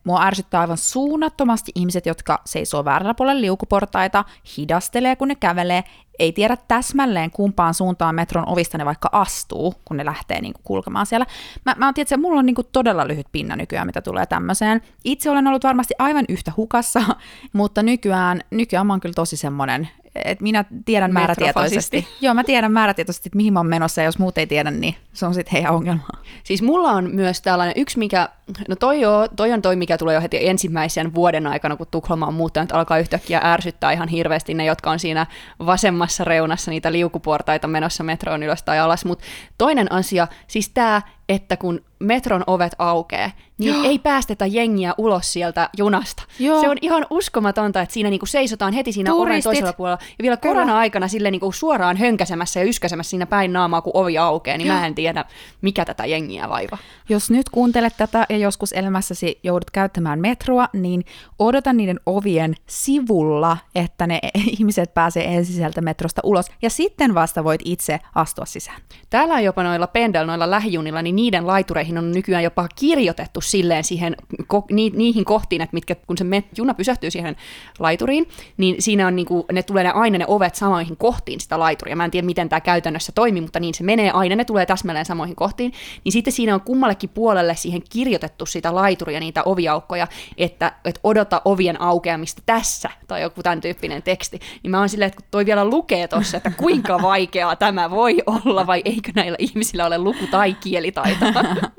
Mua 0.03 0.23
ärsyttää 0.23 0.61
aivan 0.61 0.77
suunnattomasti 0.77 1.71
ihmiset, 1.75 2.05
jotka 2.05 2.41
seisoo 2.45 2.85
väärällä 2.85 3.13
puolella 3.13 3.41
liukuportaita, 3.41 4.25
hidastelee 4.57 5.15
kun 5.15 5.27
ne 5.27 5.35
kävelee, 5.35 5.83
ei 6.19 6.31
tiedä 6.31 6.57
täsmälleen 6.67 7.31
kumpaan 7.31 7.73
suuntaan 7.73 8.15
metron 8.15 8.49
ovista 8.49 8.77
ne 8.77 8.85
vaikka 8.85 9.09
astuu, 9.11 9.73
kun 9.85 9.97
ne 9.97 10.05
lähtee 10.05 10.41
niin 10.41 10.53
kuin, 10.53 10.63
kulkemaan 10.63 11.05
siellä. 11.05 11.25
Mä, 11.65 11.75
mä 11.77 11.93
tiedän, 11.93 12.05
että 12.05 12.17
mulla 12.17 12.39
on 12.39 12.45
niin 12.45 12.55
kuin, 12.55 12.67
todella 12.71 13.07
lyhyt 13.07 13.27
pinna 13.31 13.55
nykyään, 13.55 13.87
mitä 13.87 14.01
tulee 14.01 14.25
tämmöiseen. 14.25 14.81
Itse 15.03 15.29
olen 15.29 15.47
ollut 15.47 15.63
varmasti 15.63 15.93
aivan 15.99 16.25
yhtä 16.29 16.51
hukassa, 16.57 17.01
mutta 17.53 17.83
nykyään, 17.83 18.41
nykyään 18.51 18.87
mä 18.87 18.93
oon 18.93 18.99
kyllä 18.99 19.13
tosi 19.13 19.37
semmoinen, 19.37 19.89
että 20.15 20.43
minä 20.43 20.65
tiedän 20.85 21.13
määrätietoisesti. 21.13 22.07
Joo, 22.21 22.33
mä 22.33 22.43
tiedän 22.43 22.71
määrätietoisesti, 22.71 23.29
että 23.29 23.37
mihin 23.37 23.53
mä 23.53 23.59
oon 23.59 23.67
menossa, 23.67 24.01
ja 24.01 24.05
jos 24.05 24.19
muut 24.19 24.37
ei 24.37 24.47
tiedä, 24.47 24.71
niin 24.71 24.95
se 25.13 25.25
on 25.25 25.33
sitten 25.33 25.51
heidän 25.51 25.73
ongelma. 25.73 26.07
Siis 26.43 26.61
mulla 26.61 26.91
on 26.91 27.09
myös 27.13 27.41
tällainen 27.41 27.73
yksi, 27.77 27.99
mikä, 27.99 28.29
no 28.69 28.75
toi, 28.75 29.05
on, 29.05 29.27
toi 29.35 29.51
on 29.51 29.61
toi, 29.61 29.75
mikä 29.75 29.97
tulee 29.97 30.15
jo 30.15 30.21
heti 30.21 30.47
ensimmäisen 30.47 31.15
vuoden 31.15 31.47
aikana, 31.47 31.75
kun 31.75 31.87
Tukholma 31.91 32.27
on 32.27 32.33
muuttanut, 32.33 32.71
alkaa 32.71 32.97
yhtäkkiä 32.97 33.41
ärsyttää 33.43 33.91
ihan 33.91 34.07
hirveästi 34.07 34.53
ne, 34.53 34.65
jotka 34.65 34.91
on 34.91 34.99
siinä 34.99 35.25
vasemmassa 35.65 36.23
reunassa 36.23 36.71
niitä 36.71 36.91
liukuportaita 36.91 37.67
menossa 37.67 38.03
metroon 38.03 38.43
ylös 38.43 38.63
tai 38.63 38.79
alas. 38.79 39.05
Mutta 39.05 39.25
toinen 39.57 39.91
asia, 39.91 40.27
siis 40.47 40.69
tämä, 40.69 41.01
että 41.29 41.57
kun 41.57 41.81
metron 41.99 42.43
ovet 42.47 42.75
aukeaa, 42.79 43.31
niin 43.57 43.73
Joo. 43.73 43.83
ei 43.83 43.99
päästetä 43.99 44.45
jengiä 44.45 44.93
ulos 44.97 45.33
sieltä 45.33 45.69
junasta. 45.77 46.23
Joo. 46.39 46.61
Se 46.61 46.69
on 46.69 46.77
ihan 46.81 47.05
uskomatonta, 47.09 47.81
että 47.81 47.93
siinä 47.93 48.09
niinku 48.09 48.25
seisotaan 48.25 48.73
heti 48.73 48.91
siinä 48.91 49.11
Turistit. 49.11 49.31
oven 49.31 49.43
toisella 49.43 49.73
puolella. 49.73 49.99
Ja 50.19 50.23
vielä 50.23 50.37
korona-aikana 50.37 51.07
sille 51.07 51.31
niinku 51.31 51.51
suoraan 51.51 51.97
hönkäsemässä 51.97 52.59
ja 52.59 52.65
yskäsemässä 52.65 53.09
siinä 53.09 53.25
päin 53.25 53.53
naamaa, 53.53 53.81
kun 53.81 53.91
ovi 53.95 54.17
aukeaa, 54.17 54.57
niin 54.57 54.67
Joo. 54.67 54.77
mä 54.77 54.87
en 54.87 54.95
tiedä, 54.95 55.25
mikä 55.61 55.85
tätä 55.85 56.05
jengiä 56.05 56.49
vaiva. 56.49 56.77
Jos 57.09 57.31
nyt 57.31 57.49
kuuntelet 57.49 57.93
tätä 57.97 58.25
ja 58.29 58.37
joskus 58.37 58.73
elämässäsi 58.73 59.39
joudut 59.43 59.71
käyttämään 59.71 60.19
metroa, 60.19 60.67
niin 60.73 61.05
odota 61.39 61.73
niiden 61.73 61.99
ovien 62.05 62.55
sivulla, 62.67 63.57
että 63.75 64.07
ne 64.07 64.19
ihmiset 64.57 64.93
pääsee 64.93 65.35
ensin 65.35 65.55
sieltä 65.55 65.81
metrosta 65.81 66.21
ulos, 66.23 66.45
ja 66.61 66.69
sitten 66.69 67.13
vasta 67.13 67.43
voit 67.43 67.61
itse 67.65 67.99
astua 68.15 68.45
sisään. 68.45 68.81
Täällä 69.09 69.33
on 69.33 69.43
jopa 69.43 69.63
noilla 69.63 69.87
pendel, 69.87 70.25
noilla 70.25 70.51
lähijunilla, 70.51 71.01
niin 71.01 71.15
niiden 71.15 71.45
laitureihin 71.85 71.97
on 71.97 72.11
nykyään 72.11 72.43
jopa 72.43 72.67
kirjoitettu 72.75 73.41
silleen 73.41 73.83
siihen, 73.83 74.15
ko, 74.47 74.65
ni, 74.71 74.89
niihin 74.89 75.25
kohtiin, 75.25 75.61
että 75.61 75.73
mitkä, 75.73 75.95
kun 75.95 76.17
se 76.17 76.23
met, 76.23 76.45
juna 76.57 76.73
pysähtyy 76.73 77.11
siihen 77.11 77.35
laituriin, 77.79 78.27
niin 78.57 78.75
siinä 78.79 79.07
on 79.07 79.15
niinku, 79.15 79.45
ne 79.51 79.63
tulee 79.63 79.83
ne 79.83 79.91
aina 79.91 80.17
ne 80.17 80.25
ovet 80.27 80.55
samoihin 80.55 80.97
kohtiin 80.97 81.39
sitä 81.39 81.59
laituria. 81.59 81.95
Mä 81.95 82.05
en 82.05 82.11
tiedä, 82.11 82.25
miten 82.25 82.49
tämä 82.49 82.61
käytännössä 82.61 83.11
toimii, 83.11 83.41
mutta 83.41 83.59
niin 83.59 83.73
se 83.73 83.83
menee 83.83 84.11
aina, 84.11 84.35
ne 84.35 84.45
tulee 84.45 84.65
täsmälleen 84.65 85.05
samoihin 85.05 85.35
kohtiin. 85.35 85.73
Niin 86.03 86.11
sitten 86.11 86.33
siinä 86.33 86.55
on 86.55 86.61
kummallekin 86.61 87.09
puolelle 87.09 87.55
siihen 87.55 87.81
kirjoitettu 87.89 88.45
sitä 88.45 88.75
laituria, 88.75 89.19
niitä 89.19 89.43
oviaukkoja, 89.43 90.07
että, 90.37 90.71
että 90.85 90.99
odota 91.03 91.41
ovien 91.45 91.81
aukeamista 91.81 92.41
tässä, 92.45 92.89
tai 93.07 93.21
joku 93.21 93.43
tämän 93.43 93.61
tyyppinen 93.61 94.03
teksti. 94.03 94.39
Niin 94.63 94.71
mä 94.71 94.79
oon 94.79 94.89
silleen, 94.89 95.07
että 95.07 95.21
kun 95.21 95.27
toi 95.31 95.45
vielä 95.45 95.65
lukee 95.65 96.07
tuossa, 96.07 96.37
että 96.37 96.51
kuinka 96.57 97.01
vaikeaa 97.01 97.55
tämä 97.55 97.89
voi 97.89 98.23
olla, 98.25 98.67
vai 98.67 98.81
eikö 98.85 99.11
näillä 99.15 99.37
ihmisillä 99.39 99.85
ole 99.85 99.97
luku- 99.97 100.27
tai 100.31 100.53
kielitaitoa. 100.53 101.29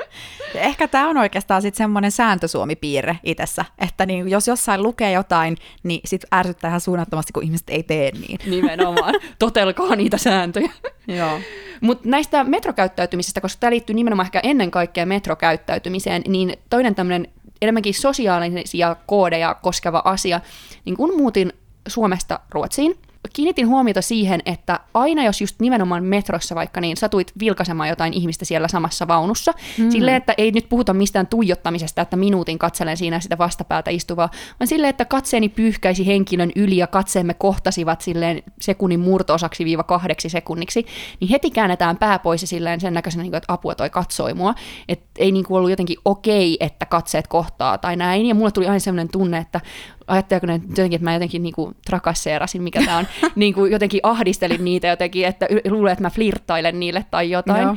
Ehkä 0.54 0.88
tämä 0.88 1.08
on 1.08 1.16
oikeastaan 1.16 1.62
sitten 1.62 1.78
semmoinen 1.78 2.10
sääntösuomipiirre 2.10 3.18
itsessä, 3.22 3.64
että 3.78 4.06
niin, 4.06 4.28
jos 4.28 4.48
jossain 4.48 4.82
lukee 4.82 5.12
jotain, 5.12 5.56
niin 5.82 6.00
sit 6.04 6.24
ärsyttää 6.34 6.68
ihan 6.68 6.80
suunnattomasti, 6.80 7.32
kun 7.32 7.42
ihmiset 7.42 7.70
ei 7.70 7.82
tee 7.82 8.10
niin. 8.10 8.38
Nimenomaan. 8.46 9.14
Totelkaa 9.38 9.96
niitä 9.96 10.18
sääntöjä. 10.18 10.70
Joo. 11.06 11.40
Mutta 11.80 12.08
näistä 12.08 12.44
metrokäyttäytymisistä, 12.44 13.40
koska 13.40 13.60
tämä 13.60 13.70
liittyy 13.70 13.94
nimenomaan 13.94 14.26
ehkä 14.26 14.40
ennen 14.42 14.70
kaikkea 14.70 15.06
metrokäyttäytymiseen, 15.06 16.22
niin 16.28 16.56
toinen 16.70 16.94
tämmöinen 16.94 17.28
enemmänkin 17.62 17.94
sosiaalisia 17.94 18.96
koodeja 19.06 19.54
koskeva 19.54 20.02
asia, 20.04 20.40
niin 20.84 20.96
kun 20.96 21.16
muutin 21.16 21.52
Suomesta 21.88 22.40
Ruotsiin, 22.50 22.98
kiinnitin 23.32 23.68
huomiota 23.68 24.02
siihen, 24.02 24.40
että 24.46 24.80
aina 24.94 25.24
jos 25.24 25.40
just 25.40 25.60
nimenomaan 25.60 26.04
metrossa 26.04 26.54
vaikka, 26.54 26.80
niin 26.80 26.96
satuit 26.96 27.32
vilkaisemaan 27.40 27.88
jotain 27.88 28.12
ihmistä 28.12 28.44
siellä 28.44 28.68
samassa 28.68 29.08
vaunussa, 29.08 29.52
mm. 29.78 29.90
silleen, 29.90 30.16
että 30.16 30.34
ei 30.38 30.52
nyt 30.52 30.68
puhuta 30.68 30.94
mistään 30.94 31.26
tuijottamisesta, 31.26 32.02
että 32.02 32.16
minuutin 32.16 32.58
katselen 32.58 32.96
siinä 32.96 33.20
sitä 33.20 33.38
vastapäätä 33.38 33.90
istuvaa, 33.90 34.30
vaan 34.60 34.68
silleen, 34.68 34.90
että 34.90 35.04
katseeni 35.04 35.48
pyyhkäisi 35.48 36.06
henkilön 36.06 36.52
yli 36.56 36.76
ja 36.76 36.86
katseemme 36.86 37.34
kohtasivat 37.34 38.00
silleen 38.00 38.42
sekunnin 38.60 39.00
murtoosaksi 39.00 39.64
viiva 39.64 39.82
kahdeksi 39.82 40.28
sekunniksi, 40.28 40.86
niin 41.20 41.28
heti 41.28 41.50
käännetään 41.50 41.96
pää 41.96 42.18
pois 42.18 42.42
ja 42.42 42.46
silleen 42.46 42.80
sen 42.80 42.94
näköisenä, 42.94 43.22
niin 43.22 43.34
että 43.34 43.52
apua 43.52 43.74
toi 43.74 43.90
katsoi 43.90 44.34
mua, 44.34 44.54
että 44.88 45.06
ei 45.18 45.32
niin 45.32 45.44
kuin 45.44 45.58
ollut 45.58 45.70
jotenkin 45.70 45.96
okei, 46.04 46.56
että 46.60 46.86
katseet 46.86 47.26
kohtaa 47.26 47.78
tai 47.78 47.96
näin, 47.96 48.26
ja 48.26 48.34
mulle 48.34 48.50
tuli 48.50 48.66
aina 48.66 48.78
sellainen 48.78 49.12
tunne, 49.12 49.38
että 49.38 49.60
ajatteleeko 50.06 50.46
ne 50.46 50.60
jotenkin, 50.68 50.96
että 50.96 51.04
mä 51.04 51.12
jotenkin 51.12 51.42
niinku 51.42 51.72
trakasseerasin, 51.86 52.62
mikä 52.62 52.82
tämä 52.84 52.98
on, 52.98 53.06
niinku 53.36 53.66
jotenkin 53.66 54.00
ahdistelin 54.02 54.64
niitä 54.64 54.88
jotenkin, 54.88 55.26
että 55.26 55.46
luulen, 55.70 55.92
että 55.92 56.02
mä 56.02 56.10
flirttailen 56.10 56.80
niille 56.80 57.04
tai 57.10 57.30
jotain. 57.30 57.62
Joo. 57.62 57.76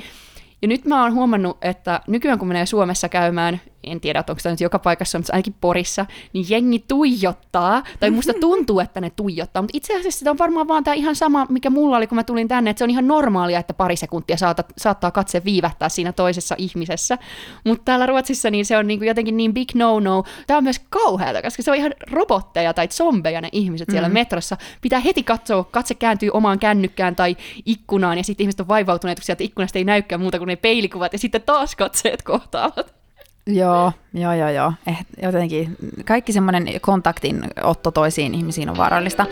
Ja 0.61 0.67
nyt 0.67 0.85
mä 0.85 1.03
oon 1.03 1.13
huomannut, 1.13 1.57
että 1.61 2.01
nykyään 2.07 2.39
kun 2.39 2.47
menee 2.47 2.65
Suomessa 2.65 3.09
käymään, 3.09 3.61
en 3.83 4.01
tiedä, 4.01 4.19
onko 4.19 4.39
tämä 4.43 4.53
nyt 4.53 4.61
joka 4.61 4.79
paikassa, 4.79 5.17
mutta 5.17 5.33
ainakin 5.33 5.55
Porissa, 5.61 6.05
niin 6.33 6.45
jengi 6.49 6.83
tuijottaa, 6.87 7.83
tai 7.99 8.09
musta 8.09 8.33
tuntuu, 8.41 8.79
että 8.79 9.01
ne 9.01 9.09
tuijottaa, 9.09 9.61
mutta 9.61 9.77
itse 9.77 9.99
asiassa 9.99 10.23
se 10.23 10.29
on 10.29 10.37
varmaan 10.37 10.67
vaan 10.67 10.83
tämä 10.83 10.93
ihan 10.93 11.15
sama, 11.15 11.47
mikä 11.49 11.69
mulla 11.69 11.97
oli, 11.97 12.07
kun 12.07 12.15
mä 12.15 12.23
tulin 12.23 12.47
tänne, 12.47 12.69
että 12.69 12.77
se 12.77 12.83
on 12.83 12.89
ihan 12.89 13.07
normaalia, 13.07 13.59
että 13.59 13.73
pari 13.73 13.95
sekuntia 13.95 14.37
saata, 14.37 14.63
saattaa 14.77 15.11
katse 15.11 15.41
viivähtää 15.45 15.89
siinä 15.89 16.11
toisessa 16.11 16.55
ihmisessä, 16.57 17.17
mutta 17.65 17.83
täällä 17.85 18.05
Ruotsissa 18.05 18.51
niin 18.51 18.65
se 18.65 18.77
on 18.77 18.87
niinku 18.87 19.05
jotenkin 19.05 19.37
niin 19.37 19.53
big 19.53 19.69
no-no, 19.75 20.23
tämä 20.47 20.57
on 20.57 20.63
myös 20.63 20.81
kauheata, 20.89 21.41
koska 21.41 21.63
se 21.63 21.71
on 21.71 21.77
ihan 21.77 21.93
robotteja 22.11 22.73
tai 22.73 22.87
zombeja 22.87 23.41
ne 23.41 23.49
ihmiset 23.51 23.89
siellä 23.91 24.07
mm. 24.07 24.13
metrossa, 24.13 24.57
pitää 24.81 24.99
heti 24.99 25.23
katsoa, 25.23 25.63
katse 25.63 25.93
kääntyy 25.93 26.29
omaan 26.33 26.59
kännykkään 26.59 27.15
tai 27.15 27.37
ikkunaan, 27.65 28.17
ja 28.17 28.23
sitten 28.23 28.43
ihmiset 28.43 28.59
on 28.59 28.67
vaivautuneet, 28.67 29.19
kun 29.19 29.25
sieltä 29.25 29.43
ikkunasta 29.43 29.79
ei 29.79 29.83
näykään 29.83 30.21
muuta 30.21 30.37
kuin 30.37 30.47
ne 30.47 30.55
peilikuvat, 30.55 31.13
ja 31.13 31.19
sitten 31.19 31.41
taas 31.41 31.75
katseet 31.75 32.21
kohtaavat. 32.21 32.98
Joo, 33.47 33.91
joo, 34.13 34.33
joo, 34.33 34.49
joo. 34.49 34.73
Eh, 34.87 35.05
jotenkin 35.23 35.75
kaikki 36.05 36.33
semmoinen 36.33 36.67
kontaktin 36.81 37.43
otto 37.63 37.91
toisiin 37.91 38.35
ihmisiin 38.35 38.69
on 38.69 38.77
vaarallista. 38.77 39.25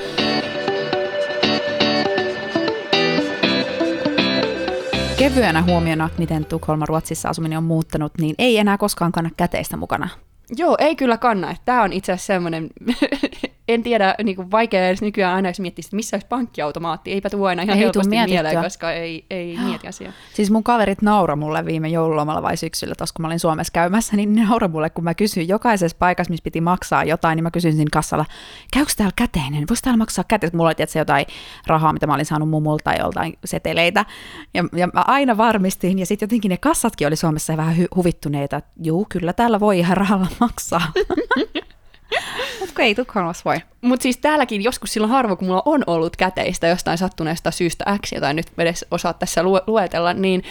Kevyenä 5.18 5.62
huomiona, 5.64 6.10
miten 6.18 6.46
Tukholma 6.46 6.86
Ruotsissa 6.86 7.30
asuminen 7.30 7.58
on 7.58 7.64
muuttanut, 7.64 8.14
niin 8.18 8.36
ei 8.38 8.58
enää 8.58 8.78
koskaan 8.78 9.12
kanna 9.12 9.30
käteistä 9.38 9.78
mukana. 9.78 10.10
Joo, 10.58 10.76
ei 10.80 10.96
kyllä 10.96 11.18
kanna. 11.18 11.56
Tämä 11.66 11.84
on 11.84 11.94
itse 11.94 12.12
asiassa 12.12 12.34
semmoinen 12.34 12.70
en 13.68 13.84
tiedä, 13.84 14.16
niin 14.24 14.36
kuin 14.36 14.52
vaikea 14.52 14.88
edes 14.88 15.02
nykyään 15.02 15.36
aina 15.36 15.50
jos 15.50 15.60
miettiä, 15.60 15.84
että 15.86 15.96
missä 15.96 16.16
olisi 16.16 16.28
pankkiautomaatti. 16.28 17.12
Eipä 17.14 17.30
tuo 17.30 17.48
aina 17.48 17.64
ihan 17.64 17.78
ei 17.78 17.84
helposti 17.84 18.10
mieleen, 18.10 18.64
koska 18.64 18.92
ei, 18.92 19.26
ei 19.30 19.58
mieti 19.58 19.88
asiaa. 19.88 20.14
Siis 20.34 20.52
mun 20.52 20.64
kaverit 20.64 21.02
naura 21.02 21.36
mulle 21.36 21.66
viime 21.66 21.88
joululomalla 21.88 22.42
vai 22.42 22.58
syksyllä, 22.58 22.96
tos 22.96 23.14
kun 23.14 23.24
mä 23.24 23.28
olin 23.28 23.40
Suomessa 23.40 23.72
käymässä, 23.72 24.16
niin 24.16 24.36
ne 24.36 24.46
naura 24.46 24.68
mulle, 24.68 24.90
kun 24.90 25.04
mä 25.04 25.14
kysyin 25.14 25.48
jokaisessa 25.48 25.98
paikassa, 26.00 26.32
missä 26.32 26.44
piti 26.44 26.62
maksaa 26.62 27.04
jotain, 27.04 27.36
niin 27.36 27.44
mä 27.44 27.52
kysyin 27.52 27.76
siinä 27.76 27.90
kassalla, 27.92 28.26
käykö 28.74 28.92
täällä 28.98 29.14
käteinen? 29.16 29.64
Voisi 29.70 29.84
täällä 29.84 29.98
maksaa 29.98 30.26
käteinen? 30.28 30.58
Mulla 30.58 30.70
oli 30.70 30.76
tietysti 30.76 31.00
jotain 31.00 31.26
rahaa, 31.68 31.94
mitä 31.94 32.08
mä 32.08 32.14
olin 32.14 32.26
saanut 32.26 32.50
mumulta 32.50 32.84
tai 32.84 33.00
joltain 33.00 33.38
seteleitä. 33.46 34.06
Ja, 34.54 34.64
ja 34.74 34.88
mä 34.88 35.04
aina 35.08 35.38
varmistin, 35.38 36.00
ja 36.00 36.06
sitten 36.06 36.28
jotenkin 36.28 36.50
ne 36.50 36.58
kassatkin 36.58 37.08
oli 37.08 37.16
Suomessa 37.16 37.58
vähän 37.58 37.76
hu- 37.76 37.96
huvittuneita, 37.96 38.58
että 38.58 38.72
juu, 38.82 39.06
kyllä 39.10 39.34
täällä 39.34 39.60
voi 39.60 39.80
ihan 39.80 39.98
rahalla 39.98 40.28
maksaa. 40.40 40.92
Mutta 42.78 42.86
ei 42.86 42.96
Tukholmassa 42.96 43.42
voi. 43.46 43.58
Mutta 43.82 44.04
siis 44.04 44.18
täälläkin 44.18 44.64
joskus 44.64 44.94
silloin 44.94 45.12
harvo, 45.12 45.36
kun 45.36 45.48
mulla 45.48 45.62
on 45.66 45.84
ollut 45.88 46.16
käteistä 46.16 46.68
jostain 46.68 46.98
sattuneesta 46.98 47.52
syystä 47.52 47.98
X, 48.06 48.12
jota 48.12 48.34
nyt 48.34 48.46
edes 48.58 48.86
osaa 48.92 49.14
tässä 49.14 49.42
luetella, 49.68 50.14
niin 50.14 50.44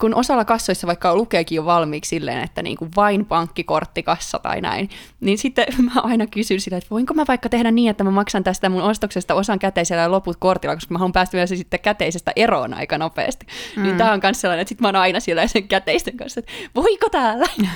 kun 0.00 0.14
osalla 0.14 0.44
kassoissa 0.44 0.86
vaikka 0.86 1.16
lukeekin 1.16 1.56
jo 1.56 1.64
valmiiksi 1.64 2.08
silleen, 2.08 2.44
että 2.44 2.62
niinku 2.62 2.88
vain 2.96 3.24
pankkikorttikassa 3.24 4.38
tai 4.38 4.60
näin, 4.60 4.90
niin 5.20 5.38
sitten 5.38 5.66
mä 5.94 6.00
aina 6.00 6.26
kysyn 6.26 6.60
sitä, 6.60 6.76
että 6.76 6.90
voinko 6.90 7.14
mä 7.14 7.24
vaikka 7.28 7.48
tehdä 7.48 7.70
niin, 7.70 7.90
että 7.90 8.04
mä 8.04 8.10
maksan 8.10 8.44
tästä 8.44 8.68
mun 8.68 8.82
ostoksesta 8.82 9.34
osan 9.34 9.58
käteisellä 9.58 10.02
ja 10.02 10.10
loput 10.10 10.36
kortilla, 10.36 10.74
koska 10.74 10.94
mä 10.94 10.98
haluan 10.98 11.12
päästä 11.12 11.36
myös 11.36 11.50
sitten 11.50 11.80
käteisestä 11.80 12.32
eroon 12.36 12.74
aika 12.74 12.98
nopeasti. 12.98 13.46
Niin 13.46 13.76
mm. 13.76 13.82
Niin 13.82 13.96
tää 13.96 14.12
on 14.12 14.20
myös 14.22 14.40
sellainen, 14.40 14.62
että 14.62 14.68
sit 14.68 14.80
mä 14.80 14.88
oon 14.88 14.96
aina 14.96 15.20
siellä 15.20 15.46
sen 15.46 15.68
käteisten 15.68 16.16
kanssa, 16.16 16.40
että 16.40 16.52
voiko 16.74 17.08
täällä? 17.08 17.46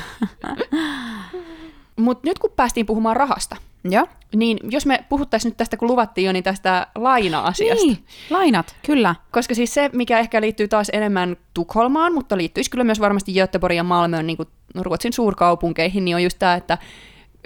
Mutta 1.96 2.28
nyt 2.28 2.38
kun 2.38 2.50
päästiin 2.56 2.86
puhumaan 2.86 3.16
rahasta, 3.16 3.56
Joo. 3.84 4.06
niin 4.34 4.58
jos 4.62 4.86
me 4.86 5.04
puhuttaisiin 5.08 5.50
nyt 5.50 5.56
tästä, 5.56 5.76
kun 5.76 5.88
luvattiin 5.88 6.24
jo, 6.26 6.32
niin 6.32 6.44
tästä 6.44 6.86
laina-asiasta. 6.94 7.86
Niin, 7.86 8.04
lainat, 8.30 8.76
kyllä. 8.86 9.14
Koska 9.30 9.54
siis 9.54 9.74
se, 9.74 9.90
mikä 9.92 10.18
ehkä 10.18 10.40
liittyy 10.40 10.68
taas 10.68 10.90
enemmän 10.92 11.36
Tukholmaan, 11.54 12.14
mutta 12.14 12.36
liittyisi 12.36 12.70
kyllä 12.70 12.84
myös 12.84 13.00
varmasti 13.00 13.32
Göteborg 13.32 13.76
ja 13.76 13.84
Malmöön, 13.84 14.26
niin 14.26 14.36
kuin 14.36 14.48
Ruotsin 14.74 15.12
suurkaupunkeihin, 15.12 16.04
niin 16.04 16.16
on 16.16 16.22
just 16.22 16.38
tämä, 16.38 16.54
että 16.54 16.78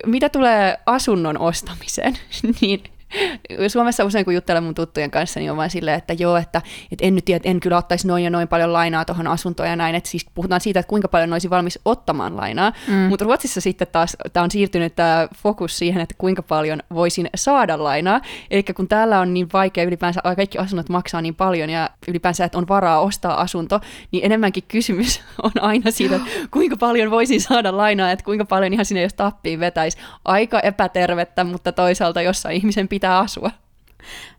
mitä 0.07 0.29
tulee 0.29 0.79
asunnon 0.87 1.39
ostamiseen, 1.39 2.19
niin 2.61 2.83
Suomessa 3.69 4.05
usein 4.05 4.25
kun 4.25 4.35
juttelen 4.35 4.65
mun 4.65 4.75
tuttujen 4.75 5.11
kanssa, 5.11 5.41
niin 5.41 5.51
on 5.51 5.57
vain 5.57 5.71
silleen, 5.71 5.99
että 5.99 6.13
joo, 6.13 6.37
että, 6.37 6.63
että 6.93 7.07
en 7.07 7.15
nyt 7.15 7.25
tiedä, 7.25 7.37
että 7.37 7.49
en 7.49 7.61
kyllä 7.61 7.77
ottaisi 7.77 8.09
noin 8.09 8.25
ja 8.25 8.31
noin 8.31 8.49
paljon 8.49 8.73
lainaa 8.73 9.05
tuohon 9.05 9.27
asuntoon 9.27 9.69
ja 9.69 9.77
näin, 9.77 9.95
että 9.95 10.11
siis 10.11 10.27
puhutaan 10.35 10.61
siitä, 10.61 10.81
että 10.81 10.91
kuinka 10.91 11.09
paljon 11.09 11.33
olisi 11.33 11.51
valmis 11.51 11.79
ottamaan 11.85 12.37
lainaa, 12.37 12.73
mm. 12.89 12.95
mutta 12.95 13.25
Ruotsissa 13.25 13.61
sitten 13.61 13.89
taas 13.93 14.17
tämä 14.33 14.45
on 14.45 14.51
siirtynyt 14.51 14.97
tämä 14.97 15.29
fokus 15.37 15.79
siihen, 15.79 16.03
että 16.03 16.15
kuinka 16.19 16.43
paljon 16.43 16.83
voisin 16.95 17.31
saada 17.35 17.85
lainaa, 17.85 18.21
eli 18.51 18.63
kun 18.63 18.89
täällä 18.89 19.21
on 19.21 19.35
niin 19.35 19.49
vaikea 19.53 19.85
ylipäänsä, 19.85 20.21
kaikki 20.37 20.59
asunnot 20.59 20.89
maksaa 20.89 21.23
niin 21.23 21.35
paljon 21.35 21.71
ja 21.71 21.91
ylipäänsä, 22.09 22.45
että 22.45 22.59
on 22.59 22.69
varaa 22.69 23.01
ostaa 23.01 23.41
asunto, 23.41 23.81
niin 24.13 24.25
enemmänkin 24.25 24.63
kysymys 24.69 25.21
on 25.43 25.51
aina 25.61 25.91
siitä, 25.91 26.17
että 26.17 26.29
kuinka 26.51 26.77
paljon 26.77 27.11
voisin 27.11 27.41
saada 27.41 27.77
lainaa, 27.77 28.11
että 28.11 28.25
kuinka 28.25 28.45
paljon 28.45 28.73
ihan 28.73 28.85
sinne 28.85 29.03
jos 29.03 29.15
tappiin 29.15 29.61
vetäisi. 29.61 29.99
Aika 30.25 30.61
epätervettä, 30.61 31.45
mutta 31.45 31.73
toisaalta 31.73 32.23
jossain 32.23 32.57
ihmisen 32.57 32.89
pitää 32.97 33.19
asua. 33.19 33.51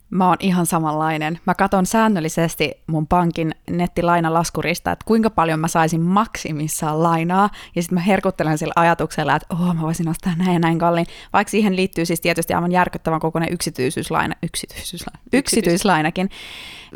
Mä 0.09 0.27
oon 0.27 0.37
ihan 0.39 0.65
samanlainen. 0.65 1.39
Mä 1.45 1.55
katon 1.55 1.85
säännöllisesti 1.85 2.71
mun 2.87 3.07
pankin 3.07 3.55
nettilainalaskurista, 3.69 4.91
että 4.91 5.05
kuinka 5.05 5.29
paljon 5.29 5.59
mä 5.59 5.67
saisin 5.67 6.01
maksimissaan 6.01 7.03
lainaa, 7.03 7.49
ja 7.75 7.81
sitten 7.81 7.95
mä 7.95 8.01
herkuttelen 8.01 8.57
sillä 8.57 8.73
ajatuksella, 8.75 9.35
että 9.35 9.47
oh, 9.53 9.75
mä 9.75 9.81
voisin 9.81 10.09
ostaa 10.09 10.33
näin 10.37 10.53
ja 10.53 10.59
näin 10.59 10.79
kalliin, 10.79 11.05
vaikka 11.33 11.51
siihen 11.51 11.75
liittyy 11.75 12.05
siis 12.05 12.21
tietysti 12.21 12.53
aivan 12.53 12.71
järkyttävän 12.71 13.19
kokoinen 13.19 13.53
yksityisyyslaina, 13.53 14.35
yksityisyyslaina, 14.43 15.19
yksityislainakin. 15.33 16.29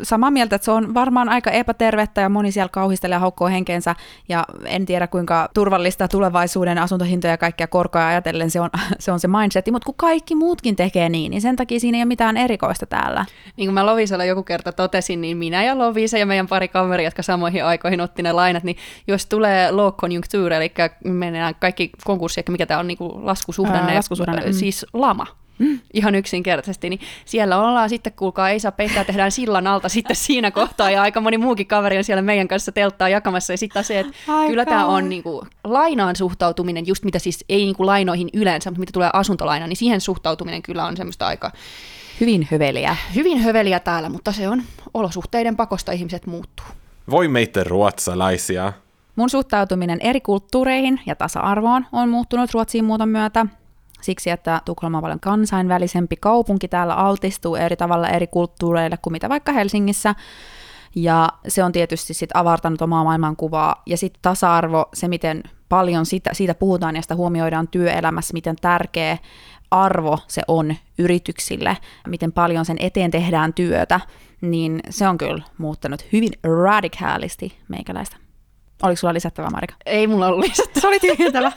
Samaa 0.02 0.30
mieltä, 0.30 0.56
että 0.56 0.64
se 0.64 0.70
on 0.70 0.94
varmaan 0.94 1.28
aika 1.28 1.50
epätervettä 1.50 2.20
ja 2.20 2.28
moni 2.28 2.52
siellä 2.52 2.68
kauhistelee 2.68 3.14
ja 3.14 3.20
haukkoo 3.20 3.48
henkeensä, 3.48 3.96
ja 4.28 4.44
en 4.64 4.86
tiedä 4.86 5.06
kuinka 5.06 5.48
turvallista 5.54 6.08
tulevaisuuden 6.08 6.78
asuntohintoja 6.78 7.32
ja 7.32 7.38
kaikkia 7.38 7.66
korkoja 7.66 8.06
ajatellen 8.06 8.50
se 8.50 8.60
on 8.60 8.70
se, 9.00 9.12
on 9.12 9.20
se 9.20 9.28
mindset, 9.28 9.66
mutta 9.72 9.86
kun 9.86 9.94
kaikki 9.94 10.34
muutkin 10.34 10.76
tekee 10.76 11.08
niin, 11.08 11.30
niin 11.30 11.42
sen 11.42 11.56
takia 11.56 11.80
siinä 11.80 11.98
ei 11.98 12.02
ole 12.02 12.08
mitään 12.08 12.36
erikoista 12.36 12.86
täällä 12.86 13.01
täällä. 13.02 13.26
Niin 13.56 13.66
kuin 13.66 13.74
mä 13.74 13.86
Lovisalla 13.86 14.24
joku 14.24 14.42
kerta 14.42 14.72
totesin, 14.72 15.20
niin 15.20 15.36
minä 15.36 15.64
ja 15.64 15.78
Lovisa 15.78 16.18
ja 16.18 16.26
meidän 16.26 16.46
pari 16.46 16.68
kaveri, 16.68 17.04
jotka 17.04 17.22
samoihin 17.22 17.64
aikoihin 17.64 18.00
otti 18.00 18.22
ne 18.22 18.32
lainat, 18.32 18.64
niin 18.64 18.76
jos 19.06 19.26
tulee 19.26 19.70
low 19.70 19.92
conjuncture, 19.92 20.56
eli 20.56 20.72
mennään 21.04 21.54
kaikki 21.54 21.90
konkurssi, 22.04 22.44
mikä 22.48 22.66
tämä 22.66 22.80
on 22.80 22.86
niin 22.86 22.98
kuin 22.98 23.26
laskusuhdanne, 23.26 23.92
Ää, 23.92 23.96
laskusuhdanne, 23.96 24.46
mm. 24.46 24.52
siis 24.52 24.86
lama, 24.92 25.26
Mm. 25.58 25.80
Ihan 25.92 26.14
yksinkertaisesti, 26.14 26.90
niin 26.90 27.00
siellä 27.24 27.58
ollaan 27.58 27.88
sitten, 27.88 28.12
kuulkaa, 28.12 28.50
ei 28.50 28.60
saa 28.60 28.72
peittää, 28.72 29.04
tehdään 29.04 29.32
sillan 29.32 29.66
alta 29.66 29.88
sitten 29.88 30.16
siinä 30.16 30.50
kohtaa, 30.50 30.90
ja 30.90 31.02
aika 31.02 31.20
moni 31.20 31.38
muukin 31.38 31.66
kaveri 31.66 31.98
on 31.98 32.04
siellä 32.04 32.22
meidän 32.22 32.48
kanssa 32.48 32.72
telttaa 32.72 33.08
jakamassa, 33.08 33.52
ja 33.52 33.56
sitten 33.58 33.84
se, 33.84 34.00
että 34.00 34.12
Aika. 34.28 34.50
kyllä 34.50 34.64
tämä 34.64 34.86
on 34.86 35.08
niin 35.08 35.22
kuin, 35.22 35.48
lainaan 35.64 36.16
suhtautuminen, 36.16 36.86
just 36.86 37.04
mitä 37.04 37.18
siis 37.18 37.44
ei 37.48 37.64
niin 37.64 37.76
kuin, 37.76 37.86
lainoihin 37.86 38.28
yleensä, 38.32 38.70
mutta 38.70 38.80
mitä 38.80 38.92
tulee 38.92 39.10
asuntolainaan, 39.12 39.68
niin 39.68 39.76
siihen 39.76 40.00
suhtautuminen 40.00 40.62
kyllä 40.62 40.84
on 40.84 40.96
semmoista 40.96 41.26
aika 41.26 41.52
Hyvin 42.20 42.48
höveliä. 42.50 42.96
Hyvin 43.14 43.38
höveliä 43.38 43.80
täällä, 43.80 44.08
mutta 44.08 44.32
se 44.32 44.48
on 44.48 44.62
olosuhteiden 44.94 45.56
pakosta 45.56 45.92
ihmiset 45.92 46.26
muuttuu. 46.26 46.66
Voi 47.10 47.28
meitä 47.28 47.64
ruotsalaisia. 47.64 48.72
Mun 49.16 49.30
suhtautuminen 49.30 49.98
eri 50.00 50.20
kulttuureihin 50.20 51.00
ja 51.06 51.16
tasa-arvoon 51.16 51.86
on 51.92 52.08
muuttunut 52.08 52.54
Ruotsiin 52.54 52.84
muuton 52.84 53.08
myötä. 53.08 53.46
Siksi, 54.00 54.30
että 54.30 54.60
Tukholma 54.64 54.98
on 54.98 55.02
paljon 55.02 55.20
kansainvälisempi 55.20 56.16
kaupunki, 56.16 56.68
täällä 56.68 56.94
altistuu 56.94 57.56
eri 57.56 57.76
tavalla 57.76 58.08
eri 58.08 58.26
kulttuureille 58.26 58.96
kuin 58.96 59.12
mitä 59.12 59.28
vaikka 59.28 59.52
Helsingissä. 59.52 60.14
Ja 60.94 61.28
se 61.48 61.64
on 61.64 61.72
tietysti 61.72 62.14
sitten 62.14 62.36
avartanut 62.36 62.82
omaa 62.82 63.04
maailmankuvaa. 63.04 63.82
Ja 63.86 63.96
sitten 63.96 64.22
tasa-arvo, 64.22 64.88
se 64.94 65.08
miten 65.08 65.42
paljon 65.68 66.06
siitä, 66.06 66.30
siitä 66.34 66.54
puhutaan 66.54 66.96
ja 66.96 67.02
sitä 67.02 67.14
huomioidaan 67.14 67.68
työelämässä, 67.68 68.32
miten 68.32 68.56
tärkeä 68.56 69.18
arvo 69.72 70.18
se 70.28 70.42
on 70.48 70.76
yrityksille, 70.98 71.76
miten 72.08 72.32
paljon 72.32 72.64
sen 72.64 72.76
eteen 72.80 73.10
tehdään 73.10 73.54
työtä, 73.54 74.00
niin 74.40 74.80
se 74.90 75.08
on 75.08 75.18
kyllä 75.18 75.42
muuttanut 75.58 76.06
hyvin 76.12 76.32
radikaalisti 76.62 77.58
meikäläistä. 77.68 78.16
Oliko 78.82 78.96
sulla 78.96 79.14
lisättävää, 79.14 79.50
Marika? 79.50 79.74
Ei 79.86 80.06
mulla 80.06 80.26
ollut 80.26 80.40
lisättävää. 80.40 80.80
Se 80.80 80.86
oli 80.86 81.00
tyhjentävä. 81.00 81.52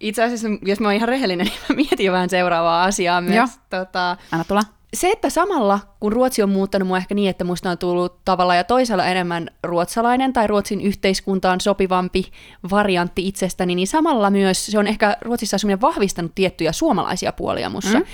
Itse 0.00 0.22
asiassa, 0.22 0.48
jos 0.62 0.80
mä 0.80 0.88
oon 0.88 0.94
ihan 0.94 1.08
rehellinen, 1.08 1.46
niin 1.46 1.56
mä 1.68 1.76
mietin 1.76 2.12
vähän 2.12 2.30
seuraavaa 2.30 2.84
asiaa 2.84 3.20
myös. 3.20 3.36
Joo. 3.36 3.46
Tota, 3.70 4.16
Anna 4.32 4.44
tulla. 4.44 4.62
Se, 4.94 5.10
että 5.10 5.30
samalla 5.30 5.80
kun 6.00 6.12
Ruotsi 6.12 6.42
on 6.42 6.48
muuttanut 6.48 6.88
mua 6.88 6.96
ehkä 6.96 7.14
niin, 7.14 7.30
että 7.30 7.44
musta 7.44 7.70
on 7.70 7.78
tullut 7.78 8.24
tavalla 8.24 8.54
ja 8.54 8.64
toisella 8.64 9.06
enemmän 9.06 9.50
ruotsalainen 9.62 10.32
tai 10.32 10.46
Ruotsin 10.46 10.80
yhteiskuntaan 10.80 11.60
sopivampi 11.60 12.24
variantti 12.70 13.28
itsestäni, 13.28 13.74
niin 13.74 13.86
samalla 13.86 14.30
myös 14.30 14.66
se 14.66 14.78
on 14.78 14.86
ehkä 14.86 15.16
Ruotsissa 15.20 15.54
asuminen 15.54 15.80
vahvistanut 15.80 16.32
tiettyjä 16.34 16.72
suomalaisia 16.72 17.32
puolia 17.32 17.70
mussa. 17.70 17.98
Mm. 17.98 18.04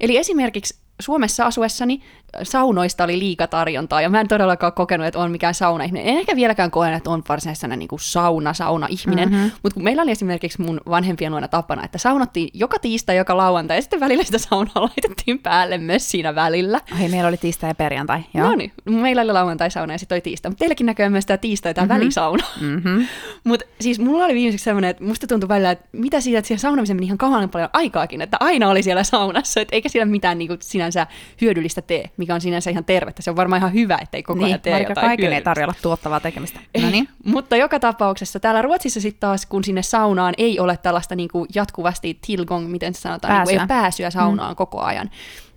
Eli 0.00 0.16
esimerkiksi 0.16 0.74
Suomessa 1.00 1.46
asuessani 1.46 2.00
saunoista 2.42 3.04
oli 3.04 3.18
liikatarjontaa, 3.18 4.02
ja 4.02 4.10
mä 4.10 4.20
en 4.20 4.28
todellakaan 4.28 4.72
kokenut, 4.72 5.06
että 5.06 5.18
on 5.18 5.30
mikään 5.30 5.54
sauna-ihminen. 5.54 6.08
En 6.08 6.18
ehkä 6.18 6.36
vieläkään 6.36 6.70
koe, 6.70 6.92
että 6.92 7.10
on 7.10 7.22
varsinaisena 7.28 7.76
niin 7.76 7.88
kuin 7.88 8.00
sauna, 8.00 8.54
sauna-ihminen, 8.54 9.28
mm-hmm. 9.28 9.50
mutta 9.62 9.74
kun 9.74 9.84
meillä 9.84 10.02
oli 10.02 10.10
esimerkiksi 10.10 10.62
mun 10.62 10.80
vanhempien 10.88 11.32
luona 11.32 11.48
tapana, 11.48 11.84
että 11.84 11.98
saunottiin 11.98 12.48
joka 12.54 12.78
tiistai, 12.78 13.16
joka 13.16 13.36
lauantai, 13.36 13.76
ja 13.76 13.82
sitten 13.82 14.00
välillä 14.00 14.24
sitä 14.24 14.38
saunaa 14.38 14.72
laitettiin 14.88 15.38
päälle 15.38 15.78
myös 15.78 16.10
siinä 16.10 16.34
välillä. 16.34 16.80
Ai, 17.00 17.08
meillä 17.08 17.28
oli 17.28 17.36
tiistai 17.36 17.70
ja 17.70 17.74
perjantai, 17.74 18.20
joo. 18.34 18.48
No 18.48 18.54
niin, 18.54 18.72
meillä 18.84 19.22
oli 19.22 19.32
lauantai-sauna 19.32 19.94
ja 19.94 19.98
sitten 19.98 20.16
oli 20.16 20.20
tiistai, 20.20 20.50
mutta 20.50 20.58
teilläkin 20.58 20.86
näköjään 20.86 21.12
myös 21.12 21.26
tämä 21.26 21.38
tiistai 21.38 21.74
tai 21.74 21.84
mm-hmm. 21.84 21.94
välisauna. 21.94 22.44
Mm-hmm. 22.60 23.06
mutta 23.44 23.66
siis 23.80 23.98
mulla 23.98 24.24
oli 24.24 24.34
viimeiseksi 24.34 24.64
sellainen, 24.64 24.90
että 24.90 25.04
musta 25.04 25.26
tuntui 25.26 25.48
välillä, 25.48 25.70
että 25.70 25.88
mitä 25.92 26.20
siitä, 26.20 26.38
että 26.38 26.46
siihen 26.46 26.60
saunamiseen 26.60 26.96
meni 26.96 27.06
ihan 27.06 27.18
kauan 27.18 27.48
paljon 27.48 27.70
aikaakin, 27.72 28.20
että 28.20 28.36
aina 28.40 28.68
oli 28.68 28.82
siellä 28.82 29.04
saunassa, 29.04 29.60
että 29.60 29.76
eikä 29.76 29.88
siellä 29.88 30.10
mitään 30.10 30.38
niin 30.38 30.48
kuin 30.48 30.58
sinänsä 30.92 31.12
hyödyllistä 31.40 31.82
tee 31.82 32.10
mikä 32.16 32.34
on 32.34 32.40
sinänsä 32.40 32.70
ihan 32.70 32.84
tervettä. 32.84 33.22
Se 33.22 33.30
on 33.30 33.36
varmaan 33.36 33.60
ihan 33.60 33.72
hyvä, 33.72 33.98
ettei 34.02 34.22
koko 34.22 34.38
niin, 34.38 34.46
ajan 34.46 34.60
tee 34.60 34.82
jotain 34.82 35.06
kaiken 35.06 35.32
ei 35.32 35.42
tarjolla 35.42 35.74
tuottavaa 35.82 36.20
tekemistä. 36.20 36.60
No 36.82 36.90
niin. 36.90 37.08
Mutta 37.24 37.56
joka 37.56 37.80
tapauksessa 37.80 38.40
täällä 38.40 38.62
Ruotsissa 38.62 39.00
sitten 39.00 39.20
taas, 39.20 39.46
kun 39.46 39.64
sinne 39.64 39.82
saunaan 39.82 40.34
ei 40.38 40.60
ole 40.60 40.76
tällaista 40.76 41.14
niin 41.14 41.28
kuin 41.28 41.48
jatkuvasti 41.54 42.18
tilgong, 42.26 42.68
miten 42.68 42.94
se 42.94 43.00
sanotaan, 43.00 43.32
pääsyä, 43.32 43.52
niin 43.52 43.58
kuin, 43.58 43.76
ei 43.76 43.80
pääsyä 43.80 44.10
saunaan 44.10 44.52
mm. 44.52 44.56
koko 44.56 44.80
ajan, 44.80 45.10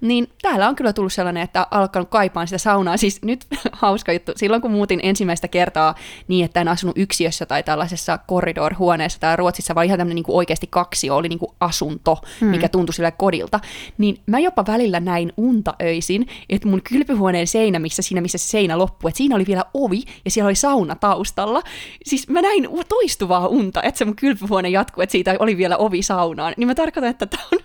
niin 0.04 0.28
täällä 0.42 0.68
on 0.68 0.76
kyllä 0.76 0.94
tullut 0.94 1.14
sellainen, 1.14 1.44
että 1.44 1.68
alkanut 1.72 2.10
kaipaan 2.10 2.48
sitä 2.48 2.58
saunaa. 2.58 2.98
Siis 2.98 3.22
nyt 3.22 3.46
hauska 3.72 4.14
juttu, 4.14 4.32
silloin 4.36 4.62
kun 4.62 4.72
muutin 4.72 5.00
ensimmäistä 5.04 5.48
kertaa 5.48 5.96
niin, 6.28 6.46
että 6.46 6.62
en 6.62 6.68
asunut 6.68 6.98
yksiössä 6.98 7.46
tai 7.46 7.64
tällaisessa 7.64 8.18
korridorhuoneessa 8.18 9.20
tai 9.20 9.36
Ruotsissa, 9.36 9.76
vaan 9.76 9.86
ihan 9.86 9.98
tämmöinen 9.98 10.16
niin 10.16 10.24
kuin 10.24 10.36
oikeasti 10.36 10.68
kaksi 10.68 11.10
oli 11.10 11.30
niin 11.30 11.40
kuin 11.40 11.52
asunto, 11.60 12.22
hmm. 12.42 12.50
mikä 12.50 12.70
tuntui 12.70 12.94
sille 12.94 13.12
kodilta, 13.12 13.60
niin 13.98 14.20
mä 14.26 14.40
jopa 14.40 14.66
välillä 14.68 15.00
näin 15.00 15.23
unta 15.38 15.74
öisin, 15.82 16.28
että 16.50 16.68
mun 16.68 16.82
kylpyhuoneen 16.82 17.48
seinä, 17.48 17.80
missä 17.80 18.02
siinä 18.02 18.22
missä 18.22 18.38
se 18.38 18.48
seinä 18.48 18.78
loppui, 18.78 19.10
että 19.10 19.18
siinä 19.18 19.36
oli 19.36 19.46
vielä 19.48 19.66
ovi 19.74 20.04
ja 20.26 20.32
siellä 20.32 20.48
oli 20.48 20.56
sauna 20.56 20.96
taustalla. 20.96 21.62
Siis 22.06 22.28
mä 22.28 22.42
näin 22.42 22.68
toistuvaa 22.90 23.48
unta, 23.48 23.82
että 23.84 23.98
se 23.98 24.06
mun 24.06 24.16
kylpyhuone 24.16 24.70
jatkuu, 24.70 25.02
että 25.02 25.12
siitä 25.12 25.36
oli 25.40 25.58
vielä 25.58 25.78
ovi 25.78 26.02
saunaan. 26.02 26.54
Niin 26.58 26.68
mä 26.68 26.76
tarkoitan, 26.76 27.10
että 27.10 27.26
tämä 27.26 27.44
on 27.52 27.60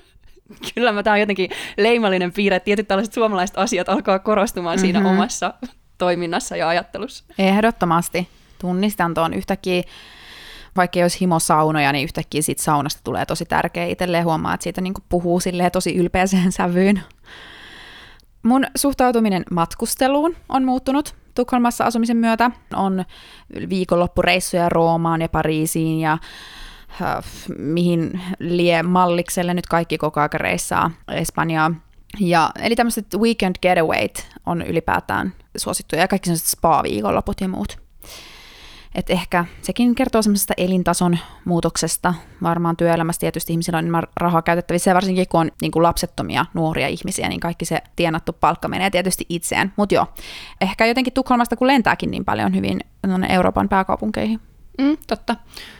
Kyllä, 0.74 0.92
mä, 0.92 1.02
tämä 1.02 1.14
on 1.14 1.20
jotenkin 1.20 1.50
leimallinen 1.76 2.32
piirre. 2.32 2.60
Tietyt 2.60 2.88
tällaiset 2.88 3.14
suomalaiset 3.14 3.58
asiat 3.58 3.88
alkaa 3.88 4.18
korostumaan 4.18 4.76
mm-hmm. 4.76 5.00
siinä 5.00 5.10
omassa 5.10 5.54
toiminnassa 5.98 6.56
ja 6.56 6.68
ajattelussa. 6.68 7.24
Ehdottomasti. 7.38 8.28
Tunnistan 8.58 9.14
tuon 9.14 9.34
yhtäkkiä, 9.34 9.82
vaikka 10.76 10.98
jos 10.98 11.20
himo 11.20 11.38
saunoja, 11.38 11.92
niin 11.92 12.04
yhtäkkiä 12.04 12.42
siitä 12.42 12.62
saunasta 12.62 13.00
tulee 13.04 13.26
tosi 13.26 13.44
tärkeä 13.44 13.84
itselleen. 13.84 14.24
Huomaa, 14.24 14.54
että 14.54 14.64
siitä 14.64 14.80
niin 14.80 14.94
puhuu 15.08 15.40
tosi 15.72 15.96
ylpeäseen 15.96 16.52
sävyyn. 16.52 17.02
Mun 18.42 18.66
suhtautuminen 18.76 19.42
matkusteluun 19.50 20.36
on 20.48 20.64
muuttunut 20.64 21.14
Tukholmassa 21.34 21.84
asumisen 21.84 22.16
myötä. 22.16 22.50
On 22.74 23.04
viikonloppureissuja 23.68 24.68
Roomaan 24.68 25.22
ja 25.22 25.28
Pariisiin 25.28 26.00
ja 26.00 26.18
Äh, 27.02 27.24
mihin 27.58 28.20
lie 28.38 28.82
mallikselle 28.82 29.54
nyt 29.54 29.66
kaikki 29.66 29.98
koko 29.98 30.20
ajan 30.20 30.30
reissaa 30.32 30.90
Espanjaa. 31.08 31.74
Ja, 32.20 32.50
eli 32.62 32.76
tämmöiset 32.76 33.06
weekend 33.16 33.56
getawayt 33.62 34.28
on 34.46 34.62
ylipäätään 34.62 35.32
suosittuja 35.56 36.02
ja 36.02 36.08
kaikki 36.08 36.26
sellaiset 36.26 36.48
spa-viikonloput 36.48 37.40
ja 37.40 37.48
muut. 37.48 37.78
Et 38.94 39.10
ehkä 39.10 39.44
sekin 39.62 39.94
kertoo 39.94 40.22
semmoisesta 40.22 40.54
elintason 40.56 41.18
muutoksesta. 41.44 42.14
Varmaan 42.42 42.76
työelämässä 42.76 43.20
tietysti 43.20 43.52
ihmisillä 43.52 43.78
on 43.78 43.84
enemmän 43.84 44.02
rahaa 44.16 44.42
käytettävissä, 44.42 44.90
ja 44.90 44.94
varsinkin 44.94 45.28
kun 45.28 45.40
on 45.40 45.50
niin 45.62 45.72
kuin 45.72 45.82
lapsettomia 45.82 46.46
nuoria 46.54 46.88
ihmisiä, 46.88 47.28
niin 47.28 47.40
kaikki 47.40 47.64
se 47.64 47.82
tienattu 47.96 48.32
palkka 48.32 48.68
menee 48.68 48.90
tietysti 48.90 49.26
itseen. 49.28 49.72
Mutta 49.76 49.94
joo, 49.94 50.06
ehkä 50.60 50.86
jotenkin 50.86 51.12
Tukholmasta, 51.12 51.56
kun 51.56 51.66
lentääkin 51.66 52.10
niin 52.10 52.24
paljon 52.24 52.54
hyvin 52.54 52.80
Euroopan 53.28 53.68
pääkaupunkeihin. 53.68 54.40
Mm, 54.78 54.96
totta. 55.06 55.36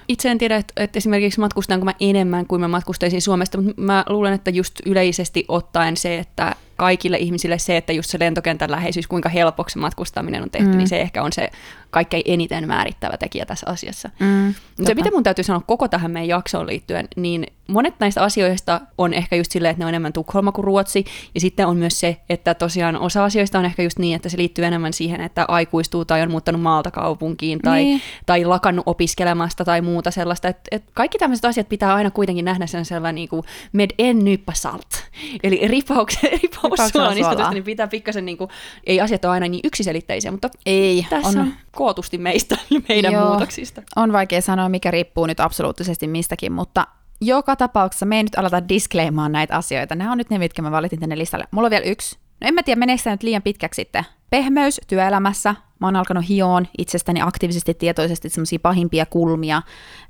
Itse 0.08 0.30
en 0.30 0.38
tiedä, 0.38 0.56
että, 0.56 0.72
että 0.76 0.96
esimerkiksi 0.96 1.40
matkustanko 1.40 1.84
mä 1.84 1.94
enemmän 2.00 2.46
kuin 2.46 2.60
mä 2.60 2.68
matkustaisin 2.68 3.22
Suomesta, 3.22 3.58
mutta 3.58 3.82
mä 3.82 4.04
luulen, 4.08 4.32
että 4.32 4.50
just 4.50 4.80
yleisesti 4.86 5.44
ottaen 5.48 5.96
se, 5.96 6.18
että 6.18 6.54
kaikille 6.78 7.16
ihmisille 7.16 7.58
se, 7.58 7.76
että 7.76 7.92
just 7.92 8.10
se 8.10 8.18
lentokentän 8.18 8.70
läheisyys, 8.70 9.06
kuinka 9.06 9.28
helpoksi 9.28 9.78
matkustaminen 9.78 10.42
on 10.42 10.50
tehty, 10.50 10.68
mm. 10.68 10.76
niin 10.76 10.88
se 10.88 11.00
ehkä 11.00 11.22
on 11.22 11.32
se 11.32 11.50
kaikkein 11.90 12.22
eniten 12.26 12.66
määrittävä 12.66 13.16
tekijä 13.16 13.46
tässä 13.46 13.70
asiassa. 13.70 14.10
Mm, 14.20 14.54
se, 14.86 14.94
mitä 14.94 15.10
mun 15.10 15.22
täytyy 15.22 15.44
sanoa 15.44 15.62
koko 15.66 15.88
tähän 15.88 16.10
meidän 16.10 16.28
jaksoon 16.28 16.66
liittyen, 16.66 17.08
niin 17.16 17.46
monet 17.68 17.94
näistä 18.00 18.22
asioista 18.22 18.80
on 18.98 19.14
ehkä 19.14 19.36
just 19.36 19.52
silleen, 19.52 19.70
että 19.70 19.80
ne 19.80 19.84
on 19.84 19.88
enemmän 19.88 20.12
Tukholma 20.12 20.52
kuin 20.52 20.64
Ruotsi, 20.64 21.04
ja 21.34 21.40
sitten 21.40 21.66
on 21.66 21.76
myös 21.76 22.00
se, 22.00 22.16
että 22.28 22.54
tosiaan 22.54 22.96
osa 22.96 23.24
asioista 23.24 23.58
on 23.58 23.64
ehkä 23.64 23.82
just 23.82 23.98
niin, 23.98 24.16
että 24.16 24.28
se 24.28 24.38
liittyy 24.38 24.64
enemmän 24.64 24.92
siihen, 24.92 25.20
että 25.20 25.44
aikuistuu 25.48 26.04
tai 26.04 26.22
on 26.22 26.30
muuttanut 26.30 26.62
maalta 26.62 26.90
kaupunkiin 26.90 27.58
tai, 27.58 27.84
niin. 27.84 28.02
tai 28.26 28.44
lakannut 28.44 28.82
opiskelemasta 28.86 29.64
tai 29.64 29.80
muuta 29.80 30.10
sellaista. 30.10 30.48
Et, 30.48 30.58
et 30.70 30.84
kaikki 30.94 31.18
tämmöiset 31.18 31.44
asiat 31.44 31.68
pitää 31.68 31.94
aina 31.94 32.10
kuitenkin 32.10 32.44
nähdä 32.44 32.66
sen 32.66 32.84
sellainen 32.84 33.14
niin 33.14 33.28
kuin 33.28 33.42
med 33.72 33.90
en 33.98 34.24
nyppa 34.24 34.52
salt, 34.52 35.04
eli 35.42 35.68
ripauksen, 35.68 36.30
ripaus 36.70 36.90
suolaa, 36.90 37.52
niin 37.52 37.64
pitää 37.64 37.88
pikkasen, 37.88 38.24
niin 38.24 38.38
kuin, 38.38 38.50
ei 38.86 39.00
asiat 39.00 39.24
ole 39.24 39.32
aina 39.32 39.48
niin 39.48 39.60
yksiselitteisiä, 39.64 40.30
mutta 40.30 40.50
ei, 40.66 41.06
tässä 41.10 41.40
on, 41.40 41.46
on 41.46 41.54
kootusti 41.72 42.18
meistä 42.18 42.56
ja 42.70 42.80
meidän 42.88 43.12
Joo, 43.12 43.28
muutoksista. 43.28 43.82
On 43.96 44.12
vaikea 44.12 44.40
sanoa, 44.40 44.68
mikä 44.68 44.90
riippuu 44.90 45.26
nyt 45.26 45.40
absoluuttisesti 45.40 46.06
mistäkin, 46.06 46.52
mutta 46.52 46.86
joka 47.20 47.56
tapauksessa 47.56 48.06
me 48.06 48.16
ei 48.16 48.22
nyt 48.22 48.38
aleta 48.38 48.68
disclaimaan 48.68 49.32
näitä 49.32 49.56
asioita. 49.56 49.94
Nämä 49.94 50.12
on 50.12 50.18
nyt 50.18 50.30
ne, 50.30 50.38
mitkä 50.38 50.62
mä 50.62 50.70
valitin 50.70 51.00
tänne 51.00 51.18
listalle. 51.18 51.44
Mulla 51.50 51.66
on 51.66 51.70
vielä 51.70 51.84
yksi. 51.84 52.16
No 52.40 52.48
en 52.48 52.54
mä 52.54 52.62
tiedä, 52.62 52.78
meneekö 52.78 53.10
nyt 53.10 53.22
liian 53.22 53.42
pitkäksi 53.42 53.82
sitten. 53.82 54.04
Pehmeys 54.30 54.80
työelämässä, 54.86 55.54
Mä 55.80 55.86
oon 55.86 55.96
alkanut 55.96 56.28
hioon 56.28 56.66
itsestäni 56.78 57.22
aktiivisesti 57.22 57.74
tietoisesti 57.74 58.28
semmoisia 58.28 58.58
pahimpia 58.58 59.06
kulmia. 59.06 59.62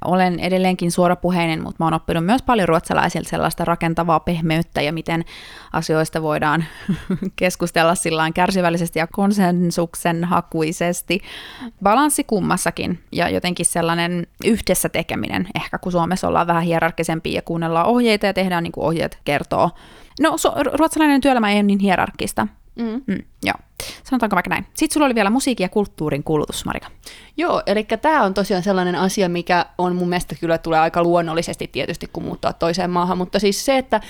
Olen 0.04 0.40
edelleenkin 0.40 0.92
suorapuheinen, 0.92 1.62
mutta 1.62 1.76
mä 1.78 1.86
oon 1.86 1.94
oppinut 1.94 2.24
myös 2.24 2.42
paljon 2.42 2.68
ruotsalaisilta 2.68 3.28
sellaista 3.28 3.64
rakentavaa 3.64 4.20
pehmeyttä 4.20 4.82
ja 4.82 4.92
miten 4.92 5.24
asioista 5.72 6.22
voidaan 6.22 6.64
keskustella 7.36 7.94
sillä 7.94 8.30
kärsivällisesti 8.34 8.98
ja 8.98 9.06
konsensuksen 9.06 10.24
hakuisesti. 10.24 11.20
Balanssi 11.82 12.24
kummassakin 12.24 12.98
ja 13.12 13.28
jotenkin 13.28 13.66
sellainen 13.66 14.26
yhdessä 14.44 14.88
tekeminen, 14.88 15.48
ehkä 15.54 15.78
kun 15.78 15.92
Suomessa 15.92 16.28
ollaan 16.28 16.46
vähän 16.46 16.62
hierarkisempia 16.62 17.34
ja 17.34 17.42
kuunnellaan 17.42 17.86
ohjeita 17.86 18.26
ja 18.26 18.34
tehdään 18.34 18.62
niin 18.62 18.72
kuin 18.72 18.84
ohjeet 18.84 19.18
kertoo. 19.24 19.70
No, 20.20 20.38
so, 20.38 20.54
ruotsalainen 20.78 21.20
työelämä 21.20 21.50
ei 21.50 21.56
ole 21.56 21.62
niin 21.62 21.78
hierarkista. 21.78 22.46
Mm. 22.78 23.02
Mm, 23.06 23.22
joo. 23.42 23.54
Sanotaanko 24.04 24.34
vaikka 24.34 24.50
näin. 24.50 24.66
Sitten 24.74 24.94
sulla 24.94 25.06
oli 25.06 25.14
vielä 25.14 25.30
musiikin 25.30 25.64
ja 25.64 25.68
kulttuurin 25.68 26.24
kulutus, 26.24 26.64
Marika. 26.64 26.88
Joo, 27.36 27.62
eli 27.66 27.84
tämä 27.84 28.22
on 28.22 28.34
tosiaan 28.34 28.62
sellainen 28.62 28.94
asia, 28.94 29.28
mikä 29.28 29.66
on 29.78 29.96
mun 29.96 30.08
mielestä 30.08 30.34
kyllä 30.40 30.58
tulee 30.58 30.80
aika 30.80 31.02
luonnollisesti 31.02 31.66
tietysti, 31.66 32.06
kun 32.12 32.22
muuttaa 32.22 32.52
toiseen 32.52 32.90
maahan, 32.90 33.18
mutta 33.18 33.38
siis 33.38 33.64
se, 33.64 33.78
että 33.78 34.00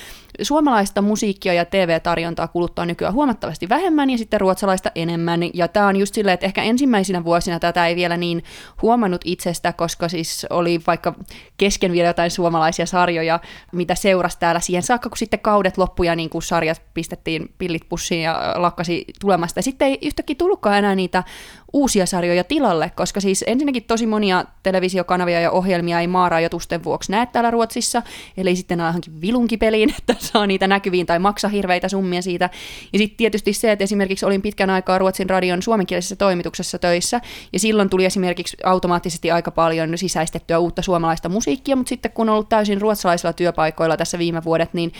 suomalaista 0.43 1.03
musiikkia 1.03 1.53
ja 1.53 1.65
TV-tarjontaa 1.65 2.49
kuluttaa 2.49 2.87
nykyään 2.87 3.15
huomattavasti 3.15 3.69
vähemmän 3.69 4.11
ja 4.11 4.19
sitten 4.19 4.41
ruotsalaista 4.41 4.91
enemmän, 4.95 5.41
ja 5.55 5.69
tämä 5.69 5.87
on 5.87 5.97
just 5.97 6.15
silleen, 6.15 6.35
että 6.35 6.47
ehkä 6.47 6.63
ensimmäisinä 6.63 7.25
vuosina 7.25 7.59
tätä 7.59 7.87
ei 7.87 7.97
vielä 7.97 8.17
niin 8.17 8.45
huomannut 8.83 9.21
itsestä, 9.25 9.73
koska 9.73 10.09
siis 10.09 10.47
oli 10.51 10.81
vaikka 10.87 11.15
kesken 11.57 11.93
vielä 11.93 12.09
jotain 12.09 12.31
suomalaisia 12.31 12.87
sarjoja, 12.87 13.41
mitä 13.73 13.95
seurasi 13.95 14.39
täällä 14.39 14.61
siihen 14.61 14.83
saakka, 14.83 15.09
kun 15.09 15.19
sitten 15.19 15.41
kaudet 15.41 15.79
loppuja, 15.79 16.17
niin 16.17 16.31
kuin 16.31 16.43
sarjat 16.43 16.83
pistettiin 16.95 17.55
pillit 17.59 17.89
pussiin 17.89 18.23
ja 18.23 18.55
lakkasi 18.57 19.05
tulemasta. 19.19 19.59
Ja 19.59 19.63
sitten 19.63 19.89
ei 19.89 19.99
yhtäkkiä 20.03 20.37
tullutkaan 20.39 20.79
enää 20.79 20.95
niitä 20.95 21.25
uusia 21.73 22.07
sarjoja 22.07 22.45
tilalle, 22.45 22.91
koska 22.95 23.21
siis 23.21 23.45
ensinnäkin 23.47 23.85
tosi 23.85 24.07
monia 24.07 24.45
televisiokanavia 24.63 25.41
ja 25.41 25.51
ohjelmia 25.51 26.01
ei 26.01 26.07
maarajoitusten 26.07 26.85
vuoksi 26.85 27.13
näe 27.13 27.27
täällä 27.27 27.51
Ruotsissa, 27.51 28.03
eli 28.37 28.57
sitten 28.57 28.79
johonkin 28.79 29.21
vilunkipeliin, 29.21 29.95
että 29.99 30.15
saa 30.19 30.47
niitä 30.47 30.67
näkyviin 30.67 31.07
tai 31.07 31.19
maksa 31.19 31.49
hirveitä 31.49 31.89
summia 31.89 32.23
siitä. 32.23 32.51
Ja 32.93 32.99
sitten 32.99 33.17
tietysti 33.17 33.53
se, 33.53 33.73
että 33.73 33.85
esimerkiksi 33.85 34.27
olin 34.27 34.43
pitkän 34.43 34.71
aikaa 34.71 34.99
Ruotsin 34.99 35.31
radion 35.31 35.63
suomenkielisessä 35.63 36.17
toimituksessa 36.17 36.79
töissä, 36.79 37.21
ja 37.53 37.59
silloin 37.59 37.91
tuli 37.91 38.05
esimerkiksi 38.05 38.57
automaattisesti 38.65 39.31
aika 39.31 39.51
paljon 39.51 39.99
sisäistettyä 39.99 40.59
uutta 40.59 40.83
suomalaista 40.83 41.29
musiikkia, 41.29 41.77
mutta 41.77 41.89
sitten 41.89 42.13
kun 42.13 42.29
on 42.29 42.33
ollut 42.33 42.49
täysin 42.49 42.81
ruotsalaisilla 42.81 43.33
työpaikoilla 43.33 43.97
tässä 43.97 44.19
viime 44.19 44.45
vuodet, 44.45 44.75
niin 44.75 44.93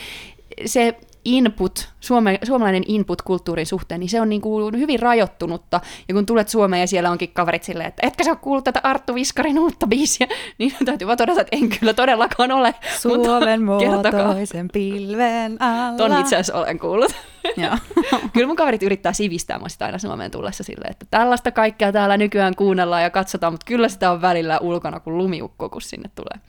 se 0.65 0.97
input, 1.29 1.89
suome, 1.99 2.39
suomalainen 2.43 2.83
input 2.87 3.21
kulttuurin 3.21 3.65
suhteen, 3.65 3.99
niin 3.99 4.09
se 4.09 4.21
on 4.21 4.29
niin 4.29 4.41
kuin 4.41 4.79
hyvin 4.79 4.99
rajoittunutta. 4.99 5.81
Ja 6.07 6.13
kun 6.13 6.25
tulet 6.25 6.49
Suomeen 6.49 6.81
ja 6.81 6.87
siellä 6.87 7.11
onkin 7.11 7.29
kaverit 7.33 7.63
silleen, 7.63 7.89
että 7.89 8.07
etkä 8.07 8.23
sä 8.23 8.31
ole 8.31 8.37
kuullut 8.41 8.63
tätä 8.63 8.79
Arttu 8.83 9.15
Viskarin 9.15 9.59
uutta 9.59 9.87
biisiä, 9.87 10.27
niin 10.59 10.73
täytyy 10.85 11.07
vaan 11.07 11.17
todeta, 11.17 11.41
että 11.41 11.55
en 11.55 11.69
kyllä 11.69 11.93
todellakaan 11.93 12.51
ole. 12.51 12.75
Suomen 12.99 13.63
muotoisen 14.13 14.69
pilven 14.73 15.57
alla. 15.61 15.97
Ton 15.97 16.19
itse 16.19 16.35
asiassa 16.35 16.59
olen 16.59 16.79
kuullut. 16.79 17.11
Kyllä 18.33 18.47
mun 18.47 18.55
kaverit 18.55 18.83
yrittää 18.83 19.13
sivistää 19.13 19.59
mua 19.59 19.69
sitä 19.69 19.85
aina 19.85 19.97
Suomeen 19.97 20.31
tullessa 20.31 20.63
silleen, 20.63 20.91
että 20.91 21.05
tällaista 21.11 21.51
kaikkea 21.51 21.91
täällä 21.91 22.17
nykyään 22.17 22.55
kuunnellaan 22.55 23.03
ja 23.03 23.09
katsotaan, 23.09 23.53
mutta 23.53 23.65
kyllä 23.65 23.89
sitä 23.89 24.11
on 24.11 24.21
välillä 24.21 24.59
ulkona 24.59 24.99
kuin 24.99 25.17
lumiukko, 25.17 25.69
kun 25.69 25.81
sinne 25.81 26.09
tulee. 26.15 26.39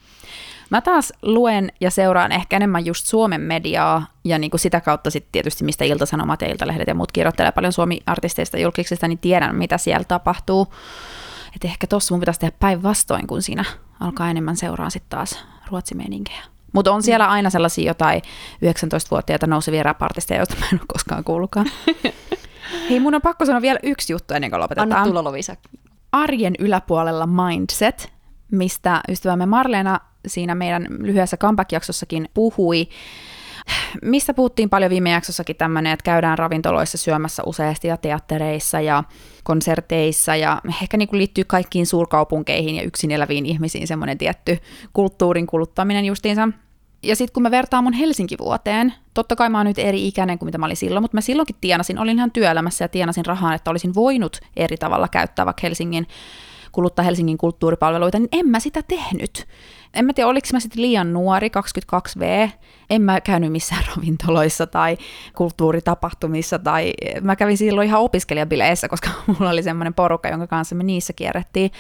Mä 0.71 0.81
taas 0.81 1.13
luen 1.23 1.73
ja 1.81 1.91
seuraan 1.91 2.33
ehkä 2.33 2.57
enemmän 2.57 2.87
just 2.87 3.07
Suomen 3.07 3.41
mediaa 3.41 4.07
ja 4.25 4.39
niin 4.39 4.51
kuin 4.51 4.61
sitä 4.61 4.81
kautta 4.81 5.11
sitten 5.11 5.33
tietysti, 5.33 5.65
mistä 5.65 5.85
Ilta-Sanomat 5.85 6.43
ja 6.43 6.49
Iltalehdet 6.49 6.89
ja 6.89 6.95
muut 6.95 7.13
kirjoittelee 7.13 7.53
paljon 7.53 7.73
Suomi-artisteista 7.73 8.59
julkiksista, 8.59 9.09
niin 9.09 9.19
tiedän, 9.19 9.57
mitä 9.57 9.79
siellä 9.79 10.05
tapahtuu. 10.05 10.75
Että 11.55 11.69
ehkä 11.69 11.87
tossa 11.87 12.15
mun 12.15 12.21
pitäisi 12.21 12.41
tehdä 12.41 12.57
päinvastoin, 12.61 13.27
kun 13.27 13.43
siinä 13.43 13.65
alkaa 14.01 14.31
enemmän 14.31 14.57
seuraa 14.57 14.91
sitten 14.91 15.11
taas 15.11 15.45
ruotsimeninkejä. 15.71 16.43
Mutta 16.73 16.93
on 16.93 17.03
siellä 17.03 17.29
aina 17.29 17.51
sellaisia 17.51 17.91
jotain 17.91 18.23
19-vuotiaita 18.65 19.47
nousevia 19.47 19.83
rapartisteja, 19.83 20.41
joista 20.41 20.57
mä 20.61 20.67
en 20.73 20.79
ole 20.79 20.87
koskaan 20.87 21.25
kuullutkaan. 21.25 21.67
Hei, 22.91 23.01
mun 23.01 23.15
on 23.15 23.23
pakko 23.23 23.45
sanoa 23.47 23.63
vielä 23.63 23.79
yksi 23.83 24.13
juttu 24.13 24.35
ennen 24.35 24.51
kuin 24.51 24.61
lopetetaan. 24.61 24.93
Anna 24.93 25.07
tulla 25.07 25.25
Lovisa. 25.25 25.57
Arjen 26.13 26.55
yläpuolella 26.59 27.27
Mindset, 27.27 28.13
mistä 28.51 29.01
ystävämme 29.09 29.47
Marleena 29.47 30.01
siinä 30.27 30.55
meidän 30.55 30.87
lyhyessä 30.99 31.37
comeback-jaksossakin 31.37 32.29
puhui. 32.35 32.89
Mistä 34.03 34.35
puhuttiin 34.35 34.71
paljon 34.71 34.91
viime 34.91 35.11
jaksossakin 35.11 35.57
tämmöinen, 35.57 35.93
että 35.93 36.05
käydään 36.05 36.39
ravintoloissa 36.39 36.99
syömässä 36.99 37.43
useasti 37.47 37.89
ja 37.89 37.97
teattereissa 37.97 38.81
ja 38.81 39.05
konserteissa 39.45 40.37
ja 40.37 40.61
ehkä 40.83 40.97
niin 40.97 41.09
kuin 41.09 41.19
liittyy 41.19 41.45
kaikkiin 41.45 41.87
suurkaupunkeihin 41.87 42.77
ja 42.77 42.83
yksin 42.83 43.11
eläviin 43.11 43.47
ihmisiin 43.47 43.87
semmoinen 43.87 44.19
tietty 44.19 44.59
kulttuurin 44.93 45.47
kuluttaminen 45.47 46.05
justiinsa. 46.05 46.49
Ja 47.03 47.17
sitten 47.17 47.35
kun 47.35 47.43
mä 47.43 47.51
vertaan 47.51 47.85
mun 47.85 47.93
Helsinki-vuoteen, 47.93 48.95
totta 49.15 49.37
kai 49.37 49.49
mä 49.49 49.59
oon 49.59 49.67
nyt 49.67 49.79
eri 49.79 50.09
ikäinen 50.09 50.39
kuin 50.39 50.47
mitä 50.47 50.59
mä 50.59 50.67
olin 50.67 50.77
silloin, 50.77 51.03
mutta 51.03 51.17
mä 51.17 51.21
silloinkin 51.21 51.57
tienasin, 51.61 51.99
olin 51.99 52.19
ihan 52.19 52.31
työelämässä 52.31 52.85
ja 52.85 52.89
tienasin 52.89 53.27
rahaa, 53.27 53.55
että 53.55 53.71
olisin 53.71 53.95
voinut 53.95 54.41
eri 54.57 54.77
tavalla 54.77 55.09
käyttää 55.09 55.47
vaikka 55.47 55.61
Helsingin 55.63 56.07
kuluttaa 56.73 57.05
Helsingin 57.05 57.39
kulttuuripalveluita, 57.39 58.19
niin 58.19 58.29
en 58.33 58.49
mä 58.49 58.61
sitä 58.61 58.83
tehnyt. 58.83 59.47
En 59.95 60.05
mä 60.05 60.13
tiedä, 60.13 60.29
oliko 60.29 60.47
mä 60.53 60.61
sitten 60.61 60.83
liian 60.83 61.13
nuori, 61.13 61.49
22V, 61.49 62.51
en 62.91 63.03
mä 63.03 63.21
käynyt 63.21 63.53
missään 63.53 63.85
ravintoloissa 63.97 64.67
tai 64.67 64.97
kulttuuritapahtumissa, 65.37 66.59
tai 66.59 66.93
mä 67.21 67.37
kävin 67.37 67.59
silloin 67.59 67.89
ihan 67.89 68.01
opiskelijabileissä, 68.01 68.89
koska 68.89 69.11
mulla 69.27 69.51
oli 69.51 69.63
semmoinen 69.63 69.95
porukka, 69.95 70.29
jonka 70.29 70.47
kanssa 70.47 70.75
me 70.75 70.85
niissä 70.85 71.13
kierrettiin. 71.13 71.71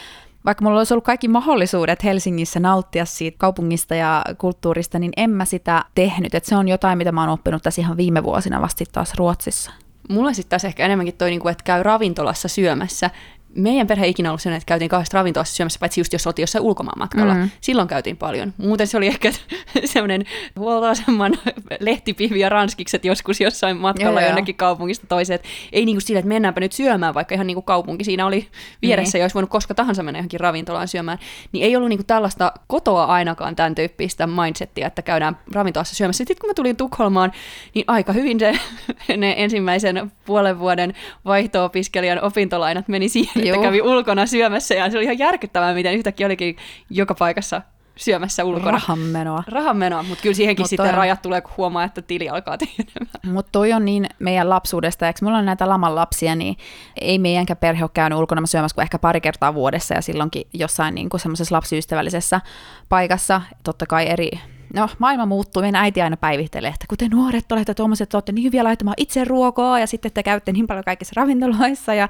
Vaikka 0.44 0.64
mulla 0.64 0.78
olisi 0.78 0.94
ollut 0.94 1.04
kaikki 1.04 1.28
mahdollisuudet 1.28 2.04
Helsingissä 2.04 2.60
nauttia 2.60 3.04
siitä 3.04 3.38
kaupungista 3.38 3.94
ja 3.94 4.24
kulttuurista, 4.38 4.98
niin 4.98 5.12
en 5.16 5.30
mä 5.30 5.44
sitä 5.44 5.84
tehnyt. 5.94 6.34
Et 6.34 6.44
se 6.44 6.56
on 6.56 6.68
jotain, 6.68 6.98
mitä 6.98 7.12
mä 7.12 7.20
oon 7.20 7.30
oppinut 7.30 7.62
tässä 7.62 7.80
ihan 7.80 7.96
viime 7.96 8.24
vuosina 8.24 8.60
vasta 8.60 8.84
taas 8.92 9.14
Ruotsissa. 9.14 9.70
Mulla 10.08 10.32
sitten 10.32 10.50
taas 10.50 10.64
ehkä 10.64 10.84
enemmänkin 10.84 11.14
toi, 11.14 11.30
niinku, 11.30 11.48
että 11.48 11.64
käy 11.64 11.82
ravintolassa 11.82 12.48
syömässä, 12.48 13.10
meidän 13.54 13.86
perhe 13.86 14.04
ei 14.04 14.10
ikinä 14.10 14.30
ollut 14.30 14.40
sellainen, 14.40 14.58
että 14.58 14.66
käytiin 14.66 14.88
kahdesta 14.88 15.18
ravintolassa 15.18 15.54
syömässä, 15.54 15.80
paitsi 15.80 16.00
just 16.00 16.12
jos 16.12 16.26
oltiin 16.26 16.42
jossain 16.42 16.64
ulkomaanmatkalla. 16.64 17.34
Mm. 17.34 17.50
Silloin 17.60 17.88
käytiin 17.88 18.16
paljon. 18.16 18.54
Muuten 18.56 18.86
se 18.86 18.96
oli 18.96 19.06
ehkä 19.06 19.32
semmoinen 19.84 20.24
huoltoaseman 20.58 21.32
lehtipihvi 21.80 22.40
ja 22.40 22.48
ranskikset 22.48 23.04
joskus 23.04 23.40
jossain 23.40 23.76
matkalla 23.76 24.20
joo, 24.20 24.28
jonnekin 24.28 24.52
joo. 24.52 24.56
kaupungista 24.56 25.06
toiseen. 25.06 25.40
Ei 25.72 25.84
niin 25.84 25.96
kuin 25.96 26.02
sillä, 26.02 26.18
että 26.18 26.28
mennäänpä 26.28 26.60
nyt 26.60 26.72
syömään, 26.72 27.14
vaikka 27.14 27.34
ihan 27.34 27.46
niin 27.46 27.54
kuin 27.54 27.64
kaupunki 27.64 28.04
siinä 28.04 28.26
oli 28.26 28.48
vieressä 28.82 29.16
niin. 29.16 29.20
ja 29.20 29.24
olisi 29.24 29.34
voinut 29.34 29.50
koska 29.50 29.74
tahansa 29.74 30.02
mennä 30.02 30.18
johonkin 30.18 30.40
ravintolaan 30.40 30.88
syömään. 30.88 31.18
Niin 31.52 31.64
ei 31.64 31.76
ollut 31.76 31.88
niin 31.88 31.98
kuin 31.98 32.06
tällaista 32.06 32.52
kotoa 32.66 33.04
ainakaan 33.04 33.56
tämän 33.56 33.74
tyyppistä 33.74 34.26
mindsettiä, 34.26 34.86
että 34.86 35.02
käydään 35.02 35.38
ravintolassa 35.52 35.94
syömässä. 35.94 36.18
Sitten 36.18 36.36
kun 36.40 36.50
mä 36.50 36.54
tulin 36.54 36.76
Tukholmaan, 36.76 37.32
niin 37.74 37.84
aika 37.86 38.12
hyvin 38.12 38.40
se, 38.40 38.58
ne 39.16 39.34
ensimmäisen 39.36 40.12
puolen 40.26 40.58
vuoden 40.58 40.94
vaihto-opiskelijan 41.24 42.22
opintolainat 42.22 42.88
meni 42.88 43.08
siihen, 43.08 43.39
että 43.48 43.62
kävi 43.62 43.82
ulkona 43.82 44.26
syömässä 44.26 44.74
ja 44.74 44.90
se 44.90 44.96
oli 44.96 45.04
ihan 45.04 45.18
järkyttävää, 45.18 45.74
miten 45.74 45.94
yhtäkkiä 45.94 46.26
olikin 46.26 46.56
joka 46.90 47.14
paikassa 47.14 47.62
syömässä 47.96 48.44
ulkona. 48.44 48.70
Rahanmenoa. 48.70 49.42
Rahanmenoa, 49.48 50.02
mutta 50.02 50.22
kyllä 50.22 50.34
siihenkin 50.34 50.62
Mut 50.62 50.70
sitten 50.70 50.88
on... 50.88 50.94
rajat 50.94 51.22
tulee, 51.22 51.40
kun 51.40 51.52
huomaa, 51.56 51.84
että 51.84 52.02
tili 52.02 52.28
alkaa 52.28 52.58
tehdä. 52.58 53.06
Mutta 53.26 53.52
toi 53.52 53.72
on 53.72 53.84
niin 53.84 54.06
meidän 54.18 54.50
lapsuudesta, 54.50 55.06
eikö 55.06 55.18
mulla 55.22 55.38
on 55.38 55.44
näitä 55.44 55.68
laman 55.68 55.94
lapsia, 55.94 56.34
niin 56.34 56.56
ei 57.00 57.18
meidänkään 57.18 57.56
perhe 57.56 57.84
ole 57.84 57.90
käynyt 57.94 58.18
ulkona 58.18 58.46
syömässä 58.46 58.74
kuin 58.74 58.82
ehkä 58.82 58.98
pari 58.98 59.20
kertaa 59.20 59.54
vuodessa 59.54 59.94
ja 59.94 60.02
silloinkin 60.02 60.46
jossain 60.52 60.94
niin 60.94 61.08
semmoisessa 61.16 61.54
lapsiystävällisessä 61.54 62.40
paikassa. 62.88 63.40
Totta 63.64 63.86
kai 63.86 64.08
eri 64.08 64.30
no 64.74 64.88
maailma 64.98 65.26
muuttuu, 65.26 65.62
meidän 65.62 65.82
äiti 65.82 66.02
aina 66.02 66.16
päivittelee, 66.16 66.70
että 66.70 66.86
kuten 66.88 67.10
nuoret 67.10 67.52
olette 67.52 67.74
tuommoiset, 67.74 68.02
että 68.02 68.16
olette 68.16 68.32
niin 68.32 68.44
hyviä 68.44 68.64
laittamaan 68.64 68.94
itse 68.96 69.24
ruokaa 69.24 69.78
ja 69.78 69.86
sitten 69.86 70.12
te 70.12 70.22
käytte 70.22 70.52
niin 70.52 70.66
paljon 70.66 70.84
kaikissa 70.84 71.12
ravintoloissa 71.16 71.94
ja 71.94 72.08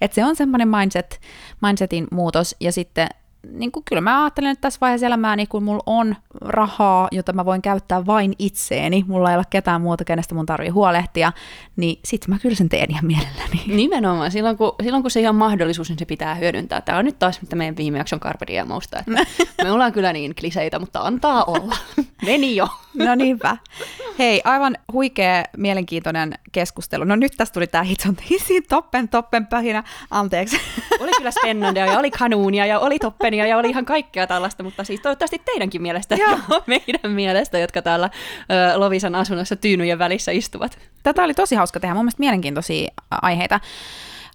että 0.00 0.14
se 0.14 0.24
on 0.24 0.36
semmoinen 0.36 0.68
mindset, 0.68 1.20
mindsetin 1.62 2.06
muutos. 2.10 2.56
Ja 2.60 2.72
sitten 2.72 3.08
niin 3.50 3.72
kuin, 3.72 3.84
kyllä 3.84 4.00
mä 4.00 4.22
ajattelen, 4.22 4.50
että 4.50 4.60
tässä 4.60 4.78
vaiheessa 4.80 5.06
elämää, 5.06 5.36
niin 5.36 5.48
kun 5.48 5.62
mulla 5.62 5.82
on 5.86 6.16
rahaa, 6.44 7.08
jota 7.12 7.32
mä 7.32 7.44
voin 7.44 7.62
käyttää 7.62 8.06
vain 8.06 8.34
itseeni, 8.38 9.04
mulla 9.08 9.30
ei 9.30 9.36
ole 9.36 9.44
ketään 9.50 9.80
muuta, 9.80 10.04
kenestä 10.04 10.34
mun 10.34 10.46
tarvii 10.46 10.68
huolehtia, 10.68 11.32
niin 11.76 11.98
sit 12.04 12.28
mä 12.28 12.38
kyllä 12.38 12.56
sen 12.56 12.68
teen 12.68 12.90
ihan 12.90 13.06
mielelläni. 13.06 13.62
Nimenomaan, 13.76 14.30
silloin 14.30 14.56
kun, 14.56 14.72
silloin 14.82 15.02
kun 15.02 15.10
se 15.10 15.20
ihan 15.20 15.34
mahdollisuus, 15.34 15.88
niin 15.88 15.98
se 15.98 16.04
pitää 16.04 16.34
hyödyntää. 16.34 16.80
Tämä 16.80 16.98
on 16.98 17.04
nyt 17.04 17.18
taas 17.18 17.42
mitä 17.42 17.56
meidän 17.56 17.76
viime 17.76 17.98
jakson 17.98 18.20
Carpe 18.20 18.46
Diemusta, 18.46 18.98
että 18.98 19.26
me 19.64 19.72
ollaan 19.72 19.92
kyllä 19.92 20.12
niin 20.12 20.34
kliseitä, 20.34 20.78
mutta 20.78 21.00
antaa 21.00 21.44
olla. 21.44 21.76
Meni 22.26 22.56
jo. 22.56 22.68
No 22.94 23.14
niinpä. 23.14 23.56
Hei, 24.18 24.40
aivan 24.44 24.76
huikea, 24.92 25.44
mielenkiintoinen 25.56 26.34
keskustelu. 26.52 27.04
No 27.04 27.16
nyt 27.16 27.32
tästä 27.36 27.54
tuli 27.54 27.66
tämä 27.66 27.84
hitson 27.84 28.16
toppen, 28.68 29.08
toppen 29.08 29.46
pöhinä. 29.46 29.84
Anteeksi. 30.10 30.60
Oli 31.00 31.10
kyllä 31.16 31.30
spennandia 31.30 31.86
ja 31.86 31.98
oli 31.98 32.10
kanuunia 32.10 32.66
ja 32.66 32.78
oli 32.78 32.98
toppenia 32.98 33.46
ja 33.46 33.56
oli 33.58 33.68
ihan 33.68 33.84
kaikkea 33.84 34.26
tällaista, 34.26 34.62
mutta 34.62 34.84
siis 34.84 35.00
toivottavasti 35.00 35.42
teidänkin 35.44 35.82
mielestä 35.82 36.14
ja 36.14 36.38
meidän 36.66 37.10
mielestä, 37.10 37.58
jotka 37.58 37.82
täällä 37.82 38.10
ö, 38.74 38.78
Lovisan 38.78 39.14
asunnossa 39.14 39.56
tyynyjen 39.56 39.98
välissä 39.98 40.32
istuvat. 40.32 40.78
Tätä 41.02 41.22
oli 41.22 41.34
tosi 41.34 41.54
hauska 41.54 41.80
tehdä, 41.80 41.94
mun 41.94 42.04
mielestä 42.04 42.20
mielenkiintoisia 42.20 42.92
aiheita. 43.10 43.60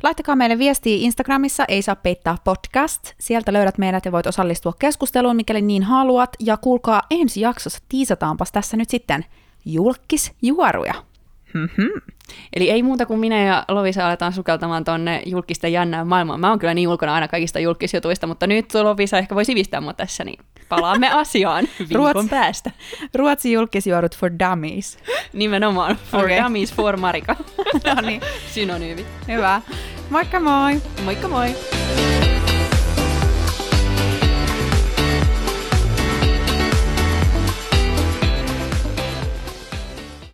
Laittakaa 0.04 0.36
meille 0.36 0.58
viestiä 0.58 0.98
Instagramissa, 1.00 1.66
ei 1.68 1.82
saa 1.82 1.96
peittää 1.96 2.38
podcast. 2.44 3.14
Sieltä 3.20 3.54
löydät 3.54 3.78
meidät 3.78 4.06
ja 4.06 4.12
voit 4.12 4.28
osallistua 4.28 4.74
keskusteluun, 4.80 5.36
mikäli 5.36 5.62
niin 5.62 5.84
haluat. 5.84 6.30
Ja 6.40 6.58
kuulkaa 6.58 7.02
ensi 7.12 7.42
jaksossa, 7.42 7.80
tiisataanpas 7.90 8.52
tässä 8.52 8.78
nyt 8.78 8.90
sitten 8.90 9.26
julkisjuoruja. 9.66 10.94
Mm-hmm. 11.58 12.02
Eli 12.54 12.70
ei 12.70 12.84
muuta 12.84 13.06
kuin 13.06 13.20
minä 13.20 13.44
ja 13.44 13.66
Lovisa 13.68 14.08
aletaan 14.08 14.34
sukeltamaan 14.34 14.84
tonne 14.84 15.24
julkisten 15.26 15.74
jännään 15.74 16.08
maailmaan. 16.08 16.40
Mä 16.40 16.50
oon 16.50 16.60
kyllä 16.60 16.74
niin 16.74 16.88
ulkona 16.88 17.14
aina 17.14 17.28
kaikista 17.28 17.60
julkisjutuista, 17.60 18.28
mutta 18.28 18.48
nyt 18.48 18.74
Lovisa 18.74 19.18
ehkä 19.18 19.36
voi 19.36 19.46
sivistää 19.46 19.82
mua 19.82 19.94
tässä, 19.94 20.24
niin 20.24 20.40
palaamme 20.70 21.10
asiaan 21.22 21.66
viikon 21.80 21.96
Ruotsi, 21.96 22.30
päästä. 22.30 22.72
Ruotsi 23.16 23.52
julkisjuorut 23.52 24.18
for 24.18 24.32
dummies. 24.40 25.00
Nimenomaan, 25.34 25.98
for 26.12 26.26
okay. 26.26 26.44
dummies 26.44 26.74
for 26.74 26.98
Marika. 26.98 27.36
no 27.86 28.02
niin. 28.02 28.22
Synonyymi. 28.52 29.06
Hyvä. 29.28 29.62
Moikka 30.10 30.40
moi! 30.40 30.82
Moikka 31.06 31.28
moi! 31.28 31.56